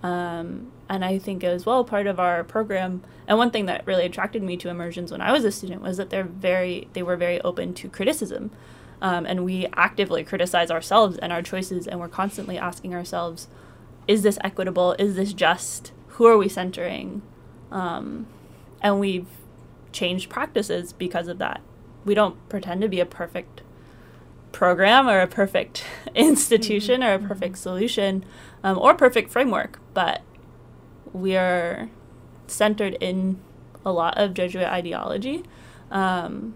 Um, 0.00 0.70
and 0.88 1.04
I 1.04 1.18
think 1.18 1.42
as 1.42 1.66
well 1.66 1.82
part 1.82 2.06
of 2.06 2.20
our 2.20 2.44
program, 2.44 3.02
and 3.26 3.36
one 3.36 3.50
thing 3.50 3.66
that 3.66 3.84
really 3.84 4.06
attracted 4.06 4.44
me 4.44 4.56
to 4.58 4.68
immersions 4.68 5.10
when 5.10 5.20
I 5.20 5.32
was 5.32 5.44
a 5.44 5.50
student 5.50 5.82
was 5.82 5.96
that 5.96 6.10
they're 6.10 6.22
very, 6.22 6.86
they 6.92 7.02
were 7.02 7.16
very 7.16 7.40
open 7.40 7.74
to 7.74 7.88
criticism. 7.88 8.52
Um, 9.00 9.26
and 9.26 9.44
we 9.44 9.66
actively 9.72 10.22
criticize 10.22 10.70
ourselves 10.70 11.18
and 11.18 11.32
our 11.32 11.42
choices, 11.42 11.88
and 11.88 11.98
we're 11.98 12.06
constantly 12.06 12.56
asking 12.56 12.94
ourselves, 12.94 13.48
is 14.06 14.22
this 14.22 14.38
equitable? 14.44 14.94
Is 15.00 15.16
this 15.16 15.32
just? 15.32 15.90
Who 16.10 16.26
are 16.26 16.38
we 16.38 16.48
centering? 16.48 17.22
Um, 17.72 18.26
and 18.80 19.00
we've 19.00 19.26
changed 19.90 20.30
practices 20.30 20.92
because 20.92 21.26
of 21.26 21.38
that. 21.38 21.60
We 22.04 22.14
don't 22.14 22.36
pretend 22.48 22.82
to 22.82 22.88
be 22.88 23.00
a 23.00 23.06
perfect 23.06 23.62
program 24.52 25.08
or 25.08 25.20
a 25.20 25.26
perfect 25.26 25.84
institution 26.14 27.02
or 27.02 27.14
a 27.14 27.18
perfect 27.18 27.58
solution 27.58 28.24
um, 28.62 28.78
or 28.78 28.94
perfect 28.94 29.30
framework, 29.30 29.80
but 29.94 30.22
we 31.12 31.36
are 31.36 31.90
centered 32.46 32.94
in 33.00 33.40
a 33.84 33.92
lot 33.92 34.16
of 34.18 34.34
Jesuit 34.34 34.66
ideology 34.66 35.42
um, 35.90 36.54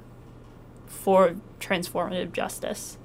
for 0.86 1.36
transformative 1.60 2.32
justice. 2.32 2.98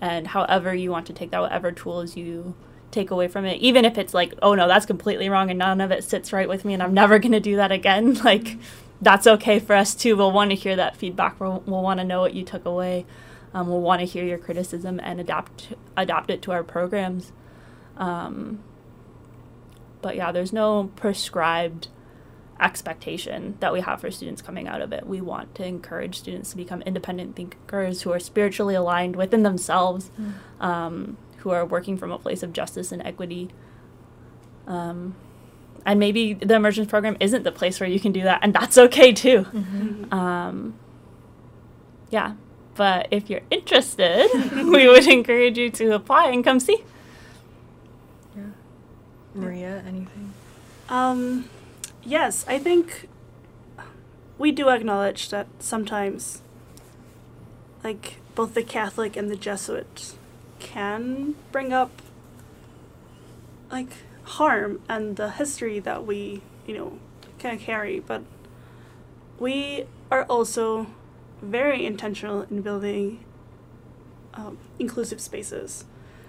And 0.00 0.28
however 0.28 0.74
you 0.74 0.90
want 0.90 1.06
to 1.06 1.12
take 1.12 1.30
that, 1.32 1.40
whatever 1.40 1.72
tools 1.72 2.16
you 2.16 2.54
take 2.90 3.10
away 3.10 3.28
from 3.28 3.44
it, 3.44 3.60
even 3.60 3.84
if 3.84 3.98
it's 3.98 4.14
like, 4.14 4.32
oh 4.40 4.54
no, 4.54 4.66
that's 4.66 4.86
completely 4.86 5.28
wrong 5.28 5.50
and 5.50 5.58
none 5.58 5.80
of 5.80 5.90
it 5.90 6.04
sits 6.04 6.32
right 6.32 6.48
with 6.48 6.64
me 6.64 6.74
and 6.74 6.82
I'm 6.82 6.94
never 6.94 7.18
going 7.18 7.32
to 7.32 7.40
do 7.40 7.56
that 7.56 7.72
again, 7.72 8.14
like 8.24 8.56
that's 9.00 9.26
okay 9.26 9.58
for 9.58 9.74
us 9.74 9.94
too. 9.94 10.16
We'll 10.16 10.32
want 10.32 10.50
to 10.50 10.56
hear 10.56 10.76
that 10.76 10.96
feedback. 10.96 11.38
We'll, 11.40 11.62
we'll 11.66 11.82
want 11.82 12.00
to 12.00 12.04
know 12.04 12.20
what 12.20 12.34
you 12.34 12.44
took 12.44 12.64
away. 12.64 13.06
Um, 13.54 13.68
we'll 13.68 13.80
want 13.80 14.00
to 14.00 14.06
hear 14.06 14.24
your 14.24 14.38
criticism 14.38 15.00
and 15.02 15.20
adapt 15.20 15.72
adapt 15.96 16.30
it 16.30 16.42
to 16.42 16.52
our 16.52 16.62
programs. 16.62 17.32
Um, 17.96 18.60
but 20.02 20.16
yeah, 20.16 20.32
there's 20.32 20.52
no 20.52 20.90
prescribed 20.96 21.88
expectation 22.60 23.56
that 23.60 23.72
we 23.72 23.80
have 23.80 24.00
for 24.00 24.10
students 24.10 24.42
coming 24.42 24.68
out 24.68 24.82
of 24.82 24.92
it. 24.92 25.06
We 25.06 25.20
want 25.20 25.54
to 25.56 25.64
encourage 25.64 26.18
students 26.18 26.50
to 26.50 26.56
become 26.56 26.82
independent 26.82 27.36
thinkers 27.36 28.02
who 28.02 28.12
are 28.12 28.18
spiritually 28.18 28.74
aligned 28.74 29.16
within 29.16 29.44
themselves, 29.44 30.10
um, 30.60 31.16
who 31.38 31.50
are 31.50 31.64
working 31.64 31.96
from 31.96 32.10
a 32.10 32.18
place 32.18 32.42
of 32.42 32.52
justice 32.52 32.92
and 32.92 33.00
equity. 33.02 33.50
Um, 34.66 35.14
and 35.88 35.98
maybe 35.98 36.34
the 36.34 36.54
immersions 36.54 36.86
program 36.86 37.16
isn't 37.18 37.44
the 37.44 37.50
place 37.50 37.80
where 37.80 37.88
you 37.88 37.98
can 37.98 38.12
do 38.12 38.22
that, 38.22 38.40
and 38.42 38.52
that's 38.52 38.76
okay 38.76 39.10
too. 39.10 39.44
Mm-hmm. 39.44 40.12
Um, 40.12 40.74
yeah, 42.10 42.34
but 42.74 43.08
if 43.10 43.30
you're 43.30 43.40
interested, 43.50 44.28
we 44.52 44.86
would 44.86 45.06
encourage 45.06 45.56
you 45.56 45.70
to 45.70 45.94
apply 45.94 46.26
and 46.28 46.44
come 46.44 46.60
see. 46.60 46.84
Yeah. 48.36 48.42
Maria, 49.34 49.82
anything? 49.88 50.34
Um, 50.90 51.48
yes, 52.04 52.44
I 52.46 52.58
think 52.58 53.08
we 54.36 54.52
do 54.52 54.68
acknowledge 54.68 55.30
that 55.30 55.46
sometimes, 55.58 56.42
like, 57.82 58.16
both 58.34 58.52
the 58.52 58.62
Catholic 58.62 59.16
and 59.16 59.30
the 59.30 59.36
Jesuit 59.36 60.12
can 60.58 61.34
bring 61.50 61.72
up, 61.72 62.02
like, 63.70 63.88
harm 64.28 64.80
and 64.88 65.16
the 65.16 65.30
history 65.30 65.78
that 65.80 66.06
we, 66.06 66.42
you 66.66 66.76
know, 66.76 66.98
of 67.44 67.60
carry, 67.60 68.00
but 68.00 68.22
we 69.38 69.84
are 70.10 70.24
also 70.24 70.86
very 71.40 71.86
intentional 71.86 72.42
in 72.42 72.62
building 72.62 73.24
um, 74.34 74.58
inclusive 74.78 75.20
spaces. 75.20 75.84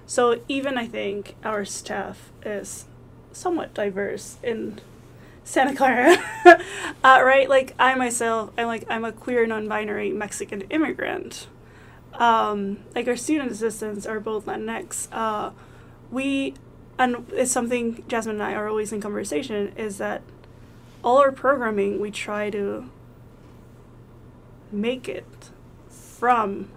So 0.06 0.42
even 0.48 0.78
I 0.78 0.88
think 0.88 1.36
our 1.44 1.66
staff 1.66 2.32
is 2.44 2.86
somewhat 3.32 3.74
diverse 3.74 4.38
in 4.42 4.80
Santa 5.44 5.76
Clara, 5.76 6.18
uh, 7.04 7.22
right? 7.24 7.50
Like 7.50 7.76
I 7.80 7.96
myself, 7.96 8.52
I'm 8.58 8.68
like 8.68 8.86
I'm 8.90 9.06
a 9.06 9.12
queer, 9.12 9.46
non-binary 9.46 10.12
Mexican 10.12 10.62
immigrant. 10.70 11.48
Um, 12.14 12.80
like 12.96 13.08
our 13.08 13.16
student 13.16 13.52
assistants 13.52 14.06
are 14.06 14.20
both 14.20 14.46
Latinx. 14.46 15.08
Uh, 15.12 15.52
we, 16.12 16.54
and 17.00 17.26
it's 17.32 17.50
something 17.50 18.04
Jazmine 18.10 18.32
and 18.32 18.44
I 18.44 18.54
are 18.54 18.68
always 18.68 18.92
in 18.92 19.00
conversation 19.00 19.72
is 19.78 19.98
that 19.98 20.22
all 21.02 21.18
our 21.18 21.32
programming 21.32 22.00
we 22.00 22.12
try 22.12 22.50
to 22.50 22.90
make 24.70 25.08
it 25.08 25.50
from 25.90 26.70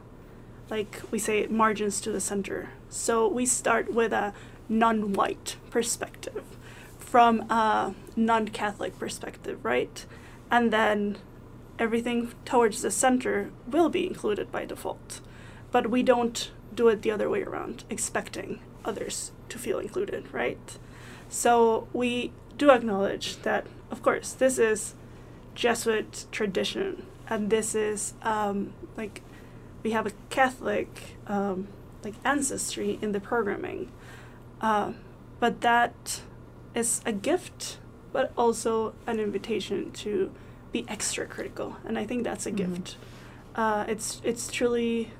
like 0.70 1.02
we 1.10 1.18
say 1.18 1.46
margins 1.48 2.00
to 2.00 2.12
the 2.12 2.20
center. 2.20 2.70
So 2.88 3.26
we 3.28 3.44
start 3.44 3.92
with 3.92 4.12
a 4.12 4.32
non-white 4.68 5.56
perspective 5.70 6.44
from 6.98 7.40
a 7.50 7.94
non-catholic 8.14 8.98
perspective 8.98 9.58
right? 9.64 10.06
And 10.52 10.72
then 10.72 11.18
everything 11.80 12.32
towards 12.44 12.80
the 12.80 12.92
center 12.92 13.50
will 13.66 13.88
be 13.88 14.06
included 14.06 14.52
by 14.52 14.66
default. 14.66 15.20
But 15.72 15.90
we 15.90 16.04
don't 16.04 16.52
do 16.72 16.88
it 16.88 17.02
the 17.02 17.10
other 17.10 17.28
way 17.28 17.42
around 17.42 17.82
expecting 17.90 18.60
others 18.84 19.32
to 19.48 19.58
feel 19.58 19.78
included 19.78 20.24
right 20.32 20.78
so 21.28 21.86
we 21.92 22.32
do 22.58 22.70
acknowledge 22.70 23.36
that 23.42 23.66
of 23.90 24.02
course 24.02 24.32
this 24.32 24.58
is 24.58 24.94
jesuit 25.54 26.26
tradition 26.32 27.06
and 27.28 27.50
this 27.50 27.74
is 27.74 28.14
um, 28.22 28.72
like 28.96 29.22
we 29.82 29.90
have 29.92 30.06
a 30.06 30.12
Catholic 30.30 31.16
um, 31.26 31.66
like 32.04 32.14
ancestry 32.24 32.98
in 33.02 33.12
the 33.12 33.20
programming, 33.20 33.90
uh, 34.60 34.92
but 35.40 35.60
that 35.62 36.20
is 36.74 37.00
a 37.06 37.12
gift, 37.12 37.78
but 38.12 38.32
also 38.36 38.94
an 39.06 39.18
invitation 39.18 39.90
to 39.92 40.30
be 40.72 40.84
extra 40.88 41.26
critical, 41.26 41.76
and 41.84 41.98
I 41.98 42.04
think 42.06 42.22
that's 42.24 42.46
a 42.46 42.52
Mhm. 42.52 42.56
gift. 42.56 42.96
Uh, 43.56 43.84
it's 43.88 44.20
it's 44.24 44.50
truly 44.50 45.10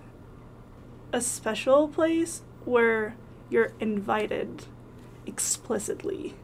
a 1.12 1.20
special 1.20 1.88
place 1.88 2.42
where 2.64 3.14
you're 3.52 3.72
invited 3.80 4.64
explicitly 5.26 6.34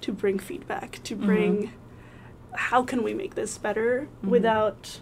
to 0.00 0.12
bring 0.12 0.38
feedback, 0.38 1.00
to 1.02 1.16
bring 1.16 1.56
mm-hmm. 1.56 2.54
how 2.54 2.82
can 2.82 3.02
we 3.02 3.12
make 3.12 3.34
this 3.34 3.58
better 3.58 4.08
mm-hmm. 4.18 4.30
without 4.30 5.00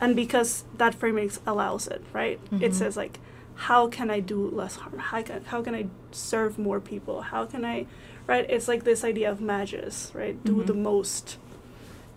and 0.00 0.16
because 0.16 0.64
that 0.76 0.94
framing 0.94 1.30
allows 1.46 1.86
it, 1.86 2.02
right? 2.12 2.40
It 2.50 2.50
mm-hmm. 2.50 2.72
says 2.72 2.96
like 2.96 3.18
how 3.54 3.86
can 3.86 4.10
I 4.10 4.20
do 4.20 4.50
less 4.50 4.76
harm? 4.76 4.98
How 4.98 5.22
can 5.22 5.44
how 5.44 5.62
can 5.62 5.74
I 5.74 5.86
serve 6.10 6.58
more 6.58 6.80
people? 6.80 7.22
How 7.22 7.46
can 7.46 7.64
I 7.64 7.86
right? 8.26 8.46
It's 8.48 8.68
like 8.68 8.84
this 8.84 9.04
idea 9.04 9.30
of 9.30 9.40
magis, 9.40 10.10
right? 10.14 10.42
Do 10.44 10.62
the 10.64 10.74
most. 10.74 11.38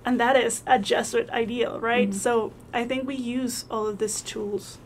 And 0.03 0.19
that 0.19 0.35
is 0.35 0.63
a 0.67 0.77
Jesuit 0.77 1.29
ideal, 1.31 1.79
right? 1.79 2.13
So 2.13 2.53
I 2.73 2.85
think 2.85 3.07
we 3.07 3.15
use 3.15 3.65
all 3.71 3.87
of 3.87 3.97
these 3.97 4.21
tools 4.21 4.77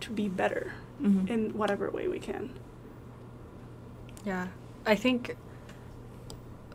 to 0.00 0.10
be 0.10 0.28
better 0.28 0.74
in 1.28 1.50
whatever 1.54 1.90
way 1.90 2.06
we 2.06 2.20
can. 2.20 2.50
Yeah. 4.24 4.48
I 4.86 4.94
think 4.94 5.36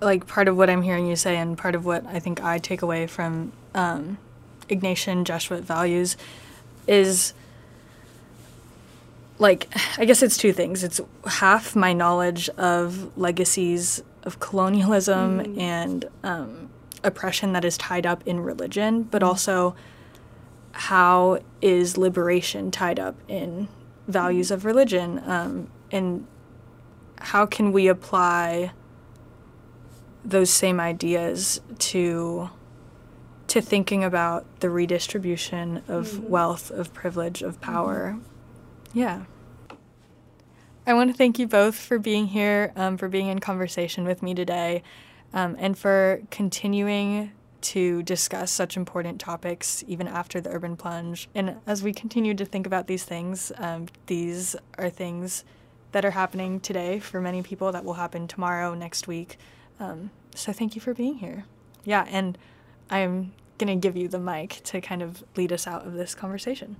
like 0.01 0.27
part 0.27 0.47
of 0.47 0.57
what 0.57 0.69
I'm 0.69 0.81
hearing 0.81 1.07
you 1.07 1.15
say 1.15 1.37
and 1.37 1.57
part 1.57 1.75
of 1.75 1.85
what 1.85 2.05
I 2.05 2.19
think 2.19 2.43
I 2.43 2.59
take 2.59 2.81
away 2.81 3.07
from 3.07 3.51
um, 3.73 4.17
Ignatian 4.69 5.23
Jesuit 5.23 5.63
values 5.63 6.17
is 6.87 7.33
like 9.39 9.67
I 9.97 10.05
guess 10.05 10.21
it's 10.21 10.37
two 10.37 10.53
things. 10.53 10.83
It's 10.83 10.99
half 11.25 11.75
my 11.75 11.93
knowledge 11.93 12.49
of 12.49 13.17
legacies 13.17 14.03
of 14.23 14.39
colonialism 14.39 15.57
and 15.59 16.05
um, 16.23 16.69
oppression 17.03 17.53
that 17.53 17.63
is 17.63 17.77
tied 17.77 18.05
up 18.05 18.25
in 18.27 18.39
religion, 18.39 19.03
but 19.03 19.23
also 19.23 19.75
how 20.71 21.39
is 21.61 21.97
liberation 21.97 22.71
tied 22.71 22.99
up 22.99 23.15
in 23.27 23.67
values 24.07 24.51
of 24.51 24.65
religion 24.65 25.21
um, 25.25 25.69
and 25.91 26.25
how 27.19 27.45
can 27.45 27.71
we 27.71 27.87
apply 27.87 28.71
those 30.23 30.49
same 30.49 30.79
ideas 30.79 31.61
to 31.79 32.49
to 33.47 33.61
thinking 33.61 34.03
about 34.03 34.59
the 34.59 34.69
redistribution 34.69 35.81
of 35.87 36.21
wealth, 36.25 36.69
of 36.69 36.93
privilege, 36.93 37.41
of 37.41 37.61
power. 37.61 38.17
Yeah. 38.93 39.23
I 40.85 40.93
want 40.93 41.09
to 41.09 41.17
thank 41.17 41.39
you 41.39 41.47
both 41.47 41.75
for 41.75 41.97
being 41.97 42.27
here, 42.27 42.73
um, 42.75 42.97
for 42.97 43.07
being 43.07 43.27
in 43.27 43.39
conversation 43.39 44.03
with 44.03 44.21
me 44.21 44.33
today, 44.33 44.83
um, 45.33 45.55
and 45.59 45.77
for 45.77 46.21
continuing 46.29 47.31
to 47.59 48.03
discuss 48.03 48.51
such 48.51 48.77
important 48.77 49.19
topics 49.19 49.83
even 49.87 50.07
after 50.07 50.39
the 50.39 50.49
urban 50.49 50.75
plunge. 50.75 51.29
And 51.33 51.55
as 51.65 51.83
we 51.83 51.93
continue 51.93 52.33
to 52.35 52.45
think 52.45 52.67
about 52.67 52.87
these 52.87 53.03
things, 53.03 53.51
um, 53.57 53.87
these 54.07 54.55
are 54.77 54.89
things 54.89 55.43
that 55.97 56.05
are 56.05 56.11
happening 56.11 56.59
today 56.59 56.99
for 56.99 57.19
many 57.19 57.41
people 57.41 57.71
that 57.71 57.83
will 57.83 57.95
happen 57.95 58.27
tomorrow, 58.27 58.75
next 58.75 59.07
week. 59.07 59.35
Um, 59.79 60.11
so 60.35 60.53
thank 60.53 60.75
you 60.75 60.81
for 60.81 60.93
being 60.93 61.17
here. 61.17 61.45
Yeah, 61.85 62.05
and 62.07 62.37
I'm 62.87 63.33
going 63.57 63.81
to 63.81 63.87
give 63.87 63.97
you 63.97 64.07
the 64.07 64.19
mic 64.19 64.61
to 64.65 64.79
kind 64.79 65.01
of 65.01 65.23
lead 65.35 65.51
us 65.51 65.65
out 65.65 65.87
of 65.87 65.93
this 65.93 66.13
conversation. 66.13 66.75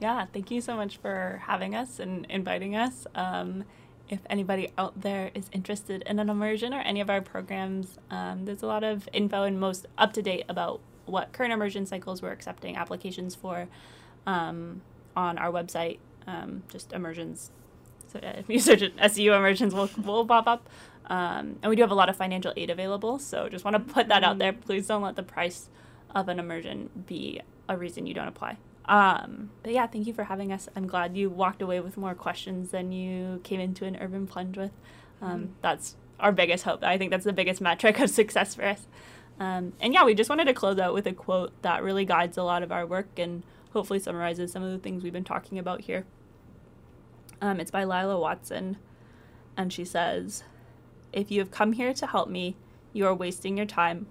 Yeah, 0.00 0.26
thank 0.32 0.50
you 0.50 0.60
so 0.60 0.74
much 0.74 0.96
for 0.96 1.40
having 1.46 1.76
us 1.76 2.00
and 2.00 2.26
inviting 2.28 2.74
us. 2.74 3.06
Um, 3.14 3.62
if 4.08 4.18
anybody 4.28 4.72
out 4.76 5.00
there 5.02 5.30
is 5.32 5.48
interested 5.52 6.02
in 6.02 6.18
an 6.18 6.28
immersion 6.28 6.74
or 6.74 6.80
any 6.80 7.00
of 7.00 7.08
our 7.08 7.20
programs, 7.20 7.96
um, 8.10 8.44
there's 8.44 8.64
a 8.64 8.66
lot 8.66 8.82
of 8.82 9.08
info 9.12 9.44
and 9.44 9.60
most 9.60 9.86
up 9.98 10.12
to 10.14 10.22
date 10.22 10.46
about 10.48 10.80
what 11.04 11.32
current 11.32 11.52
immersion 11.52 11.86
cycles 11.86 12.22
we're 12.22 12.32
accepting 12.32 12.74
applications 12.74 13.36
for 13.36 13.68
um, 14.26 14.82
on 15.14 15.38
our 15.38 15.52
website. 15.52 16.00
Um, 16.26 16.64
just 16.68 16.92
immersions. 16.92 17.52
So 18.08 18.18
uh, 18.20 18.32
if 18.38 18.48
you 18.48 18.58
search 18.58 18.82
it, 18.82 18.94
SU 18.98 19.32
immersions 19.32 19.74
will 19.74 19.90
will 20.02 20.26
pop 20.26 20.46
up. 20.46 20.68
Um, 21.08 21.56
and 21.62 21.70
we 21.70 21.76
do 21.76 21.82
have 21.82 21.90
a 21.90 21.94
lot 21.94 22.08
of 22.08 22.16
financial 22.16 22.52
aid 22.56 22.70
available. 22.70 23.18
So 23.18 23.48
just 23.48 23.64
want 23.64 23.74
to 23.74 23.94
put 23.94 24.08
that 24.08 24.24
out 24.24 24.38
there. 24.38 24.52
Please 24.52 24.86
don't 24.88 25.02
let 25.02 25.16
the 25.16 25.22
price 25.22 25.68
of 26.14 26.28
an 26.28 26.38
immersion 26.38 26.90
be 27.06 27.40
a 27.68 27.76
reason 27.76 28.06
you 28.06 28.14
don't 28.14 28.28
apply. 28.28 28.58
Um, 28.86 29.50
but 29.62 29.72
yeah, 29.72 29.86
thank 29.86 30.06
you 30.06 30.12
for 30.12 30.24
having 30.24 30.52
us. 30.52 30.68
I'm 30.74 30.86
glad 30.86 31.16
you 31.16 31.28
walked 31.30 31.62
away 31.62 31.80
with 31.80 31.96
more 31.96 32.14
questions 32.14 32.70
than 32.70 32.92
you 32.92 33.40
came 33.44 33.60
into 33.60 33.84
an 33.84 33.96
urban 34.00 34.26
plunge 34.26 34.56
with. 34.56 34.72
Um, 35.20 35.54
That's 35.62 35.96
our 36.20 36.32
biggest 36.32 36.64
hope. 36.64 36.82
I 36.82 36.98
think 36.98 37.10
that's 37.10 37.24
the 37.24 37.32
biggest 37.32 37.60
metric 37.60 37.98
of 38.00 38.10
success 38.22 38.54
for 38.54 38.64
us. 38.64 38.86
Um, 39.38 39.74
and 39.80 39.92
yeah, 39.92 40.04
we 40.04 40.14
just 40.14 40.30
wanted 40.30 40.46
to 40.46 40.54
close 40.54 40.78
out 40.78 40.94
with 40.94 41.06
a 41.06 41.12
quote 41.12 41.52
that 41.62 41.82
really 41.82 42.04
guides 42.04 42.38
a 42.38 42.42
lot 42.42 42.62
of 42.62 42.72
our 42.72 42.86
work 42.86 43.18
and 43.18 43.42
hopefully 43.72 43.98
summarizes 43.98 44.50
some 44.52 44.62
of 44.62 44.72
the 44.72 44.78
things 44.78 45.02
we've 45.02 45.12
been 45.12 45.24
talking 45.24 45.58
about 45.58 45.82
here. 45.82 46.06
Um, 47.40 47.60
it's 47.60 47.70
by 47.70 47.84
Lilla 47.84 48.18
Watson, 48.18 48.78
and 49.56 49.72
she 49.72 49.84
says, 49.84 50.44
If 51.12 51.30
you 51.30 51.40
have 51.40 51.50
come 51.50 51.72
here 51.72 51.92
to 51.94 52.06
help 52.06 52.28
me, 52.28 52.56
you 52.92 53.06
are 53.06 53.14
wasting 53.14 53.56
your 53.56 53.66
time. 53.66 54.06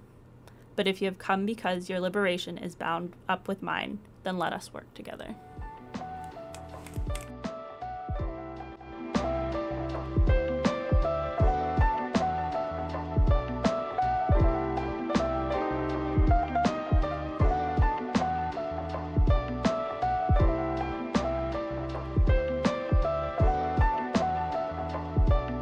But 0.75 0.87
if 0.87 1.01
you 1.01 1.07
have 1.07 1.17
come 1.17 1.45
because 1.45 1.89
your 1.89 1.99
liberation 1.99 2.57
is 2.57 2.75
bound 2.75 3.13
up 3.27 3.47
with 3.47 3.61
mine, 3.61 3.99
then 4.23 4.37
let 4.37 4.53
us 4.53 4.73
work 4.73 4.93
together. 4.93 5.35